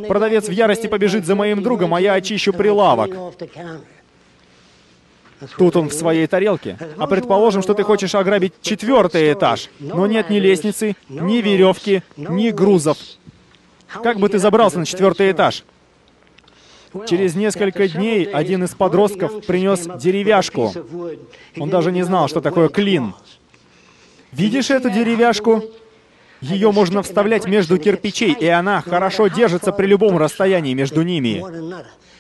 Продавец 0.07 0.47
в 0.47 0.51
ярости 0.51 0.87
побежит 0.87 1.25
за 1.25 1.35
моим 1.35 1.63
другом, 1.63 1.93
а 1.93 2.01
я 2.01 2.13
очищу 2.13 2.53
прилавок. 2.53 3.11
Тут 5.57 5.75
он 5.75 5.89
в 5.89 5.93
своей 5.93 6.25
тарелке. 6.27 6.77
А 6.97 7.07
предположим, 7.07 7.61
что 7.61 7.73
ты 7.73 7.83
хочешь 7.83 8.15
ограбить 8.15 8.53
четвертый 8.61 9.31
этаж, 9.33 9.69
но 9.79 10.07
нет 10.07 10.29
ни 10.29 10.39
лестницы, 10.39 10.95
ни 11.09 11.37
веревки, 11.41 12.01
ни 12.15 12.49
грузов. 12.49 12.97
Как 13.87 14.17
бы 14.19 14.29
ты 14.29 14.39
забрался 14.39 14.79
на 14.79 14.85
четвертый 14.85 15.31
этаж? 15.31 15.63
Через 17.07 17.35
несколько 17.35 17.87
дней 17.87 18.25
один 18.25 18.63
из 18.63 18.73
подростков 18.73 19.45
принес 19.45 19.87
деревяшку. 20.01 20.73
Он 21.59 21.69
даже 21.69 21.91
не 21.91 22.03
знал, 22.03 22.27
что 22.27 22.41
такое 22.41 22.69
клин. 22.69 23.13
Видишь 24.31 24.71
эту 24.71 24.89
деревяшку? 24.89 25.63
Ее 26.41 26.71
можно 26.71 27.01
вставлять 27.01 27.45
между 27.45 27.77
кирпичей, 27.77 28.33
и 28.33 28.47
она 28.47 28.81
хорошо 28.81 29.27
держится 29.27 29.71
при 29.71 29.87
любом 29.87 30.17
расстоянии 30.17 30.73
между 30.73 31.01
ними. 31.01 31.43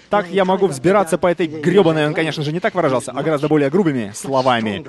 Так 0.09 0.29
я 0.29 0.45
могу 0.45 0.67
взбираться 0.67 1.17
по 1.17 1.27
этой 1.27 1.47
гребаной, 1.47 2.07
он, 2.07 2.13
конечно 2.13 2.41
же, 2.43 2.53
не 2.53 2.59
так 2.61 2.75
выражался, 2.75 3.11
а 3.11 3.23
гораздо 3.23 3.49
более 3.49 3.69
грубыми 3.69 4.11
словами. 4.15 4.85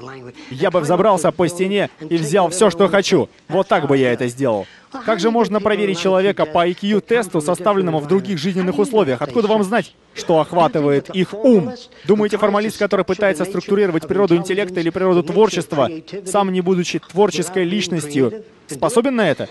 Я 0.51 0.71
бы 0.71 0.81
взобрался 0.81 1.33
по 1.33 1.49
стене 1.49 1.91
и 2.09 2.17
взял 2.17 2.49
все, 2.51 2.71
что 2.71 2.89
хочу. 2.89 3.29
Вот 3.49 3.67
так 3.67 3.89
бы 3.89 3.97
я 3.97 4.13
это 4.13 4.29
сделал. 4.29 4.67
Как 4.91 5.21
же 5.21 5.31
можно 5.31 5.61
проверить 5.61 6.01
человека 6.01 6.47
по 6.47 6.67
IQ-тесту, 6.67 7.41
составленному 7.41 7.99
в 7.99 8.07
других 8.07 8.39
жизненных 8.39 8.79
условиях? 8.79 9.21
Откуда 9.21 9.47
вам 9.49 9.63
знать, 9.63 9.95
что 10.15 10.41
охватывает 10.41 11.11
их 11.11 11.35
ум? 11.35 11.73
Думаете, 12.05 12.39
формалист, 12.39 12.79
который 12.79 13.05
пытается 13.05 13.45
структурировать 13.45 14.09
природу 14.09 14.37
интеллекта 14.37 14.81
или 14.81 14.91
природу 14.91 15.23
творчества, 15.23 15.91
сам 16.25 16.53
не 16.53 16.63
будучи 16.63 16.99
творческой 17.01 17.65
личностью, 17.65 18.45
способен 18.67 19.17
на 19.17 19.29
это? 19.29 19.49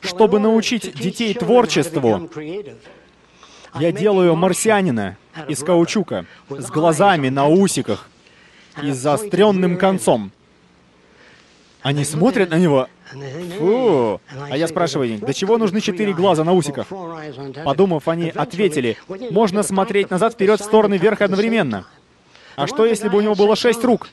Чтобы 0.00 0.40
научить 0.40 0.94
детей 0.94 1.34
творчеству, 1.34 2.28
я 3.78 3.92
делаю 3.92 4.34
марсианина 4.34 5.16
из 5.48 5.62
каучука, 5.62 6.26
с 6.48 6.70
глазами 6.70 7.28
на 7.28 7.46
усиках 7.46 8.08
и 8.82 8.90
заостренным 8.92 9.76
концом. 9.76 10.32
Они 11.82 12.04
смотрят 12.04 12.50
на 12.50 12.58
него, 12.58 12.88
Фу. 13.58 14.20
А 14.50 14.56
я 14.56 14.68
спрашиваю, 14.68 15.18
до 15.18 15.34
чего 15.34 15.58
нужны 15.58 15.80
четыре 15.80 16.12
глаза 16.12 16.44
на 16.44 16.52
усиках? 16.52 16.86
Подумав, 17.64 18.08
они 18.08 18.30
ответили, 18.30 18.96
можно 19.30 19.62
смотреть 19.62 20.10
назад, 20.10 20.34
вперед, 20.34 20.60
в 20.60 20.64
стороны, 20.64 20.96
вверх 20.98 21.20
одновременно. 21.20 21.86
А 22.56 22.66
что, 22.66 22.86
если 22.86 23.08
бы 23.08 23.18
у 23.18 23.20
него 23.20 23.34
было 23.34 23.56
шесть 23.56 23.84
рук? 23.84 24.08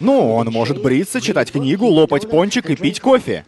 Ну, 0.00 0.34
он 0.34 0.48
может 0.48 0.82
бриться, 0.82 1.20
читать 1.20 1.52
книгу, 1.52 1.86
лопать 1.86 2.28
пончик 2.28 2.68
и 2.70 2.76
пить 2.76 3.00
кофе. 3.00 3.44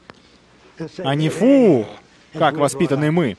А 0.99 1.15
не 1.15 1.29
фу, 1.29 1.87
как 2.33 2.57
воспитаны 2.57 3.11
мы. 3.11 3.37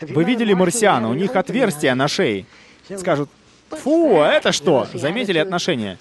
Вы 0.00 0.24
видели 0.24 0.52
марсиан, 0.54 1.04
у 1.04 1.14
них 1.14 1.36
отверстия 1.36 1.94
на 1.94 2.08
шее. 2.08 2.46
Скажут, 2.96 3.30
фу, 3.70 4.20
а 4.20 4.32
это 4.32 4.52
что? 4.52 4.86
Заметили 4.94 5.38
отношения? 5.38 5.98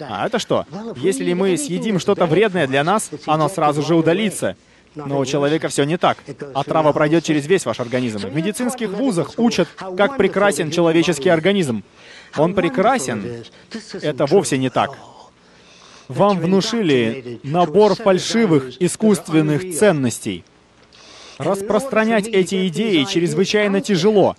А 0.00 0.26
это 0.26 0.38
что? 0.38 0.66
Если 0.96 1.32
мы 1.32 1.56
съедим 1.56 1.98
что-то 1.98 2.26
вредное 2.26 2.66
для 2.66 2.84
нас, 2.84 3.10
оно 3.26 3.48
сразу 3.48 3.82
же 3.82 3.94
удалится. 3.94 4.56
Но 4.94 5.18
у 5.18 5.26
человека 5.26 5.68
все 5.68 5.84
не 5.84 5.98
так. 5.98 6.18
Отрава 6.54 6.92
пройдет 6.92 7.22
через 7.24 7.46
весь 7.46 7.66
ваш 7.66 7.80
организм. 7.80 8.18
В 8.18 8.34
медицинских 8.34 8.90
вузах 8.90 9.32
учат, 9.36 9.68
как 9.96 10.16
прекрасен 10.16 10.70
человеческий 10.70 11.28
организм. 11.28 11.82
Он 12.36 12.54
прекрасен. 12.54 13.44
Это 14.00 14.26
вовсе 14.26 14.58
не 14.58 14.70
так. 14.70 14.96
Вам 16.08 16.38
внушили 16.38 17.40
набор 17.42 17.94
фальшивых 17.94 18.80
искусственных 18.80 19.76
ценностей. 19.76 20.44
Распространять 21.38 22.26
эти 22.28 22.66
идеи 22.68 23.04
чрезвычайно 23.04 23.80
тяжело, 23.80 24.36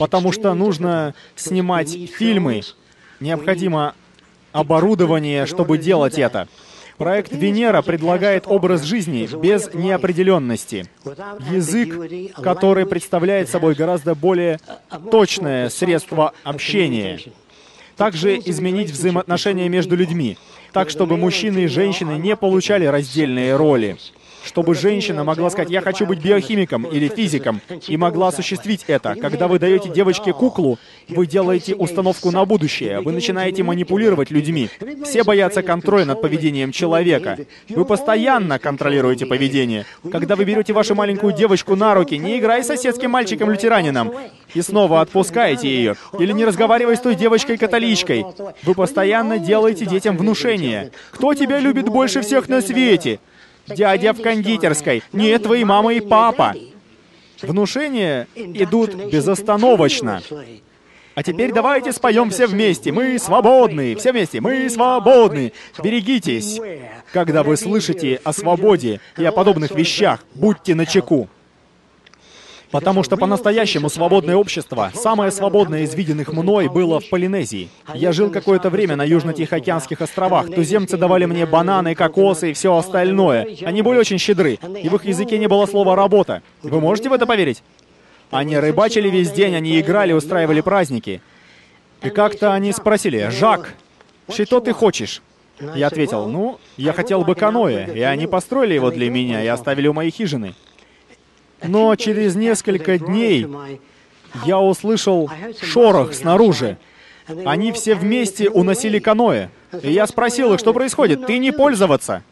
потому 0.00 0.32
что 0.32 0.54
нужно 0.54 1.14
снимать 1.36 1.90
фильмы, 1.90 2.62
необходимо 3.20 3.94
оборудование, 4.50 5.44
чтобы 5.44 5.76
делать 5.76 6.18
это. 6.18 6.48
Проект 6.96 7.32
Венера 7.32 7.82
предлагает 7.82 8.44
образ 8.46 8.82
жизни 8.82 9.28
без 9.42 9.72
неопределенности. 9.74 10.86
Язык, 11.50 12.34
который 12.42 12.86
представляет 12.86 13.50
собой 13.50 13.74
гораздо 13.74 14.14
более 14.14 14.58
точное 15.10 15.68
средство 15.68 16.32
общения. 16.44 17.20
Также 17.98 18.38
изменить 18.38 18.90
взаимоотношения 18.90 19.68
между 19.68 19.96
людьми, 19.96 20.38
так 20.72 20.88
чтобы 20.88 21.18
мужчины 21.18 21.64
и 21.64 21.66
женщины 21.66 22.12
не 22.12 22.36
получали 22.36 22.86
раздельные 22.86 23.54
роли 23.54 23.98
чтобы 24.44 24.74
женщина 24.74 25.24
могла 25.24 25.50
сказать, 25.50 25.70
я 25.70 25.80
хочу 25.80 26.06
быть 26.06 26.20
биохимиком 26.20 26.84
или 26.84 27.08
физиком, 27.08 27.60
и 27.86 27.96
могла 27.96 28.28
осуществить 28.28 28.84
это. 28.86 29.14
Когда 29.14 29.48
вы 29.48 29.58
даете 29.58 29.88
девочке 29.88 30.32
куклу, 30.32 30.78
вы 31.08 31.26
делаете 31.26 31.74
установку 31.74 32.30
на 32.30 32.44
будущее, 32.44 33.00
вы 33.00 33.12
начинаете 33.12 33.62
манипулировать 33.62 34.30
людьми. 34.30 34.70
Все 35.04 35.24
боятся 35.24 35.62
контроля 35.62 36.04
над 36.04 36.20
поведением 36.20 36.72
человека. 36.72 37.38
Вы 37.68 37.84
постоянно 37.84 38.58
контролируете 38.58 39.26
поведение. 39.26 39.86
Когда 40.10 40.36
вы 40.36 40.44
берете 40.44 40.72
вашу 40.72 40.94
маленькую 40.94 41.32
девочку 41.32 41.76
на 41.76 41.94
руки, 41.94 42.16
не 42.16 42.38
играй 42.38 42.62
с 42.62 42.66
соседским 42.66 43.10
мальчиком-лютеранином, 43.10 44.12
и 44.54 44.62
снова 44.62 45.00
отпускаете 45.00 45.68
ее, 45.68 45.96
или 46.18 46.32
не 46.32 46.44
разговаривай 46.44 46.96
с 46.96 47.00
той 47.00 47.14
девочкой-католичкой. 47.14 48.24
Вы 48.62 48.74
постоянно 48.74 49.38
делаете 49.38 49.86
детям 49.86 50.16
внушение. 50.16 50.92
Кто 51.12 51.34
тебя 51.34 51.60
любит 51.60 51.88
больше 51.88 52.22
всех 52.22 52.48
на 52.48 52.60
свете? 52.60 53.20
Дядя 53.74 54.12
в 54.12 54.22
кондитерской. 54.22 55.02
Нет, 55.12 55.42
твои 55.42 55.64
мама 55.64 55.94
и 55.94 56.00
папа. 56.00 56.54
Внушения 57.42 58.26
идут 58.34 58.94
безостановочно. 58.94 60.22
А 61.14 61.22
теперь 61.22 61.52
давайте 61.52 61.92
споем 61.92 62.30
все 62.30 62.46
вместе. 62.46 62.92
Мы 62.92 63.18
свободны. 63.18 63.94
Все 63.96 64.12
вместе. 64.12 64.40
Мы 64.40 64.70
свободны. 64.70 65.52
Берегитесь. 65.82 66.60
Когда 67.12 67.42
вы 67.42 67.56
слышите 67.56 68.20
о 68.24 68.32
свободе 68.32 69.00
и 69.16 69.24
о 69.24 69.32
подобных 69.32 69.72
вещах, 69.72 70.24
будьте 70.34 70.74
начеку. 70.74 71.28
Потому 72.70 73.02
что 73.02 73.16
по-настоящему 73.16 73.88
свободное 73.88 74.36
общество, 74.36 74.92
самое 74.94 75.32
свободное 75.32 75.82
из 75.82 75.94
виденных 75.94 76.32
мной, 76.32 76.68
было 76.68 77.00
в 77.00 77.08
Полинезии. 77.08 77.68
Я 77.94 78.12
жил 78.12 78.30
какое-то 78.30 78.70
время 78.70 78.94
на 78.96 79.04
Южно-Тихоокеанских 79.04 80.00
островах. 80.00 80.50
Туземцы 80.54 80.96
давали 80.96 81.24
мне 81.24 81.46
бананы, 81.46 81.94
кокосы 81.94 82.50
и 82.50 82.52
все 82.52 82.76
остальное. 82.76 83.48
Они 83.64 83.82
были 83.82 83.98
очень 83.98 84.18
щедры, 84.18 84.58
и 84.82 84.88
в 84.88 84.94
их 84.94 85.04
языке 85.04 85.38
не 85.38 85.48
было 85.48 85.66
слова 85.66 85.96
«работа». 85.96 86.42
Вы 86.62 86.80
можете 86.80 87.08
в 87.08 87.12
это 87.12 87.26
поверить? 87.26 87.62
Они 88.30 88.56
рыбачили 88.56 89.10
весь 89.10 89.32
день, 89.32 89.56
они 89.56 89.80
играли, 89.80 90.12
устраивали 90.12 90.60
праздники. 90.60 91.20
И 92.02 92.10
как-то 92.10 92.54
они 92.54 92.72
спросили, 92.72 93.28
«Жак, 93.30 93.74
что 94.28 94.60
ты 94.60 94.72
хочешь?» 94.72 95.22
Я 95.74 95.88
ответил, 95.88 96.26
ну, 96.26 96.58
я 96.78 96.94
хотел 96.94 97.22
бы 97.22 97.34
каноэ, 97.34 97.94
и 97.94 98.00
они 98.00 98.26
построили 98.26 98.74
его 98.74 98.90
для 98.90 99.10
меня 99.10 99.42
и 99.42 99.46
оставили 99.46 99.88
у 99.88 99.92
моей 99.92 100.10
хижины. 100.10 100.54
Но 101.62 101.94
через 101.96 102.34
несколько 102.36 102.98
дней 102.98 103.46
я 104.44 104.58
услышал 104.58 105.30
шорох 105.62 106.14
снаружи. 106.14 106.78
Они 107.44 107.72
все 107.72 107.94
вместе 107.94 108.50
уносили 108.50 108.98
каноэ. 108.98 109.48
И 109.82 109.92
я 109.92 110.06
спросил 110.06 110.52
их, 110.54 110.60
что 110.60 110.72
происходит? 110.72 111.26
Ты 111.26 111.38
не 111.38 111.52
пользоваться. 111.52 112.22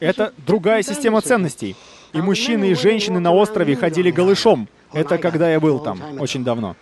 Это 0.00 0.32
другая 0.46 0.82
система 0.82 1.20
ценностей. 1.20 1.76
И 2.12 2.20
мужчины 2.20 2.70
и 2.70 2.74
женщины 2.74 3.20
на 3.20 3.32
острове 3.32 3.76
ходили 3.76 4.10
голышом. 4.10 4.68
Это 4.92 5.18
когда 5.18 5.50
я 5.50 5.60
был 5.60 5.80
там, 5.80 6.00
очень 6.18 6.44
давно. 6.44 6.76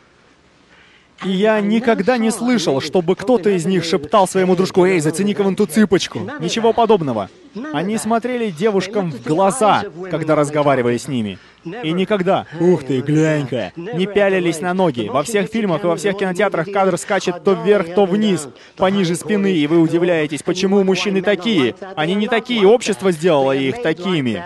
И 1.23 1.31
я 1.31 1.61
никогда 1.61 2.19
не 2.19 2.31
слышал, 2.31 2.81
чтобы 2.81 3.15
кто-то 3.17 3.51
из 3.51 3.65
них 3.65 3.85
шептал 3.85 4.27
своему 4.27 4.57
дружку, 4.57 4.85
«Эй, 4.85 5.01
зацени-ка 5.01 5.43
вон 5.43 5.57
ту 5.57 5.67
цыпочку». 5.67 6.29
Ничего 6.41 6.73
подобного. 6.73 7.31
Они 7.73 7.97
смотрели 7.99 8.51
девушкам 8.51 9.11
в 9.13 9.23
глаза, 9.23 9.85
когда 10.11 10.35
разговаривали 10.35 10.97
с 10.97 11.09
ними. 11.09 11.39
И 11.83 11.93
никогда, 11.93 12.47
ух 12.61 12.85
ты, 12.85 13.01
глянь-ка, 13.01 13.73
не 13.77 14.07
пялились 14.07 14.61
на 14.61 14.75
ноги. 14.75 15.09
Во 15.09 15.23
всех 15.23 15.49
фильмах 15.49 15.85
и 15.85 15.87
во 15.87 15.97
всех 15.97 16.19
кинотеатрах 16.19 16.71
кадр 16.71 16.99
скачет 16.99 17.43
то 17.43 17.53
вверх, 17.53 17.95
то 17.95 18.05
вниз, 18.05 18.49
пониже 18.77 19.15
спины, 19.15 19.53
и 19.53 19.67
вы 19.67 19.79
удивляетесь, 19.79 20.43
почему 20.43 20.83
мужчины 20.85 21.23
такие. 21.23 21.75
Они 21.97 22.15
не 22.15 22.29
такие, 22.29 22.67
общество 22.67 23.13
сделало 23.13 23.53
их 23.53 23.81
такими. 23.83 24.43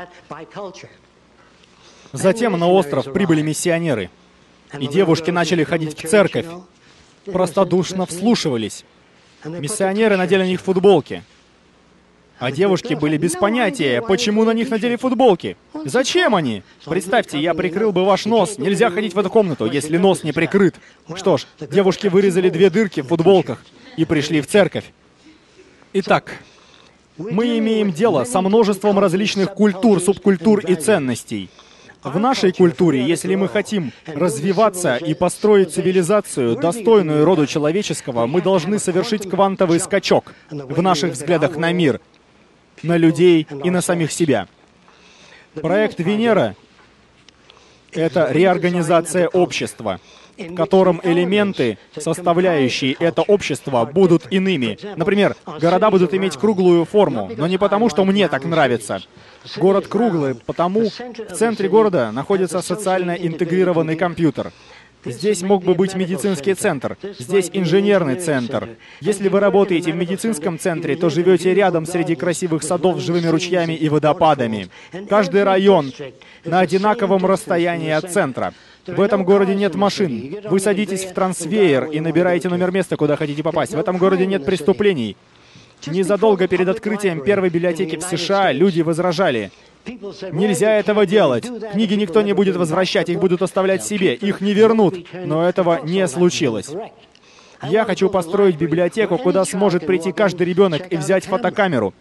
Затем 2.12 2.58
на 2.58 2.68
остров 2.68 3.12
прибыли 3.12 3.42
миссионеры. 3.42 4.10
И 4.78 4.86
девушки 4.86 5.30
начали 5.30 5.64
ходить 5.64 5.98
в 5.98 6.08
церковь. 6.08 6.46
Простодушно 7.24 8.06
вслушивались. 8.06 8.84
Миссионеры 9.44 10.16
надели 10.16 10.42
на 10.42 10.46
них 10.46 10.60
футболки. 10.60 11.22
А 12.38 12.52
девушки 12.52 12.94
были 12.94 13.16
без 13.16 13.32
понятия, 13.32 14.00
почему 14.00 14.44
на 14.44 14.52
них 14.52 14.70
надели 14.70 14.94
футболки. 14.94 15.56
Зачем 15.84 16.36
они? 16.36 16.62
Представьте, 16.84 17.40
я 17.40 17.52
прикрыл 17.52 17.90
бы 17.90 18.04
ваш 18.04 18.26
нос. 18.26 18.58
Нельзя 18.58 18.90
ходить 18.90 19.14
в 19.14 19.18
эту 19.18 19.28
комнату, 19.28 19.66
если 19.66 19.96
нос 19.96 20.22
не 20.22 20.32
прикрыт. 20.32 20.76
Что 21.16 21.36
ж, 21.36 21.46
девушки 21.60 22.06
вырезали 22.06 22.48
две 22.48 22.70
дырки 22.70 23.00
в 23.00 23.08
футболках 23.08 23.64
и 23.96 24.04
пришли 24.04 24.40
в 24.40 24.46
церковь. 24.46 24.84
Итак, 25.94 26.38
мы 27.16 27.58
имеем 27.58 27.92
дело 27.92 28.22
со 28.22 28.40
множеством 28.40 29.00
различных 29.00 29.52
культур, 29.52 30.00
субкультур 30.00 30.60
и 30.60 30.76
ценностей. 30.76 31.50
В 32.02 32.18
нашей 32.18 32.52
культуре, 32.52 33.04
если 33.04 33.34
мы 33.34 33.48
хотим 33.48 33.92
развиваться 34.06 34.96
и 34.96 35.14
построить 35.14 35.72
цивилизацию, 35.74 36.56
достойную 36.56 37.24
роду 37.24 37.46
человеческого, 37.46 38.26
мы 38.26 38.40
должны 38.40 38.78
совершить 38.78 39.28
квантовый 39.28 39.80
скачок 39.80 40.32
в 40.50 40.80
наших 40.80 41.12
взглядах 41.12 41.56
на 41.56 41.72
мир, 41.72 42.00
на 42.82 42.96
людей 42.96 43.48
и 43.64 43.70
на 43.70 43.80
самих 43.80 44.12
себя. 44.12 44.46
Проект 45.54 45.98
Венера— 45.98 46.54
это 47.92 48.30
реорганизация 48.30 49.26
общества— 49.28 50.00
в 50.38 50.54
котором 50.54 51.00
элементы, 51.02 51.78
составляющие 51.96 52.94
это 52.98 53.22
общество, 53.22 53.84
будут 53.84 54.26
иными. 54.30 54.78
Например, 54.96 55.36
города 55.60 55.90
будут 55.90 56.14
иметь 56.14 56.36
круглую 56.36 56.84
форму, 56.84 57.30
но 57.36 57.46
не 57.46 57.58
потому, 57.58 57.88
что 57.88 58.04
мне 58.04 58.28
так 58.28 58.44
нравится. 58.44 59.00
Город 59.56 59.88
круглый, 59.88 60.34
потому 60.34 60.88
в 60.88 61.34
центре 61.34 61.68
города 61.68 62.12
находится 62.12 62.60
социально 62.60 63.12
интегрированный 63.12 63.96
компьютер. 63.96 64.52
Здесь 65.04 65.42
мог 65.42 65.64
бы 65.64 65.74
быть 65.74 65.94
медицинский 65.94 66.54
центр, 66.54 66.98
здесь 67.18 67.50
инженерный 67.52 68.16
центр. 68.16 68.70
Если 69.00 69.28
вы 69.28 69.38
работаете 69.38 69.92
в 69.92 69.96
медицинском 69.96 70.58
центре, 70.58 70.96
то 70.96 71.08
живете 71.08 71.54
рядом 71.54 71.86
среди 71.86 72.16
красивых 72.16 72.62
садов 72.62 72.98
с 73.00 73.04
живыми 73.04 73.28
ручьями 73.28 73.74
и 73.74 73.88
водопадами. 73.88 74.68
Каждый 75.08 75.44
район 75.44 75.92
на 76.44 76.60
одинаковом 76.60 77.24
расстоянии 77.24 77.90
от 77.90 78.10
центра. 78.10 78.52
В 78.88 79.00
этом 79.00 79.24
городе 79.24 79.54
нет 79.54 79.74
машин. 79.74 80.36
Вы 80.48 80.60
садитесь 80.60 81.04
в 81.04 81.12
трансвеер 81.12 81.84
и 81.84 82.00
набираете 82.00 82.48
номер 82.48 82.70
места, 82.70 82.96
куда 82.96 83.16
хотите 83.16 83.42
попасть. 83.42 83.74
В 83.74 83.78
этом 83.78 83.98
городе 83.98 84.26
нет 84.26 84.44
преступлений. 84.44 85.16
Незадолго 85.86 86.48
перед 86.48 86.68
открытием 86.68 87.22
первой 87.22 87.50
библиотеки 87.50 87.96
в 87.96 88.02
США 88.02 88.52
люди 88.52 88.80
возражали. 88.80 89.50
Нельзя 90.32 90.74
этого 90.74 91.06
делать. 91.06 91.46
Книги 91.72 91.94
никто 91.94 92.22
не 92.22 92.32
будет 92.32 92.56
возвращать, 92.56 93.08
их 93.08 93.20
будут 93.20 93.42
оставлять 93.42 93.84
себе, 93.84 94.14
их 94.14 94.40
не 94.40 94.52
вернут. 94.52 95.06
Но 95.12 95.48
этого 95.48 95.80
не 95.84 96.06
случилось. 96.08 96.70
Я 97.62 97.84
хочу 97.84 98.08
построить 98.08 98.56
библиотеку, 98.56 99.18
куда 99.18 99.44
сможет 99.44 99.86
прийти 99.86 100.12
каждый 100.12 100.46
ребенок 100.46 100.92
и 100.92 100.96
взять 100.96 101.24
фотокамеру, 101.24 101.92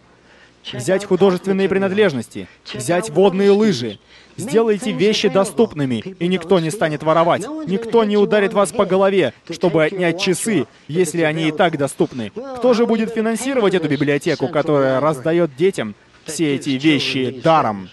взять 0.72 1.04
художественные 1.04 1.68
принадлежности, 1.68 2.48
взять 2.72 3.10
водные 3.10 3.50
лыжи, 3.50 3.98
Сделайте 4.38 4.92
вещи 4.92 5.28
доступными, 5.28 5.96
и 6.20 6.28
никто 6.28 6.60
не 6.60 6.70
станет 6.70 7.02
воровать. 7.02 7.44
Никто 7.66 8.04
не 8.04 8.16
ударит 8.16 8.52
вас 8.52 8.70
по 8.70 8.86
голове, 8.86 9.34
чтобы 9.50 9.84
отнять 9.84 10.20
часы, 10.20 10.66
если 10.86 11.22
они 11.22 11.48
и 11.48 11.52
так 11.52 11.76
доступны. 11.76 12.30
Кто 12.30 12.72
же 12.72 12.86
будет 12.86 13.12
финансировать 13.12 13.74
эту 13.74 13.88
библиотеку, 13.88 14.46
которая 14.46 15.00
раздает 15.00 15.56
детям 15.56 15.96
все 16.24 16.54
эти 16.54 16.70
вещи 16.70 17.40
даром? 17.42 17.90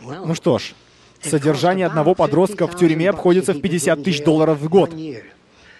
Ну 0.00 0.34
что 0.34 0.58
ж, 0.58 0.74
содержание 1.20 1.86
одного 1.86 2.16
подростка 2.16 2.66
в 2.66 2.76
тюрьме 2.76 3.10
обходится 3.10 3.52
в 3.52 3.60
50 3.60 4.02
тысяч 4.02 4.24
долларов 4.24 4.58
в 4.58 4.68
год. 4.68 4.92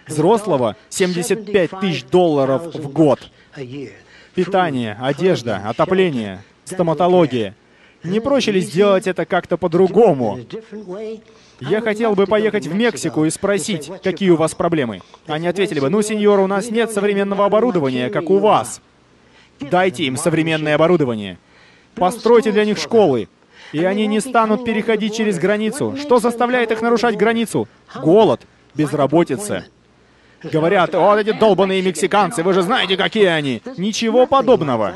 Взрослого— 0.06 0.76
75 0.88 1.80
тысяч 1.80 2.04
долларов 2.04 2.74
в 2.74 2.92
год. 2.92 3.20
Питание, 4.34 4.96
одежда, 5.00 5.62
отопление, 5.68 6.42
стоматология. 6.64 7.54
Не 8.02 8.20
проще 8.20 8.50
ли 8.50 8.60
сделать 8.60 9.06
это 9.06 9.24
как-то 9.24 9.56
по-другому? 9.56 10.40
Я 11.60 11.80
хотел 11.80 12.14
бы 12.14 12.26
поехать 12.26 12.66
в 12.66 12.74
Мексику 12.74 13.24
и 13.24 13.30
спросить, 13.30 13.90
какие 14.02 14.30
у 14.30 14.36
вас 14.36 14.54
проблемы. 14.54 15.00
Они 15.26 15.46
ответили 15.46 15.78
бы, 15.78 15.88
ну, 15.90 16.02
сеньор, 16.02 16.40
у 16.40 16.46
нас 16.46 16.70
нет 16.70 16.90
современного 16.90 17.44
оборудования, 17.44 18.10
как 18.10 18.30
у 18.30 18.38
вас. 18.38 18.80
Дайте 19.60 20.04
им 20.04 20.16
современное 20.16 20.74
оборудование. 20.74 21.38
Постройте 21.94 22.50
для 22.50 22.64
них 22.64 22.78
школы. 22.78 23.28
И 23.72 23.84
они 23.84 24.06
не 24.06 24.20
станут 24.20 24.64
переходить 24.64 25.16
через 25.16 25.38
границу. 25.38 25.96
Что 26.00 26.18
заставляет 26.18 26.72
их 26.72 26.82
нарушать 26.82 27.16
границу? 27.16 27.68
Голод, 27.94 28.40
безработица. 28.74 29.66
Говорят, 30.42 30.94
вот 30.94 31.18
эти 31.18 31.32
долбанные 31.32 31.82
мексиканцы, 31.82 32.42
вы 32.42 32.52
же 32.52 32.62
знаете, 32.62 32.96
какие 32.96 33.26
они. 33.26 33.62
Ничего 33.76 34.26
подобного. 34.26 34.94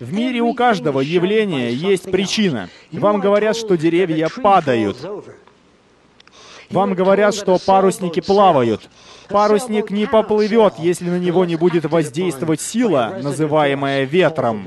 В 0.00 0.12
мире 0.12 0.40
у 0.40 0.54
каждого 0.54 1.00
явления 1.00 1.70
есть 1.72 2.10
причина. 2.10 2.68
Вам 2.90 3.20
говорят, 3.20 3.56
что 3.56 3.76
деревья 3.76 4.28
падают. 4.42 4.96
Вам 6.70 6.94
говорят, 6.94 7.34
что 7.34 7.58
парусники 7.58 8.20
плавают. 8.20 8.88
Парусник 9.28 9.90
не 9.90 10.06
поплывет, 10.06 10.74
если 10.78 11.08
на 11.08 11.18
него 11.18 11.44
не 11.44 11.56
будет 11.56 11.84
воздействовать 11.84 12.60
сила, 12.60 13.18
называемая 13.22 14.04
ветром. 14.04 14.66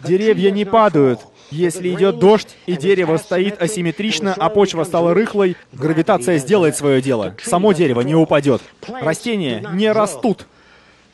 Деревья 0.00 0.50
не 0.50 0.64
падают. 0.64 1.20
Если 1.52 1.92
идет 1.92 2.18
дождь, 2.18 2.56
и 2.64 2.76
дерево 2.76 3.18
стоит 3.18 3.60
асимметрично, 3.60 4.34
а 4.34 4.48
почва 4.48 4.84
стала 4.84 5.12
рыхлой, 5.12 5.54
гравитация 5.74 6.38
сделает 6.38 6.76
свое 6.76 7.02
дело. 7.02 7.36
Само 7.42 7.74
дерево 7.74 8.00
не 8.00 8.14
упадет. 8.14 8.62
Растения 8.88 9.62
не 9.74 9.92
растут. 9.92 10.46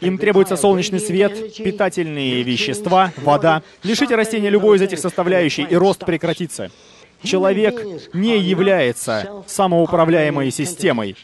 Им 0.00 0.16
требуется 0.16 0.56
солнечный 0.56 1.00
свет, 1.00 1.56
питательные 1.56 2.44
вещества, 2.44 3.12
вода. 3.16 3.64
Лишите 3.82 4.14
растения 4.14 4.48
любой 4.48 4.76
из 4.76 4.82
этих 4.82 5.00
составляющих, 5.00 5.72
и 5.72 5.76
рост 5.76 6.04
прекратится. 6.06 6.70
Человек 7.24 7.84
не 8.12 8.38
является 8.38 9.42
самоуправляемой 9.48 10.52
системой. 10.52 11.16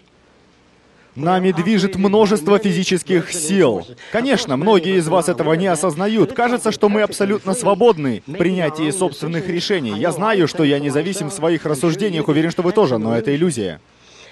Нами 1.14 1.52
движет 1.52 1.94
множество 1.96 2.58
физических 2.58 3.32
сил. 3.32 3.86
Конечно, 4.10 4.56
многие 4.56 4.98
из 4.98 5.06
вас 5.06 5.28
этого 5.28 5.52
не 5.54 5.68
осознают. 5.68 6.32
Кажется, 6.32 6.72
что 6.72 6.88
мы 6.88 7.02
абсолютно 7.02 7.54
свободны 7.54 8.22
в 8.26 8.32
принятии 8.32 8.90
собственных 8.90 9.48
решений. 9.48 9.94
Я 9.96 10.10
знаю, 10.10 10.48
что 10.48 10.64
я 10.64 10.80
независим 10.80 11.30
в 11.30 11.34
своих 11.34 11.66
рассуждениях, 11.66 12.26
уверен, 12.26 12.50
что 12.50 12.62
вы 12.62 12.72
тоже, 12.72 12.98
но 12.98 13.16
это 13.16 13.34
иллюзия. 13.34 13.80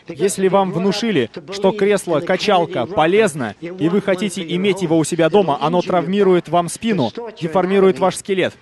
Если 0.08 0.48
вам 0.48 0.72
внушили, 0.72 1.30
что 1.52 1.70
кресло-качалка 1.70 2.86
полезно, 2.86 3.54
и 3.60 3.88
вы 3.88 4.00
хотите 4.00 4.42
иметь 4.56 4.82
его 4.82 4.98
у 4.98 5.04
себя 5.04 5.30
дома, 5.30 5.58
оно 5.60 5.80
травмирует 5.82 6.48
вам 6.48 6.68
спину, 6.68 7.12
деформирует 7.40 8.00
ваш 8.00 8.16
скелет. 8.16 8.54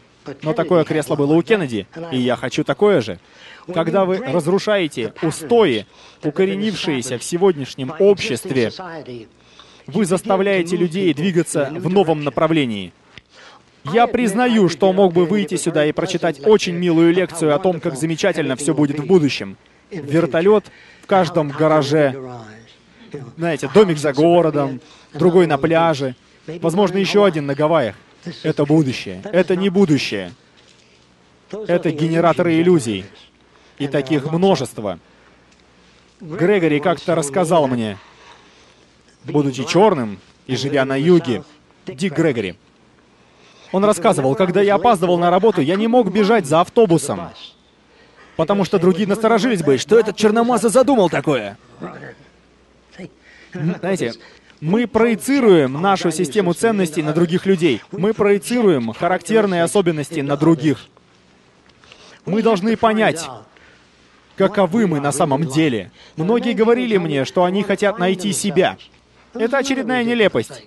Но 0.42 0.52
такое 0.52 0.84
кресло 0.84 1.16
было 1.16 1.32
у 1.32 1.42
Кеннеди, 1.42 1.86
и 2.12 2.18
я 2.18 2.36
хочу 2.36 2.62
такое 2.62 3.00
же. 3.00 3.18
Когда 3.74 4.04
вы 4.04 4.18
разрушаете 4.18 5.12
устои, 5.22 5.86
укоренившиеся 6.22 7.18
в 7.18 7.24
сегодняшнем 7.24 7.92
обществе, 7.98 8.72
вы 9.86 10.04
заставляете 10.04 10.76
людей 10.76 11.12
двигаться 11.14 11.70
в 11.72 11.88
новом 11.88 12.24
направлении. 12.24 12.92
Я 13.84 14.06
признаю, 14.06 14.68
что 14.68 14.92
мог 14.92 15.14
бы 15.14 15.24
выйти 15.24 15.56
сюда 15.56 15.86
и 15.86 15.92
прочитать 15.92 16.46
очень 16.46 16.74
милую 16.74 17.14
лекцию 17.14 17.54
о 17.54 17.58
том, 17.58 17.80
как 17.80 17.96
замечательно 17.96 18.56
все 18.56 18.74
будет 18.74 19.00
в 19.00 19.06
будущем. 19.06 19.56
Вертолет 19.90 20.66
каждом 21.10 21.48
гараже. 21.48 22.14
Знаете, 23.36 23.68
домик 23.74 23.98
за 23.98 24.12
городом, 24.12 24.80
другой 25.12 25.48
на 25.48 25.58
пляже, 25.58 26.14
возможно, 26.46 26.98
еще 26.98 27.26
один 27.26 27.46
на 27.46 27.56
Гавайях. 27.56 27.96
Это 28.44 28.64
будущее. 28.64 29.20
Это 29.24 29.56
не 29.56 29.70
будущее. 29.70 30.32
Это 31.66 31.90
генераторы 31.90 32.60
иллюзий. 32.60 33.04
И 33.80 33.88
таких 33.88 34.30
множество. 34.30 34.98
Грегори 36.20 36.80
как-то 36.80 37.14
рассказал 37.14 37.66
мне, 37.66 37.96
будучи 39.24 39.64
черным 39.64 40.18
и 40.46 40.54
живя 40.54 40.84
на 40.84 40.96
юге, 41.00 41.44
Дик 41.86 42.14
Грегори, 42.14 42.56
Он 43.72 43.82
рассказывал, 43.86 44.34
когда 44.34 44.60
я 44.60 44.74
опаздывал 44.74 45.16
на 45.16 45.30
работу, 45.30 45.62
я 45.62 45.76
не 45.76 45.86
мог 45.86 46.12
бежать 46.12 46.44
за 46.44 46.60
автобусом, 46.60 47.30
потому 48.36 48.66
что 48.66 48.78
другие 48.78 49.08
насторожились 49.08 49.62
бы, 49.62 49.78
что 49.78 49.98
этот 49.98 50.14
черномаза 50.14 50.68
задумал 50.68 51.08
такое. 51.08 51.56
Знаете, 53.54 54.12
мы 54.60 54.86
проецируем 54.86 55.80
нашу 55.80 56.10
систему 56.10 56.52
ценностей 56.52 57.02
на 57.02 57.14
других 57.14 57.46
людей. 57.46 57.80
Мы 57.92 58.12
проецируем 58.12 58.92
характерные 58.92 59.62
особенности 59.62 60.20
на 60.20 60.36
других. 60.36 60.86
Мы 62.26 62.42
должны 62.42 62.76
понять, 62.76 63.26
каковы 64.48 64.86
мы 64.86 65.00
на 65.00 65.12
самом 65.12 65.44
деле. 65.44 65.90
Многие 66.16 66.54
говорили 66.54 66.96
мне, 66.96 67.24
что 67.24 67.44
они 67.44 67.62
хотят 67.62 67.98
найти 67.98 68.32
себя. 68.32 68.78
Это 69.34 69.58
очередная 69.58 70.02
нелепость. 70.02 70.66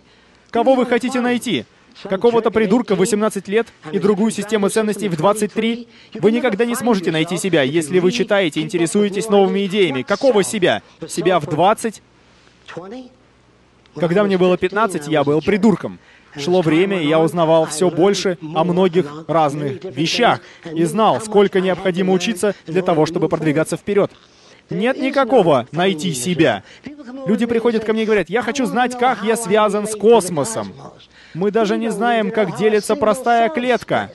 Кого 0.52 0.76
вы 0.76 0.86
хотите 0.86 1.20
найти? 1.22 1.66
Какого-то 2.04 2.52
придурка 2.52 2.96
в 2.96 3.00
18 3.00 3.48
лет 3.48 3.68
и 3.92 4.00
другую 4.00 4.32
систему 4.32 4.70
ценностей 4.70 5.10
в 5.10 5.16
23? 5.16 5.88
Вы 6.16 6.32
никогда 6.32 6.66
не 6.66 6.76
сможете 6.76 7.12
найти 7.12 7.38
себя, 7.38 7.64
если 7.64 8.00
вы 8.00 8.12
читаете, 8.12 8.62
интересуетесь 8.62 9.30
новыми 9.30 9.66
идеями. 9.66 10.04
Какого 10.04 10.44
себя? 10.44 10.82
Себя 11.08 11.40
в 11.40 11.48
20? 11.48 12.02
Когда 13.96 14.24
мне 14.24 14.38
было 14.38 14.58
15, 14.58 15.08
я 15.08 15.24
был 15.24 15.42
придурком. 15.42 16.00
Шло 16.38 16.62
время, 16.62 17.02
и 17.02 17.08
я 17.08 17.20
узнавал 17.20 17.66
все 17.66 17.90
больше 17.90 18.38
о 18.56 18.64
многих 18.64 19.26
разных 19.28 19.84
вещах 19.84 20.40
и 20.74 20.84
знал, 20.84 21.22
сколько 21.22 21.62
необходимо 21.62 22.14
учиться 22.14 22.56
для 22.66 22.82
того, 22.82 23.06
чтобы 23.06 23.30
продвигаться 23.30 23.78
вперед. 23.78 24.12
Нет 24.70 24.98
никакого 24.98 25.68
найти 25.72 26.14
себя. 26.14 26.64
Люди 27.28 27.46
приходят 27.46 27.84
ко 27.84 27.94
мне 27.94 28.04
и 28.04 28.06
говорят, 28.06 28.30
я 28.30 28.42
хочу 28.42 28.66
знать, 28.66 28.98
как 28.98 29.24
я 29.24 29.36
связан 29.36 29.88
с 29.88 29.96
космосом. 29.96 30.74
Мы 31.34 31.52
даже 31.52 31.78
не 31.78 31.92
знаем, 31.92 32.32
как 32.32 32.58
делится 32.58 32.96
простая 32.96 33.50
клетка. 33.50 34.12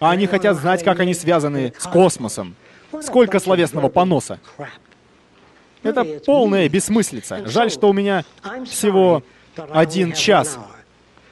А 0.00 0.10
они 0.10 0.26
хотят 0.26 0.56
знать, 0.56 0.82
как 0.84 1.00
они 1.00 1.14
связаны 1.14 1.72
с 1.78 1.84
космосом. 1.86 2.54
Сколько 3.02 3.38
словесного 3.38 3.88
поноса. 3.88 4.40
Это 5.82 6.04
полная 6.24 6.68
бессмыслица. 6.68 7.46
Жаль, 7.46 7.70
что 7.70 7.88
у 7.88 7.92
меня 7.92 8.24
всего 8.66 9.22
один 9.70 10.12
час, 10.12 10.58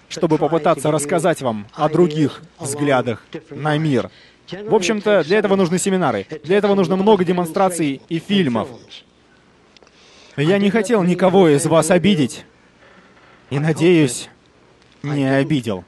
чтобы 0.09 0.39
попытаться 0.39 0.91
рассказать 0.91 1.43
вам 1.43 1.67
о 1.75 1.89
других 1.89 2.43
взглядах 2.59 3.25
на 3.51 3.77
мир. 3.79 4.11
В 4.51 4.75
общем-то, 4.75 5.25
для 5.25 5.39
этого 5.39 5.57
нужны 5.57 5.79
семинары. 5.79 6.27
Для 6.45 6.59
этого 6.59 6.75
нужно 6.75 6.97
много 6.97 7.25
демонстраций 7.25 8.01
и 8.09 8.19
фильмов. 8.19 8.69
Я 10.37 10.59
не 10.59 10.71
хотел 10.71 11.03
никого 11.03 11.49
из 11.49 11.67
вас 11.67 11.91
обидеть. 11.91 12.45
И 13.51 13.59
надеюсь, 13.59 14.29
не 15.03 15.25
обидел. 15.25 15.85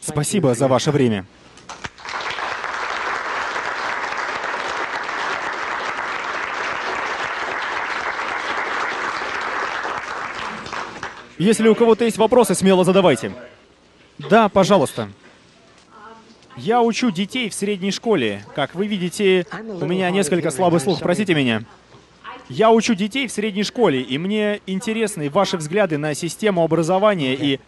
Спасибо 0.00 0.54
за 0.54 0.68
ваше 0.68 0.90
время. 0.90 1.26
Если 11.38 11.68
у 11.68 11.74
кого-то 11.74 12.04
есть 12.04 12.18
вопросы, 12.18 12.54
смело 12.54 12.84
задавайте. 12.84 13.32
Да, 14.28 14.48
пожалуйста. 14.48 15.08
Я 16.56 16.82
учу 16.82 17.10
детей 17.10 17.48
в 17.48 17.54
средней 17.54 17.90
школе. 17.90 18.44
Как 18.54 18.74
вы 18.74 18.86
видите, 18.86 19.46
у 19.80 19.86
меня 19.86 20.10
несколько 20.10 20.50
слабый 20.50 20.80
слух, 20.80 21.00
простите 21.00 21.34
меня. 21.34 21.62
Я 22.48 22.72
учу 22.72 22.94
детей 22.94 23.28
в 23.28 23.32
средней 23.32 23.62
школе, 23.62 24.02
и 24.02 24.18
мне 24.18 24.60
интересны 24.66 25.30
ваши 25.30 25.56
взгляды 25.56 25.98
на 25.98 26.14
систему 26.14 26.64
образования 26.64 27.34
и... 27.34 27.60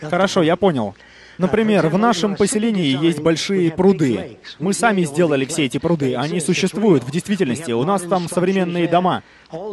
Хорошо, 0.00 0.42
я 0.42 0.56
понял. 0.56 0.94
Например, 1.38 1.88
в 1.88 1.98
нашем 1.98 2.36
поселении 2.36 3.02
есть 3.02 3.20
большие 3.20 3.70
пруды. 3.70 4.38
Мы 4.58 4.72
сами 4.74 5.02
сделали 5.04 5.44
все 5.44 5.64
эти 5.64 5.78
пруды. 5.78 6.14
Они 6.14 6.40
существуют 6.40 7.04
в 7.04 7.10
действительности. 7.10 7.72
У 7.72 7.84
нас 7.84 8.02
там 8.02 8.28
современные 8.28 8.88
дома. 8.88 9.22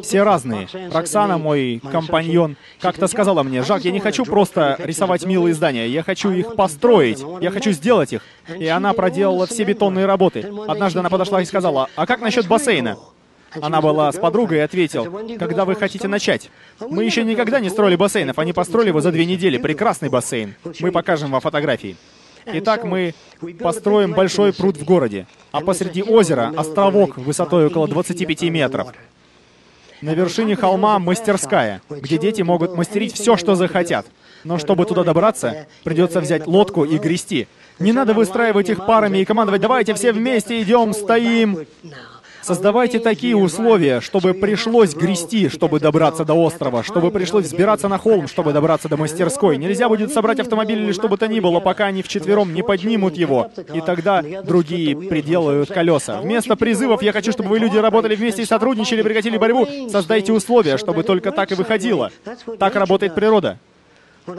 Все 0.03 0.24
разные. 0.24 0.68
Роксана, 0.91 1.38
мой 1.38 1.82
компаньон, 1.91 2.57
как-то 2.82 3.07
сказала 3.07 3.43
мне, 3.43 3.64
«Жак, 3.64 3.86
я 3.86 3.91
не 3.91 3.99
хочу 3.99 4.26
просто 4.26 4.76
рисовать 4.80 5.26
милые 5.26 5.53
здания, 5.53 5.88
я 5.88 6.03
хочу 6.03 6.32
их 6.32 6.55
построить, 6.55 7.24
я 7.39 7.49
хочу 7.49 7.72
сделать 7.72 8.12
их». 8.12 8.22
И 8.57 8.68
она 8.68 8.93
проделала 8.93 9.47
все 9.47 9.64
бетонные 9.64 10.05
работы. 10.05 10.51
Однажды 10.68 10.99
она 10.99 11.10
подошла 11.10 11.41
и 11.41 11.45
сказала, 11.45 11.88
«А 11.95 12.05
как 12.05 12.20
насчет 12.20 12.47
бассейна?» 12.47 12.97
Она 13.62 13.82
была 13.82 14.12
с 14.12 14.18
подругой 14.18 14.60
и 14.60 14.62
ответил, 14.62 15.06
«Когда 15.38 15.66
вы 15.66 15.76
хотите 15.76 16.08
начать?» 16.08 16.50
Мы 16.80 17.04
еще 17.04 17.24
никогда 17.24 17.60
не 17.60 17.70
строили 17.70 17.95
бассейнов, 17.95 18.39
они 18.39 18.54
построили 18.54 18.89
его 18.89 19.02
за 19.02 19.12
две 19.12 19.26
недели. 19.26 19.58
Прекрасный 19.58 20.10
бассейн. 20.10 20.56
Мы 20.80 20.91
покажем 20.91 21.32
вам 21.32 21.41
фотографии. 21.41 21.95
Итак, 22.45 22.84
мы 22.84 23.14
построим 23.60 24.14
большой 24.14 24.54
пруд 24.54 24.78
в 24.78 24.86
городе, 24.86 25.28
а 25.52 25.62
посреди 25.62 26.02
озера 26.02 26.54
островок 26.56 27.18
высотой 27.18 27.68
около 27.68 27.88
25 27.88 28.43
метров. 28.43 28.88
На 30.02 30.14
вершине 30.14 30.56
холма 30.56 30.97
мастерская, 30.97 31.82
где 31.89 32.18
дети 32.18 32.41
могут 32.41 32.76
мастерить 32.76 33.14
все, 33.14 33.36
что 33.36 33.56
захотят. 33.56 34.06
Но 34.45 34.58
чтобы 34.58 34.86
туда 34.86 35.04
добраться, 35.04 35.68
придется 35.84 36.22
взять 36.22 36.47
лодку 36.47 36.86
и 36.86 36.97
грести. 36.97 37.47
Не 37.80 37.91
надо 37.91 38.14
выстраивать 38.14 38.70
их 38.70 38.86
парами 38.86 39.18
и 39.18 39.26
командовать 39.26 39.62
«давайте 39.62 39.93
все 39.93 40.14
вместе 40.14 40.62
идем, 40.62 40.93
стоим». 40.93 41.68
Создавайте 42.50 42.97
такие 42.97 43.38
условия, 43.38 44.02
чтобы 44.02 44.34
пришлось 44.34 44.95
грести, 44.95 45.50
чтобы 45.50 45.80
добраться 45.80 46.26
до 46.26 46.34
острова, 46.34 46.82
чтобы 46.82 47.12
пришлось 47.12 47.45
взбираться 47.45 47.88
на 47.88 48.00
холм, 48.00 48.28
чтобы 48.28 48.54
добраться 48.54 48.89
до 48.89 48.97
мастерской. 48.97 49.56
Нельзя 49.58 49.88
будет 49.88 50.12
собрать 50.12 50.39
автомобиль 50.39 50.80
или 50.80 50.91
что 50.91 51.08
бы 51.08 51.20
то 51.20 51.28
ни 51.28 51.41
было, 51.41 51.60
пока 51.60 51.86
они 51.86 52.02
вчетвером 52.02 52.52
не 52.52 52.64
поднимут 52.64 53.16
его. 53.16 53.52
И 53.72 53.82
тогда 53.82 54.24
другие 54.41 54.97
приделают 54.97 55.70
колеса. 55.70 56.22
Вместо 56.22 56.56
призывов 56.56 57.04
«я 57.04 57.12
хочу, 57.12 57.32
чтобы 57.32 57.50
вы 57.52 57.60
люди 57.60 57.78
работали 57.78 58.16
вместе 58.16 58.41
и 58.41 58.45
сотрудничали, 58.45 59.04
прекратили 59.04 59.38
борьбу», 59.38 59.68
создайте 59.88 60.34
условия, 60.34 60.78
чтобы 60.78 61.04
только 61.04 61.32
так 61.32 61.52
и 61.52 61.54
выходило. 61.54 62.12
Так 62.58 62.76
работает 62.76 63.14
природа. 63.14 63.60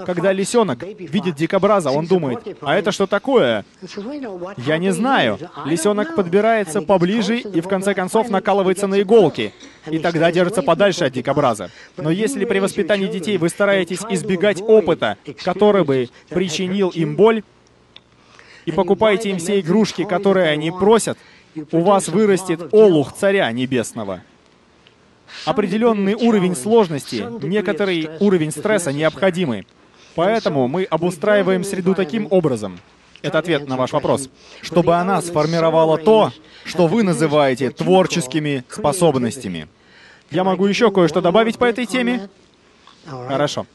Когда 0.06 0.32
лисенок 0.32 0.82
видит 0.82 1.36
дикобраза, 1.36 1.90
он 1.90 2.06
думает, 2.06 2.56
а 2.60 2.76
это 2.76 2.92
что 2.92 3.06
такое? 3.06 3.64
Я 4.56 4.78
не 4.78 4.92
знаю. 4.92 5.38
Лисенок 5.64 6.16
подбирается 6.16 6.82
поближе 6.82 7.38
и 7.38 7.60
в 7.60 7.68
конце 7.68 7.94
концов 7.94 8.30
накалывается 8.30 8.86
на 8.86 9.00
иголки. 9.00 9.52
И 9.90 9.98
тогда 9.98 10.30
держится 10.30 10.62
подальше 10.62 11.04
от 11.04 11.12
дикобраза. 11.12 11.70
Но 11.96 12.10
если 12.10 12.44
при 12.44 12.58
воспитании 12.58 13.06
детей 13.06 13.38
вы 13.38 13.48
стараетесь 13.48 14.00
избегать 14.10 14.60
опыта, 14.60 15.16
который 15.42 15.84
бы 15.84 16.08
причинил 16.28 16.90
им 16.90 17.16
боль, 17.16 17.42
и 18.66 18.72
покупаете 18.72 19.30
им 19.30 19.38
все 19.38 19.60
игрушки, 19.60 20.04
которые 20.04 20.50
они 20.50 20.70
просят, 20.70 21.18
у 21.72 21.80
вас 21.80 22.08
вырастет 22.08 22.72
олух 22.72 23.14
царя 23.14 23.50
небесного. 23.52 24.22
Определенный 25.44 26.14
уровень 26.14 26.54
сложности, 26.54 27.26
некоторый 27.42 28.10
уровень 28.20 28.50
стресса 28.50 28.92
необходимы. 28.92 29.64
Поэтому 30.14 30.68
мы 30.68 30.84
обустраиваем 30.84 31.64
среду 31.64 31.94
таким 31.94 32.26
образом, 32.30 32.78
это 33.22 33.38
ответ 33.38 33.68
на 33.68 33.76
ваш 33.76 33.92
вопрос, 33.92 34.30
чтобы 34.62 34.94
она 34.96 35.20
сформировала 35.20 35.98
то, 35.98 36.32
что 36.64 36.86
вы 36.86 37.02
называете 37.02 37.70
творческими 37.70 38.64
способностями. 38.68 39.68
Я 40.30 40.44
могу 40.44 40.66
еще 40.66 40.90
кое-что 40.90 41.20
добавить 41.20 41.58
по 41.58 41.64
этой 41.64 41.86
теме? 41.86 42.28
Хорошо. 43.06 43.66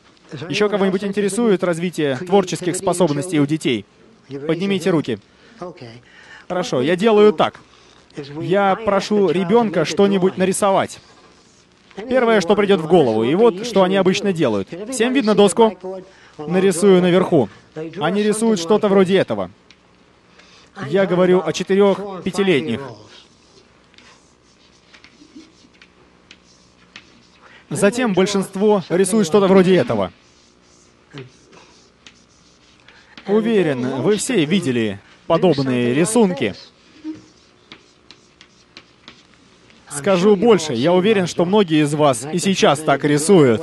Еще 0.49 0.69
кого-нибудь 0.69 1.03
интересует 1.03 1.63
развитие 1.63 2.17
творческих 2.17 2.75
способностей 2.75 3.39
у 3.39 3.45
детей? 3.45 3.85
Поднимите 4.47 4.89
руки. 4.89 5.19
Хорошо, 6.47 6.81
я 6.81 6.95
делаю 6.95 7.31
так. 7.33 7.59
Я 8.41 8.75
прошу 8.75 9.29
ребенка 9.29 9.85
что-нибудь 9.85 10.37
нарисовать. 10.37 10.99
Первое, 12.09 12.41
что 12.41 12.55
придет 12.55 12.81
в 12.81 12.87
голову, 12.87 13.23
и 13.23 13.35
вот 13.35 13.65
что 13.65 13.83
они 13.83 13.95
обычно 13.95 14.33
делают. 14.33 14.69
Всем 14.91 15.13
видно 15.13 15.35
доску? 15.35 15.77
Нарисую 16.37 17.01
наверху. 17.01 17.49
Они 17.99 18.23
рисуют 18.23 18.59
что-то 18.59 18.87
вроде 18.87 19.17
этого. 19.17 19.51
Я 20.87 21.05
говорю 21.05 21.41
о 21.45 21.53
четырех-пятилетних. 21.53 22.81
Затем 27.69 28.13
большинство 28.13 28.83
рисует 28.89 29.27
что-то 29.27 29.47
вроде 29.47 29.75
этого. 29.75 30.11
Уверен, 33.27 34.01
вы 34.01 34.17
все 34.17 34.45
видели 34.45 34.99
подобные 35.25 35.93
рисунки. 35.93 36.53
Скажу 39.89 40.35
больше, 40.35 40.73
я 40.73 40.93
уверен, 40.93 41.25
что 41.25 41.45
многие 41.45 41.83
из 41.83 41.93
вас 41.95 42.27
и 42.31 42.37
сейчас 42.37 42.79
так 42.79 43.03
рисуют. 43.03 43.61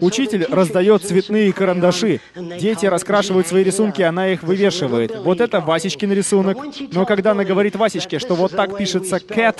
Учитель 0.00 0.46
раздает 0.48 1.04
цветные 1.04 1.52
карандаши. 1.52 2.20
Дети 2.34 2.86
раскрашивают 2.86 3.46
свои 3.46 3.64
рисунки, 3.64 4.02
она 4.02 4.28
их 4.28 4.42
вывешивает. 4.42 5.16
Вот 5.16 5.40
это 5.40 5.60
Васечкин 5.60 6.12
рисунок. 6.12 6.58
Но 6.92 7.06
когда 7.06 7.32
она 7.32 7.44
говорит 7.44 7.76
Васечке, 7.76 8.18
что 8.18 8.34
вот 8.34 8.52
так 8.52 8.76
пишется 8.76 9.16
«cat», 9.16 9.58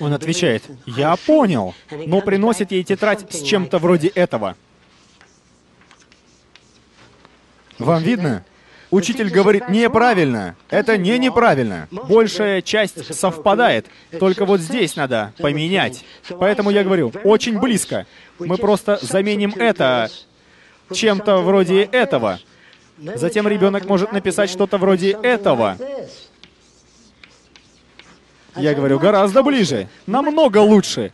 он 0.00 0.12
отвечает, 0.12 0.62
«Я 0.86 1.16
понял», 1.16 1.74
но 1.90 2.20
приносит 2.20 2.70
ей 2.72 2.84
тетрадь 2.84 3.32
с 3.32 3.42
чем-то 3.42 3.78
вроде 3.78 4.08
этого. 4.08 4.56
Вам 7.78 8.02
видно? 8.02 8.44
Учитель 8.90 9.28
говорит 9.28 9.68
неправильно. 9.68 10.56
Это 10.70 10.96
не 10.96 11.18
неправильно. 11.18 11.88
Большая 11.90 12.62
часть 12.62 13.14
совпадает. 13.14 13.86
Только 14.18 14.46
вот 14.46 14.60
здесь 14.60 14.96
надо 14.96 15.34
поменять. 15.38 16.04
Поэтому 16.40 16.70
я 16.70 16.84
говорю, 16.84 17.12
очень 17.24 17.58
близко. 17.58 18.06
Мы 18.38 18.56
просто 18.56 18.98
заменим 19.02 19.52
это 19.56 20.10
чем-то 20.92 21.38
вроде 21.38 21.82
этого. 21.82 22.40
Затем 22.98 23.46
ребенок 23.46 23.84
может 23.86 24.12
написать 24.12 24.50
что-то 24.50 24.78
вроде 24.78 25.10
этого. 25.22 25.76
Я 28.56 28.74
говорю, 28.74 28.98
гораздо 28.98 29.42
ближе, 29.42 29.88
намного 30.06 30.58
лучше. 30.58 31.12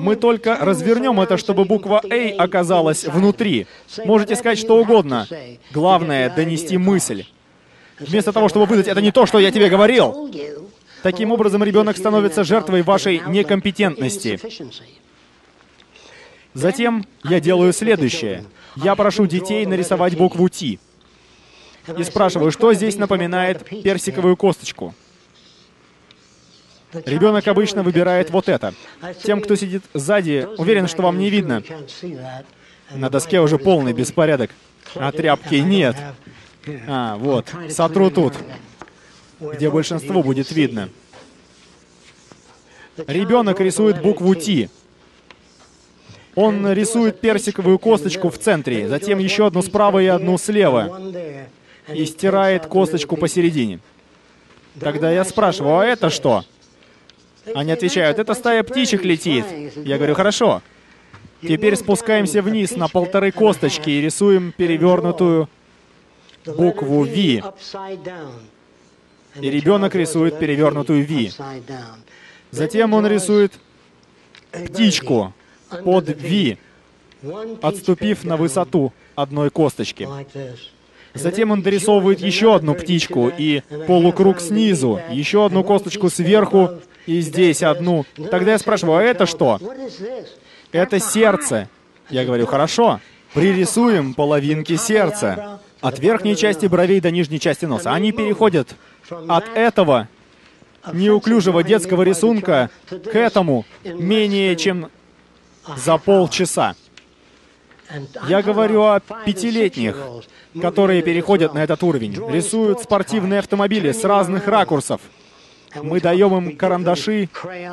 Мы 0.00 0.16
только 0.16 0.56
развернем 0.56 1.20
это, 1.20 1.38
чтобы 1.38 1.64
буква 1.64 2.02
A 2.10 2.34
оказалась 2.38 3.04
внутри. 3.04 3.66
Можете 4.04 4.36
сказать 4.36 4.58
что 4.58 4.76
угодно. 4.78 5.26
Главное— 5.72 6.30
донести 6.36 6.76
мысль. 6.76 7.24
Вместо 7.98 8.32
того, 8.32 8.48
чтобы 8.48 8.66
выдать 8.66 8.86
«это 8.86 9.00
не 9.00 9.10
то, 9.10 9.26
что 9.26 9.40
я 9.40 9.50
тебе 9.50 9.68
говорил», 9.68 10.30
таким 11.02 11.32
образом 11.32 11.64
ребенок 11.64 11.96
становится 11.96 12.44
жертвой 12.44 12.82
вашей 12.82 13.22
некомпетентности. 13.26 14.38
Затем 16.54 17.06
я 17.24 17.40
делаю 17.40 17.72
следующее. 17.72 18.44
Я 18.76 18.94
прошу 18.94 19.26
детей 19.26 19.66
нарисовать 19.66 20.16
букву 20.16 20.48
Т. 20.48 20.78
И 21.96 22.04
спрашиваю, 22.04 22.50
что 22.52 22.72
здесь 22.74 22.96
напоминает 22.96 23.64
персиковую 23.82 24.36
косточку. 24.36 24.94
Ребенок 27.04 27.46
обычно 27.48 27.82
выбирает 27.82 28.30
вот 28.30 28.48
это. 28.48 28.74
Тем, 29.22 29.40
кто 29.40 29.56
сидит 29.56 29.82
сзади, 29.94 30.46
уверен, 30.56 30.86
что 30.88 31.02
вам 31.02 31.18
не 31.18 31.28
видно. 31.30 31.62
На 32.94 33.10
доске 33.10 33.40
уже 33.40 33.58
полный 33.58 33.92
беспорядок. 33.92 34.50
А 34.94 35.12
тряпки 35.12 35.56
нет. 35.56 35.96
А, 36.86 37.16
вот. 37.16 37.46
Сотру 37.68 38.10
тут, 38.10 38.34
где 39.40 39.70
большинство 39.70 40.22
будет 40.22 40.50
видно. 40.50 40.88
Ребенок 43.06 43.60
рисует 43.60 44.00
букву 44.02 44.34
Т. 44.34 44.70
Он 46.40 46.72
рисует 46.72 47.18
персиковую 47.18 47.80
косточку 47.80 48.30
в 48.30 48.38
центре, 48.38 48.86
затем 48.86 49.18
еще 49.18 49.48
одну 49.48 49.60
справа 49.60 49.98
и 49.98 50.06
одну 50.06 50.38
слева, 50.38 51.02
и 51.92 52.04
стирает 52.06 52.66
косточку 52.66 53.16
посередине. 53.16 53.80
Тогда 54.78 55.10
я 55.10 55.24
спрашиваю, 55.24 55.78
а 55.78 55.84
это 55.84 56.10
что? 56.10 56.44
Они 57.56 57.72
отвечают, 57.72 58.20
это 58.20 58.34
стая 58.34 58.62
птичек 58.62 59.02
летит. 59.04 59.44
Я 59.74 59.96
говорю, 59.96 60.14
хорошо. 60.14 60.62
Теперь 61.42 61.74
спускаемся 61.74 62.40
вниз 62.40 62.76
на 62.76 62.86
полторы 62.86 63.32
косточки 63.32 63.90
и 63.90 64.00
рисуем 64.00 64.52
перевернутую 64.56 65.48
букву 66.46 67.02
V. 67.02 67.42
И 69.40 69.50
ребенок 69.50 69.96
рисует 69.96 70.38
перевернутую 70.38 71.04
V. 71.04 71.32
Затем 72.52 72.94
он 72.94 73.08
рисует 73.08 73.54
птичку 74.52 75.34
под 75.84 76.08
V, 76.08 76.56
отступив 77.62 78.24
на 78.24 78.36
высоту 78.36 78.92
одной 79.14 79.50
косточки. 79.50 80.08
Затем 81.14 81.50
он 81.50 81.62
дорисовывает 81.62 82.20
еще 82.20 82.54
одну 82.54 82.74
птичку 82.74 83.32
и 83.36 83.62
полукруг 83.86 84.40
снизу, 84.40 85.00
еще 85.10 85.46
одну 85.46 85.64
косточку 85.64 86.10
сверху 86.10 86.70
и 87.06 87.20
здесь 87.20 87.62
одну. 87.62 88.04
Тогда 88.30 88.52
я 88.52 88.58
спрашиваю, 88.58 88.98
а 88.98 89.02
это 89.02 89.26
что? 89.26 89.58
Это 90.70 91.00
сердце. 91.00 91.68
Я 92.10 92.24
говорю, 92.24 92.46
хорошо, 92.46 93.00
пририсуем 93.34 94.14
половинки 94.14 94.76
сердца. 94.76 95.60
От 95.80 96.00
верхней 96.00 96.36
части 96.36 96.66
бровей 96.66 97.00
до 97.00 97.10
нижней 97.10 97.38
части 97.38 97.64
носа. 97.64 97.92
Они 97.92 98.12
переходят 98.12 98.74
от 99.28 99.48
этого 99.54 100.08
неуклюжего 100.92 101.62
детского 101.62 102.02
рисунка 102.02 102.70
к 102.88 103.14
этому 103.14 103.64
менее 103.84 104.56
чем 104.56 104.90
за 105.76 105.98
полчаса. 105.98 106.74
Я 108.28 108.42
говорю 108.42 108.82
о 108.82 109.00
пятилетних, 109.00 109.96
которые 110.60 111.02
переходят 111.02 111.54
на 111.54 111.62
этот 111.62 111.82
уровень, 111.82 112.14
рисуют 112.30 112.80
спортивные 112.80 113.38
автомобили 113.38 113.92
с 113.92 114.04
разных 114.04 114.46
ракурсов. 114.46 115.00
Мы 115.74 116.00
даем 116.00 116.36
им 116.36 116.56
карандаши 116.56 117.28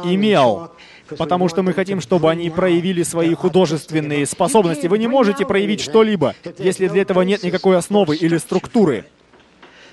и 0.05 0.15
мел, 0.15 0.71
потому 1.17 1.49
что 1.49 1.63
мы 1.63 1.73
хотим, 1.73 2.01
чтобы 2.01 2.29
они 2.29 2.49
проявили 2.49 3.03
свои 3.03 3.33
художественные 3.33 4.25
способности. 4.25 4.87
Вы 4.87 4.99
не 4.99 5.07
можете 5.07 5.45
проявить 5.45 5.81
что-либо, 5.81 6.35
если 6.57 6.87
для 6.87 7.01
этого 7.01 7.21
нет 7.21 7.43
никакой 7.43 7.77
основы 7.77 8.15
или 8.15 8.37
структуры. 8.37 9.05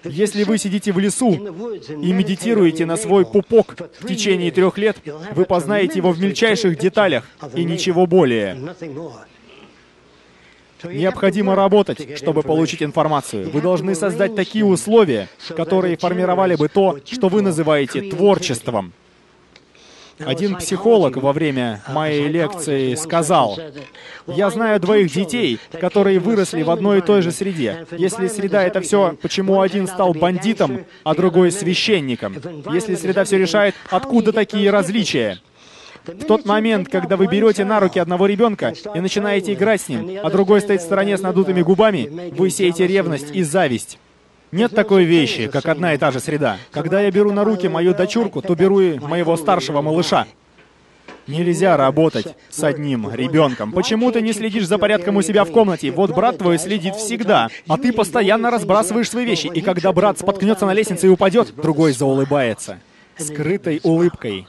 Если 0.05 0.45
вы 0.45 0.59
сидите 0.59 0.93
в 0.93 0.99
лесу 0.99 1.33
и 1.33 2.13
медитируете 2.13 2.87
на 2.87 2.97
свой 2.97 3.25
пупок 3.25 3.77
в 4.01 4.07
течение 4.07 4.51
трех 4.51 4.79
лет, 4.79 4.97
вы 5.35 5.45
познаете 5.45 5.99
его 5.99 6.13
в 6.13 6.21
мельчайших 6.21 6.79
деталях 6.79 7.25
и 7.55 7.65
ничего 7.65 8.07
более. 8.07 8.57
Необходимо 10.85 11.55
работать, 11.55 12.19
чтобы 12.19 12.43
получить 12.43 12.83
информацию. 12.83 13.51
Вы 13.51 13.61
должны 13.61 13.95
создать 13.95 14.35
такие 14.35 14.65
условия, 14.65 15.29
которые 15.57 15.97
формировали 15.97 16.57
бы 16.57 16.69
то, 16.69 16.99
что 17.05 17.29
вы 17.29 17.43
называете 17.43 18.11
творчеством. 18.11 18.93
Один 20.19 20.57
психолог 20.57 21.17
во 21.17 21.33
время 21.33 21.83
моей 21.89 22.29
лекции 22.29 22.95
сказал, 22.95 23.59
«Я 24.27 24.51
знаю 24.51 24.81
двоих 24.81 25.13
детей, 25.13 25.59
которые 25.81 26.19
выросли 26.19 26.63
в 26.63 26.71
одной 26.71 26.99
и 26.99 27.01
той 27.01 27.23
же 27.23 27.33
среде. 27.33 27.87
Если 27.97 28.29
среда— 28.29 28.63
это 28.65 28.81
все, 28.81 29.17
почему 29.21 29.61
один 29.61 29.87
стал 29.87 30.15
бандитом, 30.15 30.85
а 31.05 31.15
другой— 31.15 31.51
священником? 31.53 32.37
Если 32.73 32.95
среда 32.95 33.25
все 33.25 33.39
решает, 33.39 33.75
откуда 33.91 34.33
такие 34.33 34.71
различия?» 34.71 35.39
В 36.05 36.25
тот 36.25 36.45
момент, 36.45 36.89
когда 36.89 37.17
вы 37.17 37.27
берете 37.29 37.65
на 37.65 37.79
руки 37.79 38.01
одного 38.01 38.27
ребенка 38.27 38.75
и 38.93 39.01
начинаете 39.01 39.53
играть 39.53 39.83
с 39.83 39.89
ним, 39.89 40.19
а 40.23 40.31
другой 40.31 40.61
стоит 40.61 40.81
в 40.81 40.85
стороне 40.85 41.17
с 41.17 41.21
надутыми 41.21 41.63
губами, 41.63 42.33
вы 42.33 42.51
сеете 42.51 42.89
ревность 42.89 43.31
и 43.33 43.45
зависть. 43.45 43.99
Нет 44.53 44.75
такой 44.75 45.05
вещи, 45.05 45.49
как 45.49 45.67
одна 45.67 45.95
и 45.95 45.99
та 45.99 46.11
же 46.11 46.21
среда. 46.21 46.59
Когда 46.71 47.01
я 47.01 47.11
беру 47.11 47.33
на 47.33 47.43
руки 47.43 47.69
мою 47.69 47.95
дочурку, 47.95 48.43
то 48.43 48.55
беру 48.55 48.81
и 48.81 48.99
моего 48.99 49.37
старшего 49.37 49.81
малыша. 49.81 50.27
Нельзя 51.27 51.77
работать 51.77 52.37
с 52.51 52.63
одним 52.63 53.11
ребенком. 53.13 53.73
Почему 53.73 54.13
ты 54.13 54.21
не 54.21 54.33
следишь 54.33 54.67
за 54.67 54.77
порядком 54.77 55.17
у 55.17 55.23
себя 55.23 55.45
в 55.45 55.53
комнате? 55.53 55.91
Вот 55.91 56.11
брат 56.11 56.39
твой 56.39 56.59
следит 56.59 56.97
всегда, 56.97 57.49
а 57.67 57.79
ты 57.79 57.93
постоянно 57.93 58.51
разбрасываешь 58.51 59.09
свои 59.09 59.25
вещи. 59.25 59.47
И 59.47 59.63
когда 59.63 59.93
брат 59.93 60.19
споткнется 60.19 60.67
на 60.67 60.75
лестнице 60.75 61.07
и 61.07 61.11
упадет, 61.11 61.55
другой 61.57 61.93
заулыбается. 61.93 62.79
Скрытой 63.17 63.81
улыбкой 63.83 64.47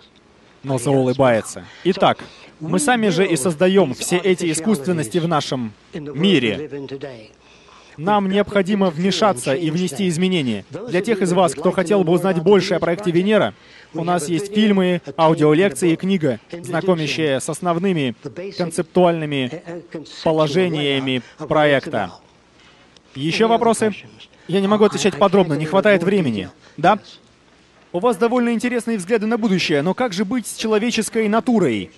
но 0.64 0.78
заулыбается. 0.78 1.66
Итак, 1.84 2.20
мы 2.60 2.80
сами 2.80 3.10
же 3.10 3.26
и 3.28 3.36
создаем 3.36 3.94
все 3.94 4.18
эти 4.18 4.52
искусственности 4.52 5.18
в 5.18 5.28
нашем 5.28 5.74
мире. 5.94 6.70
Нам 7.98 8.30
необходимо 8.30 8.90
вмешаться 8.90 9.54
и 9.54 9.70
внести 9.70 10.08
изменения. 10.08 10.66
Для 10.90 11.02
тех 11.02 11.22
из 11.22 11.32
вас, 11.34 11.54
кто 11.54 11.72
хотел 11.72 12.04
бы 12.04 12.14
узнать 12.14 12.42
больше 12.42 12.76
о 12.76 12.80
проекте 12.80 13.12
Венера, 13.12 13.54
у 13.94 14.04
нас 14.04 14.28
есть 14.28 14.54
фильмы, 14.54 15.02
аудиолекции 15.18 15.92
и 15.92 15.96
книга, 15.96 16.40
знакомящая 16.52 17.40
с 17.40 17.50
основными 17.50 18.16
концептуальными 18.58 19.62
положениями 20.24 21.22
проекта. 21.38 22.12
Еще 23.16 23.48
вопросы? 23.48 23.94
Я 24.48 24.60
не 24.60 24.68
могу 24.68 24.86
отвечать 24.86 25.18
подробно, 25.18 25.54
не 25.54 25.66
хватает 25.66 26.04
времени. 26.04 26.50
Да? 26.78 27.00
У 27.92 28.00
вас 28.00 28.18
довольно 28.18 28.54
интересные 28.54 28.98
взгляды 28.98 29.28
на 29.28 29.38
будущее, 29.38 29.84
но 29.84 29.94
как 29.94 30.14
же 30.14 30.26
быть 30.26 30.48
с 30.48 30.56
человеческой 30.56 31.28
натурой? 31.28 31.92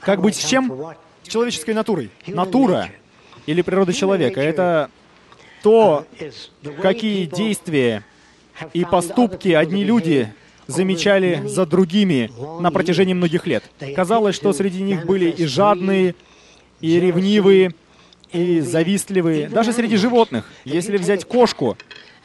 Как 0.00 0.20
быть 0.20 0.36
с 0.36 0.44
чем? 0.44 0.72
С 1.24 1.28
человеческой 1.28 1.74
натурой. 1.74 2.10
Натура 2.28 2.88
или 3.46 3.62
природа 3.62 3.92
человека— 3.92 4.40
это 4.42 4.90
то, 5.62 6.04
какие 6.82 7.26
действия 7.26 8.04
и 8.72 8.84
поступки 8.84 9.48
одни 9.50 9.84
люди 9.84 10.32
замечали 10.66 11.42
за 11.46 11.64
другими 11.66 12.30
на 12.60 12.70
протяжении 12.70 13.14
многих 13.14 13.46
лет. 13.46 13.64
Казалось, 13.94 14.34
что 14.34 14.52
среди 14.52 14.82
них 14.82 15.06
были 15.06 15.30
и 15.30 15.46
жадные, 15.46 16.14
и 16.80 17.00
ревнивые, 17.00 17.72
и 18.32 18.60
завистливые, 18.60 19.48
даже 19.48 19.72
среди 19.72 19.96
животных. 19.96 20.50
Если 20.64 20.96
взять 20.96 21.24
кошку, 21.24 21.76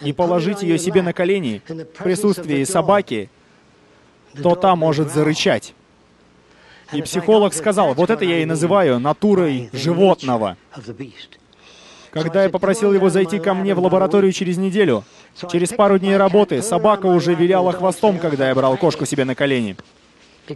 и 0.01 0.13
положить 0.13 0.63
ее 0.63 0.77
себе 0.77 1.01
на 1.01 1.13
колени 1.13 1.61
в 1.67 2.03
присутствии 2.03 2.63
собаки, 2.63 3.29
то 4.41 4.55
та 4.55 4.75
может 4.75 5.11
зарычать. 5.11 5.73
И 6.93 7.01
психолог 7.01 7.53
сказал, 7.53 7.93
вот 7.93 8.09
это 8.09 8.25
я 8.25 8.39
и 8.39 8.45
называю 8.45 8.99
натурой 8.99 9.69
животного. 9.73 10.57
Когда 12.11 12.43
я 12.43 12.49
попросил 12.49 12.93
его 12.93 13.09
зайти 13.09 13.39
ко 13.39 13.53
мне 13.53 13.73
в 13.73 13.79
лабораторию 13.79 14.33
через 14.33 14.57
неделю, 14.57 15.05
через 15.49 15.69
пару 15.69 15.97
дней 15.97 16.17
работы 16.17 16.61
собака 16.61 17.05
уже 17.05 17.33
виляла 17.33 17.71
хвостом, 17.71 18.19
когда 18.19 18.49
я 18.49 18.55
брал 18.55 18.75
кошку 18.75 19.05
себе 19.05 19.23
на 19.23 19.33
колени. 19.33 19.77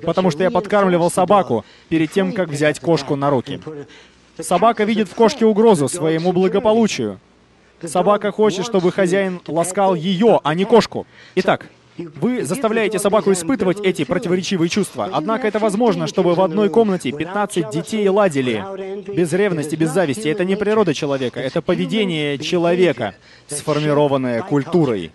Потому 0.04 0.32
что 0.32 0.44
я 0.44 0.52
подкармливал 0.52 1.10
собаку 1.10 1.64
перед 1.88 2.12
тем, 2.12 2.34
как 2.34 2.50
взять 2.50 2.80
кошку 2.80 3.16
на 3.16 3.30
руки. 3.30 3.62
Собака 4.38 4.84
видит 4.84 5.08
в 5.08 5.16
кошке 5.16 5.46
угрозу 5.46 5.88
своему 5.88 6.34
благополучию. 6.34 7.20
Собака 7.82 8.32
хочет, 8.32 8.66
чтобы 8.66 8.92
хозяин 8.92 9.40
ласкал 9.48 9.96
ее, 9.96 10.42
а 10.44 10.54
не 10.56 10.66
кошку. 10.66 11.06
Итак, 11.36 11.68
вы 11.98 12.44
заставляете 12.44 13.00
собаку 13.00 13.32
испытывать 13.32 13.80
эти 13.82 14.04
противоречивые 14.04 14.70
чувства. 14.70 15.10
Однако 15.14 15.48
это 15.48 15.60
возможно, 15.60 16.08
чтобы 16.08 16.36
в 16.36 16.42
одной 16.42 16.70
комнате 16.70 17.12
15 17.12 17.70
детей 17.70 18.08
ладили. 18.10 18.64
Без 19.16 19.32
ревности, 19.34 19.76
без 19.76 19.92
зависти. 19.92 20.28
Это 20.28 20.44
не 20.44 20.56
природа 20.56 20.94
человека, 20.94 21.40
это 21.40 21.62
поведение 21.62 22.38
человека, 22.38 23.16
сформированное 23.48 24.42
культурой. 24.42 25.12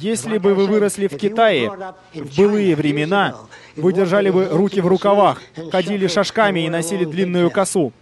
Если 0.00 0.38
бы 0.38 0.54
вы 0.54 0.66
выросли 0.66 1.06
в 1.06 1.16
Китае 1.16 1.70
в 2.12 2.36
былые 2.36 2.74
времена, 2.74 3.36
вы 3.76 3.92
держали 3.92 4.30
бы 4.30 4.48
руки 4.50 4.80
в 4.80 4.86
рукавах, 4.86 5.40
ходили 5.70 6.08
шажками 6.08 6.66
и 6.66 6.68
носили 6.68 7.04
длинную 7.04 7.50
косу. 7.50 7.92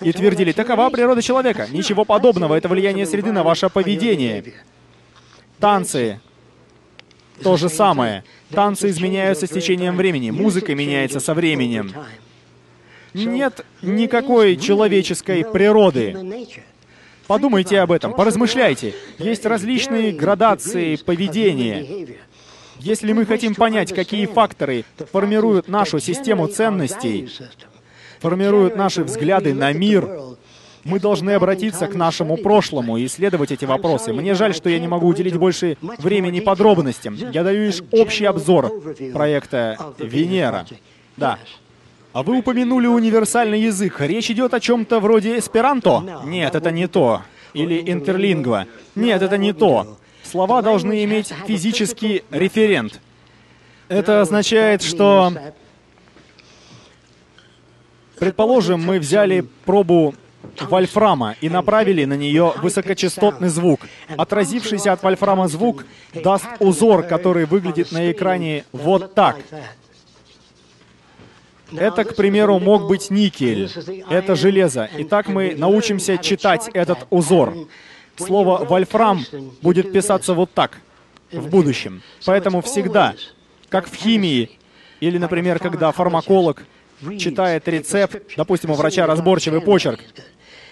И 0.00 0.12
твердили, 0.12 0.52
такова 0.52 0.90
природа 0.90 1.22
человека. 1.22 1.66
Ничего 1.70 2.04
подобного, 2.04 2.54
это 2.54 2.68
влияние 2.68 3.06
среды 3.06 3.32
на 3.32 3.42
ваше 3.42 3.68
поведение. 3.68 4.44
Танцы, 5.58 6.20
то 7.42 7.56
же 7.56 7.68
самое. 7.68 8.24
Танцы 8.50 8.90
изменяются 8.90 9.46
с 9.46 9.50
течением 9.50 9.96
времени, 9.96 10.30
музыка 10.30 10.74
меняется 10.74 11.20
со 11.20 11.34
временем. 11.34 11.92
Нет 13.14 13.64
никакой 13.82 14.56
человеческой 14.56 15.44
природы. 15.44 16.16
Подумайте 17.26 17.80
об 17.80 17.92
этом, 17.92 18.12
поразмышляйте. 18.12 18.94
Есть 19.18 19.46
различные 19.46 20.12
градации 20.12 20.96
поведения. 20.96 22.18
Если 22.80 23.12
мы 23.12 23.24
хотим 23.24 23.54
понять, 23.54 23.94
какие 23.94 24.26
факторы 24.26 24.84
формируют 25.10 25.68
нашу 25.68 26.00
систему 26.00 26.48
ценностей, 26.48 27.30
формируют 28.20 28.76
наши 28.76 29.04
взгляды 29.04 29.54
на 29.54 29.72
мир, 29.72 30.33
мы 30.84 31.00
должны 31.00 31.30
обратиться 31.30 31.86
к 31.86 31.94
нашему 31.94 32.36
прошлому 32.36 32.96
и 32.96 33.06
исследовать 33.06 33.50
эти 33.52 33.64
вопросы. 33.64 34.12
Мне 34.12 34.34
жаль, 34.34 34.54
что 34.54 34.68
я 34.68 34.78
не 34.78 34.88
могу 34.88 35.06
уделить 35.08 35.36
больше 35.36 35.76
времени 35.80 36.40
подробностям. 36.40 37.14
Я 37.14 37.42
даю 37.42 37.66
лишь 37.66 37.82
общий 37.90 38.26
обзор 38.26 38.72
проекта 39.12 39.94
«Венера». 39.98 40.66
Да. 41.16 41.38
А 42.12 42.22
вы 42.22 42.38
упомянули 42.38 42.86
универсальный 42.86 43.60
язык. 43.60 44.00
Речь 44.00 44.30
идет 44.30 44.54
о 44.54 44.60
чем-то 44.60 45.00
вроде 45.00 45.38
эсперанто? 45.38 46.22
Нет, 46.24 46.54
это 46.54 46.70
не 46.70 46.86
то. 46.86 47.22
Или 47.54 47.90
интерлингва? 47.90 48.66
Нет, 48.94 49.22
это 49.22 49.36
не 49.36 49.52
то. 49.52 49.98
Слова 50.22 50.62
должны 50.62 51.04
иметь 51.04 51.32
физический 51.46 52.22
референт. 52.30 53.00
Это 53.88 54.20
означает, 54.20 54.82
что... 54.82 55.32
Предположим, 58.18 58.80
мы 58.80 59.00
взяли 59.00 59.44
пробу 59.64 60.14
вольфрама 60.60 61.36
и 61.40 61.48
направили 61.48 62.04
на 62.04 62.14
нее 62.14 62.52
высокочастотный 62.62 63.48
звук. 63.48 63.80
Отразившийся 64.16 64.92
от 64.92 65.02
вольфрама 65.02 65.48
звук 65.48 65.84
даст 66.12 66.46
узор, 66.60 67.02
который 67.02 67.44
выглядит 67.46 67.92
на 67.92 68.10
экране 68.10 68.64
вот 68.72 69.14
так. 69.14 69.36
Это, 71.72 72.04
к 72.04 72.14
примеру, 72.14 72.58
мог 72.58 72.86
быть 72.86 73.10
никель. 73.10 73.70
Это 74.08 74.36
железо. 74.36 74.88
Итак, 74.98 75.28
мы 75.28 75.54
научимся 75.56 76.18
читать 76.18 76.70
этот 76.72 77.06
узор. 77.10 77.54
Слово 78.16 78.64
«вольфрам» 78.64 79.24
будет 79.60 79.92
писаться 79.92 80.34
вот 80.34 80.52
так 80.52 80.78
в 81.32 81.48
будущем. 81.48 82.02
Поэтому 82.24 82.62
всегда, 82.62 83.14
как 83.68 83.90
в 83.90 83.94
химии, 83.94 84.50
или, 85.00 85.18
например, 85.18 85.58
когда 85.58 85.90
фармаколог 85.90 86.62
читает 87.18 87.66
рецепт, 87.66 88.22
допустим, 88.36 88.70
у 88.70 88.74
врача 88.74 89.06
разборчивый 89.06 89.60
почерк, 89.60 90.00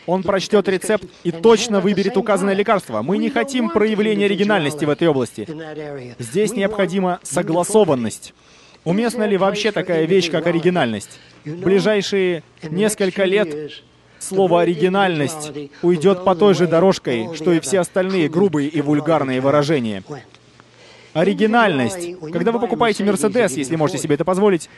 он 0.07 0.22
прочтет 0.22 0.68
рецепт 0.68 1.05
и 1.22 1.30
точно 1.30 1.80
выберет 1.80 2.16
указанное 2.16 2.55
лекарство. 2.55 3.03
Мы 3.03 3.18
не 3.18 3.30
хотим 3.30 3.70
проявления 3.70 4.26
оригинальности 4.26 4.84
в 4.84 4.90
этой 4.90 5.09
области. 5.09 5.46
Здесь 6.18 6.53
необходима 6.53 7.20
согласованность. 7.22 8.34
Уместна 8.84 9.24
ли 9.24 9.36
вообще 9.36 9.70
такая 9.70 10.07
вещь, 10.07 10.30
как 10.30 10.46
оригинальность? 10.46 11.20
В 11.44 11.61
ближайшие 11.61 12.42
несколько 12.62 13.24
лет 13.24 13.72
слово 14.18 14.62
«оригинальность» 14.62 15.53
уйдет 15.82 16.24
по 16.24 16.34
той 16.34 16.55
же 16.55 16.66
дорожкой, 16.66 17.28
что 17.34 17.53
и 17.53 17.61
все 17.61 17.80
остальные 17.80 18.28
грубые 18.28 18.68
и 18.68 18.80
вульгарные 18.80 19.40
выражения. 19.40 20.03
Оригинальность. 21.12 22.18
Когда 22.32 22.53
вы 22.53 22.59
покупаете 22.59 23.05
Мерседес, 23.05 23.57
если 23.57 23.76
можете 23.76 23.98
себе 23.98 24.14
это 24.14 24.24
позволить, 24.24 24.68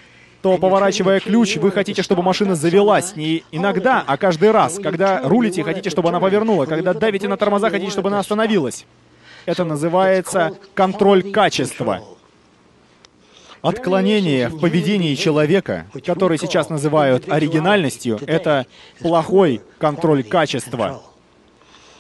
то, 0.44 0.58
поворачивая 0.58 1.20
ключ, 1.20 1.56
вы 1.56 1.72
хотите, 1.72 2.02
чтобы 2.02 2.22
машина 2.22 2.54
завелась. 2.54 3.16
Не 3.16 3.44
иногда, 3.50 4.04
а 4.06 4.18
каждый 4.18 4.50
раз. 4.50 4.78
Когда 4.78 5.22
рулите, 5.22 5.64
хотите, 5.64 5.88
чтобы 5.88 6.10
она 6.10 6.20
повернула. 6.20 6.66
Когда 6.66 6.92
давите 6.92 7.28
на 7.28 7.38
тормоза, 7.38 7.70
хотите, 7.70 7.90
чтобы 7.90 8.10
она 8.10 8.18
остановилась. 8.18 8.84
Это 9.46 9.64
называется 9.64 10.54
контроль 10.74 11.32
качества. 11.32 12.04
Отклонение 13.62 14.48
в 14.48 14.60
поведении 14.60 15.14
человека, 15.14 15.86
который 16.04 16.36
сейчас 16.36 16.68
называют 16.68 17.32
оригинальностью, 17.32 18.20
это 18.26 18.66
плохой 19.00 19.62
контроль 19.78 20.24
качества. 20.24 21.00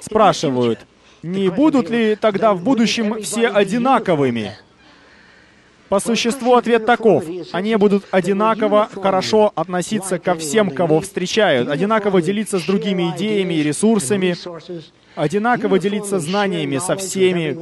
Спрашивают, 0.00 0.80
не 1.22 1.48
будут 1.48 1.88
ли 1.88 2.14
тогда 2.14 2.52
в 2.52 2.62
будущем 2.62 3.22
все 3.22 3.48
одинаковыми? 3.48 4.58
По 5.88 6.00
существу 6.00 6.54
ответ 6.54 6.86
таков. 6.86 7.24
Они 7.52 7.76
будут 7.76 8.04
одинаково 8.10 8.88
хорошо 8.94 9.52
относиться 9.54 10.18
ко 10.18 10.34
всем, 10.34 10.70
кого 10.70 11.00
встречают, 11.00 11.68
одинаково 11.68 12.22
делиться 12.22 12.58
с 12.58 12.62
другими 12.62 13.12
идеями 13.14 13.54
и 13.54 13.62
ресурсами, 13.62 14.34
одинаково 15.14 15.78
делиться 15.78 16.18
знаниями 16.18 16.78
со 16.78 16.96
всеми. 16.96 17.56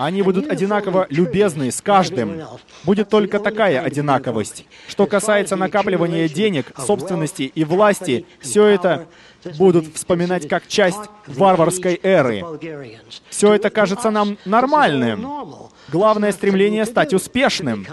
Они 0.00 0.22
будут 0.22 0.50
одинаково 0.50 1.06
любезны 1.10 1.70
с 1.70 1.82
каждым. 1.82 2.40
Будет 2.84 3.10
только 3.10 3.38
такая 3.38 3.82
одинаковость. 3.82 4.64
Что 4.88 5.04
касается 5.06 5.56
накапливания 5.56 6.26
денег, 6.26 6.72
собственности 6.78 7.42
и 7.42 7.64
власти, 7.64 8.24
все 8.40 8.64
это 8.64 9.08
будут 9.58 9.94
вспоминать 9.94 10.48
как 10.48 10.66
часть 10.66 11.10
варварской 11.26 12.00
эры. 12.02 12.42
Все 13.28 13.52
это 13.52 13.68
кажется 13.68 14.10
нам 14.10 14.38
нормальным. 14.46 15.68
Главное 15.88 16.32
стремление 16.32 16.86
стать 16.86 17.12
успешным. 17.12 17.86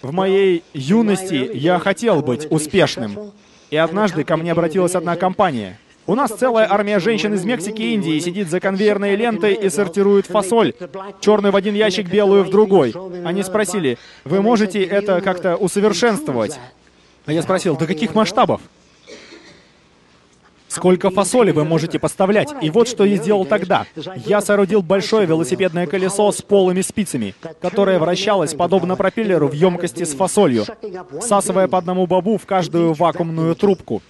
В 0.00 0.12
моей 0.12 0.64
юности 0.72 1.50
я 1.52 1.78
хотел 1.78 2.22
быть 2.22 2.50
успешным. 2.50 3.32
И 3.68 3.76
однажды 3.76 4.24
ко 4.24 4.38
мне 4.38 4.52
обратилась 4.52 4.94
одна 4.94 5.16
компания. 5.16 5.78
У 6.08 6.14
нас 6.14 6.30
целая 6.30 6.70
армия 6.70 7.00
женщин 7.00 7.34
из 7.34 7.44
Мексики 7.44 7.82
и 7.82 7.94
Индии 7.94 8.20
сидит 8.20 8.48
за 8.48 8.60
конвейерной 8.60 9.16
лентой 9.16 9.54
и 9.54 9.68
сортирует 9.68 10.26
фасоль. 10.26 10.72
Черную 11.20 11.52
в 11.52 11.56
один 11.56 11.74
ящик, 11.74 12.08
белую 12.08 12.44
в 12.44 12.50
другой. 12.50 12.94
Они 13.24 13.42
спросили, 13.42 13.98
вы 14.24 14.40
можете 14.40 14.84
это 14.84 15.20
как-то 15.20 15.56
усовершенствовать? 15.56 16.60
А 17.26 17.32
я 17.32 17.42
спросил, 17.42 17.76
до 17.76 17.86
каких 17.86 18.14
масштабов? 18.14 18.60
Сколько 20.68 21.10
фасоли 21.10 21.50
вы 21.50 21.64
можете 21.64 21.98
поставлять? 21.98 22.54
И 22.60 22.70
вот 22.70 22.86
что 22.86 23.04
я 23.04 23.16
сделал 23.16 23.44
тогда. 23.44 23.86
Я 24.26 24.40
соорудил 24.40 24.82
большое 24.82 25.26
велосипедное 25.26 25.88
колесо 25.88 26.30
с 26.30 26.40
полыми 26.40 26.82
спицами, 26.82 27.34
которое 27.60 27.98
вращалось 27.98 28.54
подобно 28.54 28.94
пропеллеру 28.94 29.48
в 29.48 29.54
емкости 29.54 30.04
с 30.04 30.14
фасолью, 30.14 30.66
всасывая 31.20 31.66
по 31.66 31.78
одному 31.78 32.06
бобу 32.06 32.38
в 32.38 32.46
каждую 32.46 32.92
вакуумную 32.92 33.56
трубку. 33.56 34.02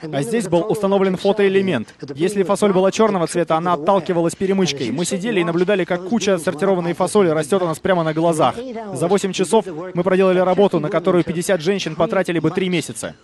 А 0.00 0.22
здесь 0.22 0.48
был 0.48 0.64
установлен 0.68 1.16
фотоэлемент. 1.16 1.94
Если 2.14 2.42
фасоль 2.42 2.72
была 2.72 2.90
черного 2.90 3.26
цвета, 3.26 3.56
она 3.56 3.74
отталкивалась 3.74 4.34
перемычкой. 4.34 4.90
Мы 4.90 5.04
сидели 5.04 5.40
и 5.40 5.44
наблюдали, 5.44 5.84
как 5.84 6.08
куча 6.08 6.38
сортированной 6.38 6.92
фасоли 6.92 7.28
растет 7.28 7.62
у 7.62 7.66
нас 7.66 7.78
прямо 7.78 8.02
на 8.02 8.14
глазах. 8.14 8.54
За 8.94 9.08
8 9.08 9.32
часов 9.32 9.66
мы 9.66 10.02
проделали 10.02 10.38
работу, 10.38 10.80
на 10.80 10.88
которую 10.88 11.24
50 11.24 11.60
женщин 11.60 11.96
потратили 11.96 12.38
бы 12.38 12.50
3 12.50 12.68
месяца. 12.68 13.16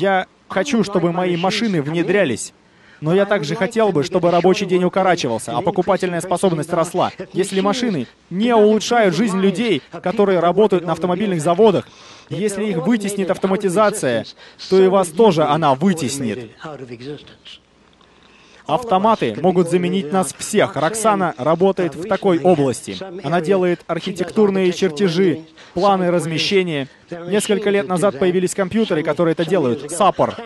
Я 0.00 0.26
Хочу, 0.48 0.82
чтобы 0.82 1.12
мои 1.12 1.36
машины 1.36 1.82
внедрялись. 1.82 2.52
Но 3.00 3.14
я 3.14 3.26
также 3.26 3.54
хотел 3.54 3.92
бы, 3.92 4.02
чтобы 4.02 4.30
рабочий 4.30 4.66
день 4.66 4.84
укорачивался, 4.84 5.56
а 5.56 5.62
покупательная 5.62 6.20
способность 6.20 6.72
росла. 6.72 7.12
Если 7.32 7.60
машины 7.60 8.06
не 8.30 8.54
улучшают 8.54 9.14
жизнь 9.14 9.38
людей, 9.38 9.82
которые 10.02 10.40
работают 10.40 10.84
на 10.84 10.92
автомобильных 10.92 11.40
заводах, 11.40 11.86
если 12.28 12.64
их 12.64 12.78
вытеснит 12.78 13.30
автоматизация, 13.30 14.26
то 14.68 14.82
и 14.82 14.88
вас 14.88 15.08
тоже 15.08 15.44
она 15.44 15.74
вытеснит. 15.74 16.50
Автоматы 18.66 19.34
могут 19.40 19.70
заменить 19.70 20.12
нас 20.12 20.34
всех. 20.36 20.76
Роксана 20.76 21.34
работает 21.38 21.94
в 21.94 22.06
такой 22.06 22.38
области. 22.38 22.98
Она 23.24 23.40
делает 23.40 23.80
архитектурные 23.86 24.72
чертежи, 24.74 25.46
планы 25.72 26.10
размещения. 26.10 26.86
Несколько 27.10 27.70
лет 27.70 27.88
назад 27.88 28.18
появились 28.18 28.54
компьютеры, 28.54 29.02
которые 29.02 29.32
это 29.32 29.46
делают. 29.46 29.90
Саппор. 29.90 30.36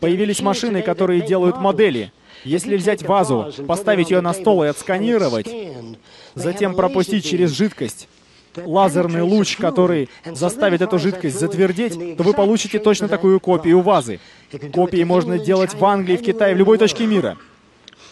Появились 0.00 0.40
машины, 0.40 0.82
которые 0.82 1.22
делают 1.22 1.58
модели. 1.58 2.12
Если 2.44 2.76
взять 2.76 3.02
вазу, 3.02 3.52
поставить 3.66 4.10
ее 4.10 4.20
на 4.20 4.32
стол 4.32 4.62
и 4.62 4.68
отсканировать, 4.68 5.48
затем 6.34 6.74
пропустить 6.74 7.24
через 7.24 7.50
жидкость, 7.50 8.08
лазерный 8.56 9.22
луч, 9.22 9.56
который 9.56 10.08
заставит 10.24 10.80
эту 10.80 10.98
жидкость 10.98 11.38
затвердеть, 11.38 12.16
то 12.16 12.22
вы 12.22 12.32
получите 12.32 12.78
точно 12.78 13.08
такую 13.08 13.40
копию 13.40 13.80
вазы. 13.80 14.20
Копии 14.72 15.02
можно 15.02 15.38
делать 15.38 15.74
в 15.74 15.84
Англии, 15.84 16.16
в 16.16 16.22
Китае, 16.22 16.54
в 16.54 16.58
любой 16.58 16.78
точке 16.78 17.06
мира. 17.06 17.36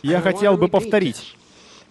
Я 0.02 0.20
хотел 0.20 0.56
бы 0.56 0.68
повторить. 0.68 1.36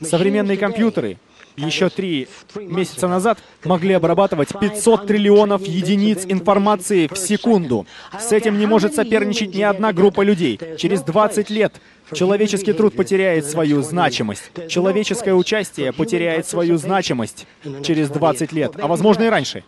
Современные 0.02 0.58
компьютеры 0.58 1.18
еще 1.58 1.90
три 1.90 2.28
месяца 2.56 3.08
назад 3.08 3.40
могли 3.64 3.94
обрабатывать 3.94 4.50
500 4.60 5.08
триллионов 5.08 5.66
единиц 5.66 6.26
информации 6.28 7.08
в 7.08 7.18
секунду. 7.18 7.86
С 8.20 8.32
этим 8.32 8.60
не 8.60 8.66
может 8.66 8.96
соперничать 8.96 9.56
ни 9.56 9.62
одна 9.62 9.94
группа 9.94 10.22
людей. 10.22 10.60
Через 10.78 11.02
20 11.02 11.50
лет 11.50 11.74
человеческий 12.14 12.74
труд 12.74 12.96
потеряет 12.96 13.46
свою 13.46 13.82
значимость. 13.82 14.52
Человеческое 14.68 15.34
участие 15.34 15.94
потеряет 15.94 16.46
свою 16.46 16.78
значимость 16.78 17.48
через 17.84 18.10
20 18.10 18.52
лет, 18.52 18.74
а 18.80 18.88
возможно 18.88 19.24
и 19.24 19.30
раньше. 19.30 19.64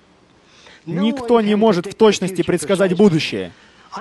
Никто 0.86 1.42
не 1.42 1.56
может 1.56 1.86
в 1.86 1.94
точности 1.96 2.44
предсказать 2.44 2.96
будущее. 2.96 3.52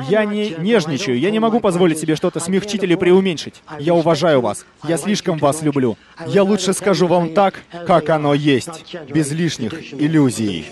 Я 0.08 0.24
не 0.24 0.50
нежничаю, 0.58 1.18
я 1.18 1.30
не 1.30 1.40
могу 1.40 1.60
позволить 1.60 1.98
себе 1.98 2.16
что-то 2.16 2.40
смягчить 2.40 2.82
или 2.82 2.94
преуменьшить. 2.94 3.62
Я 3.78 3.94
уважаю 3.94 4.40
вас. 4.40 4.66
Я 4.84 4.96
слишком 4.98 5.38
вас 5.38 5.62
люблю. 5.62 5.96
Я 6.26 6.42
лучше 6.42 6.72
скажу 6.72 7.06
вам 7.06 7.34
так, 7.34 7.54
как 7.86 8.10
оно 8.10 8.34
есть, 8.34 8.96
без 9.08 9.30
лишних 9.32 9.94
иллюзий. 9.94 10.66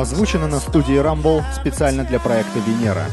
Озвучено 0.00 0.48
на 0.48 0.60
студии 0.60 0.98
Rumble 0.98 1.42
специально 1.54 2.04
для 2.04 2.18
проекта 2.18 2.58
Венера. 2.66 3.04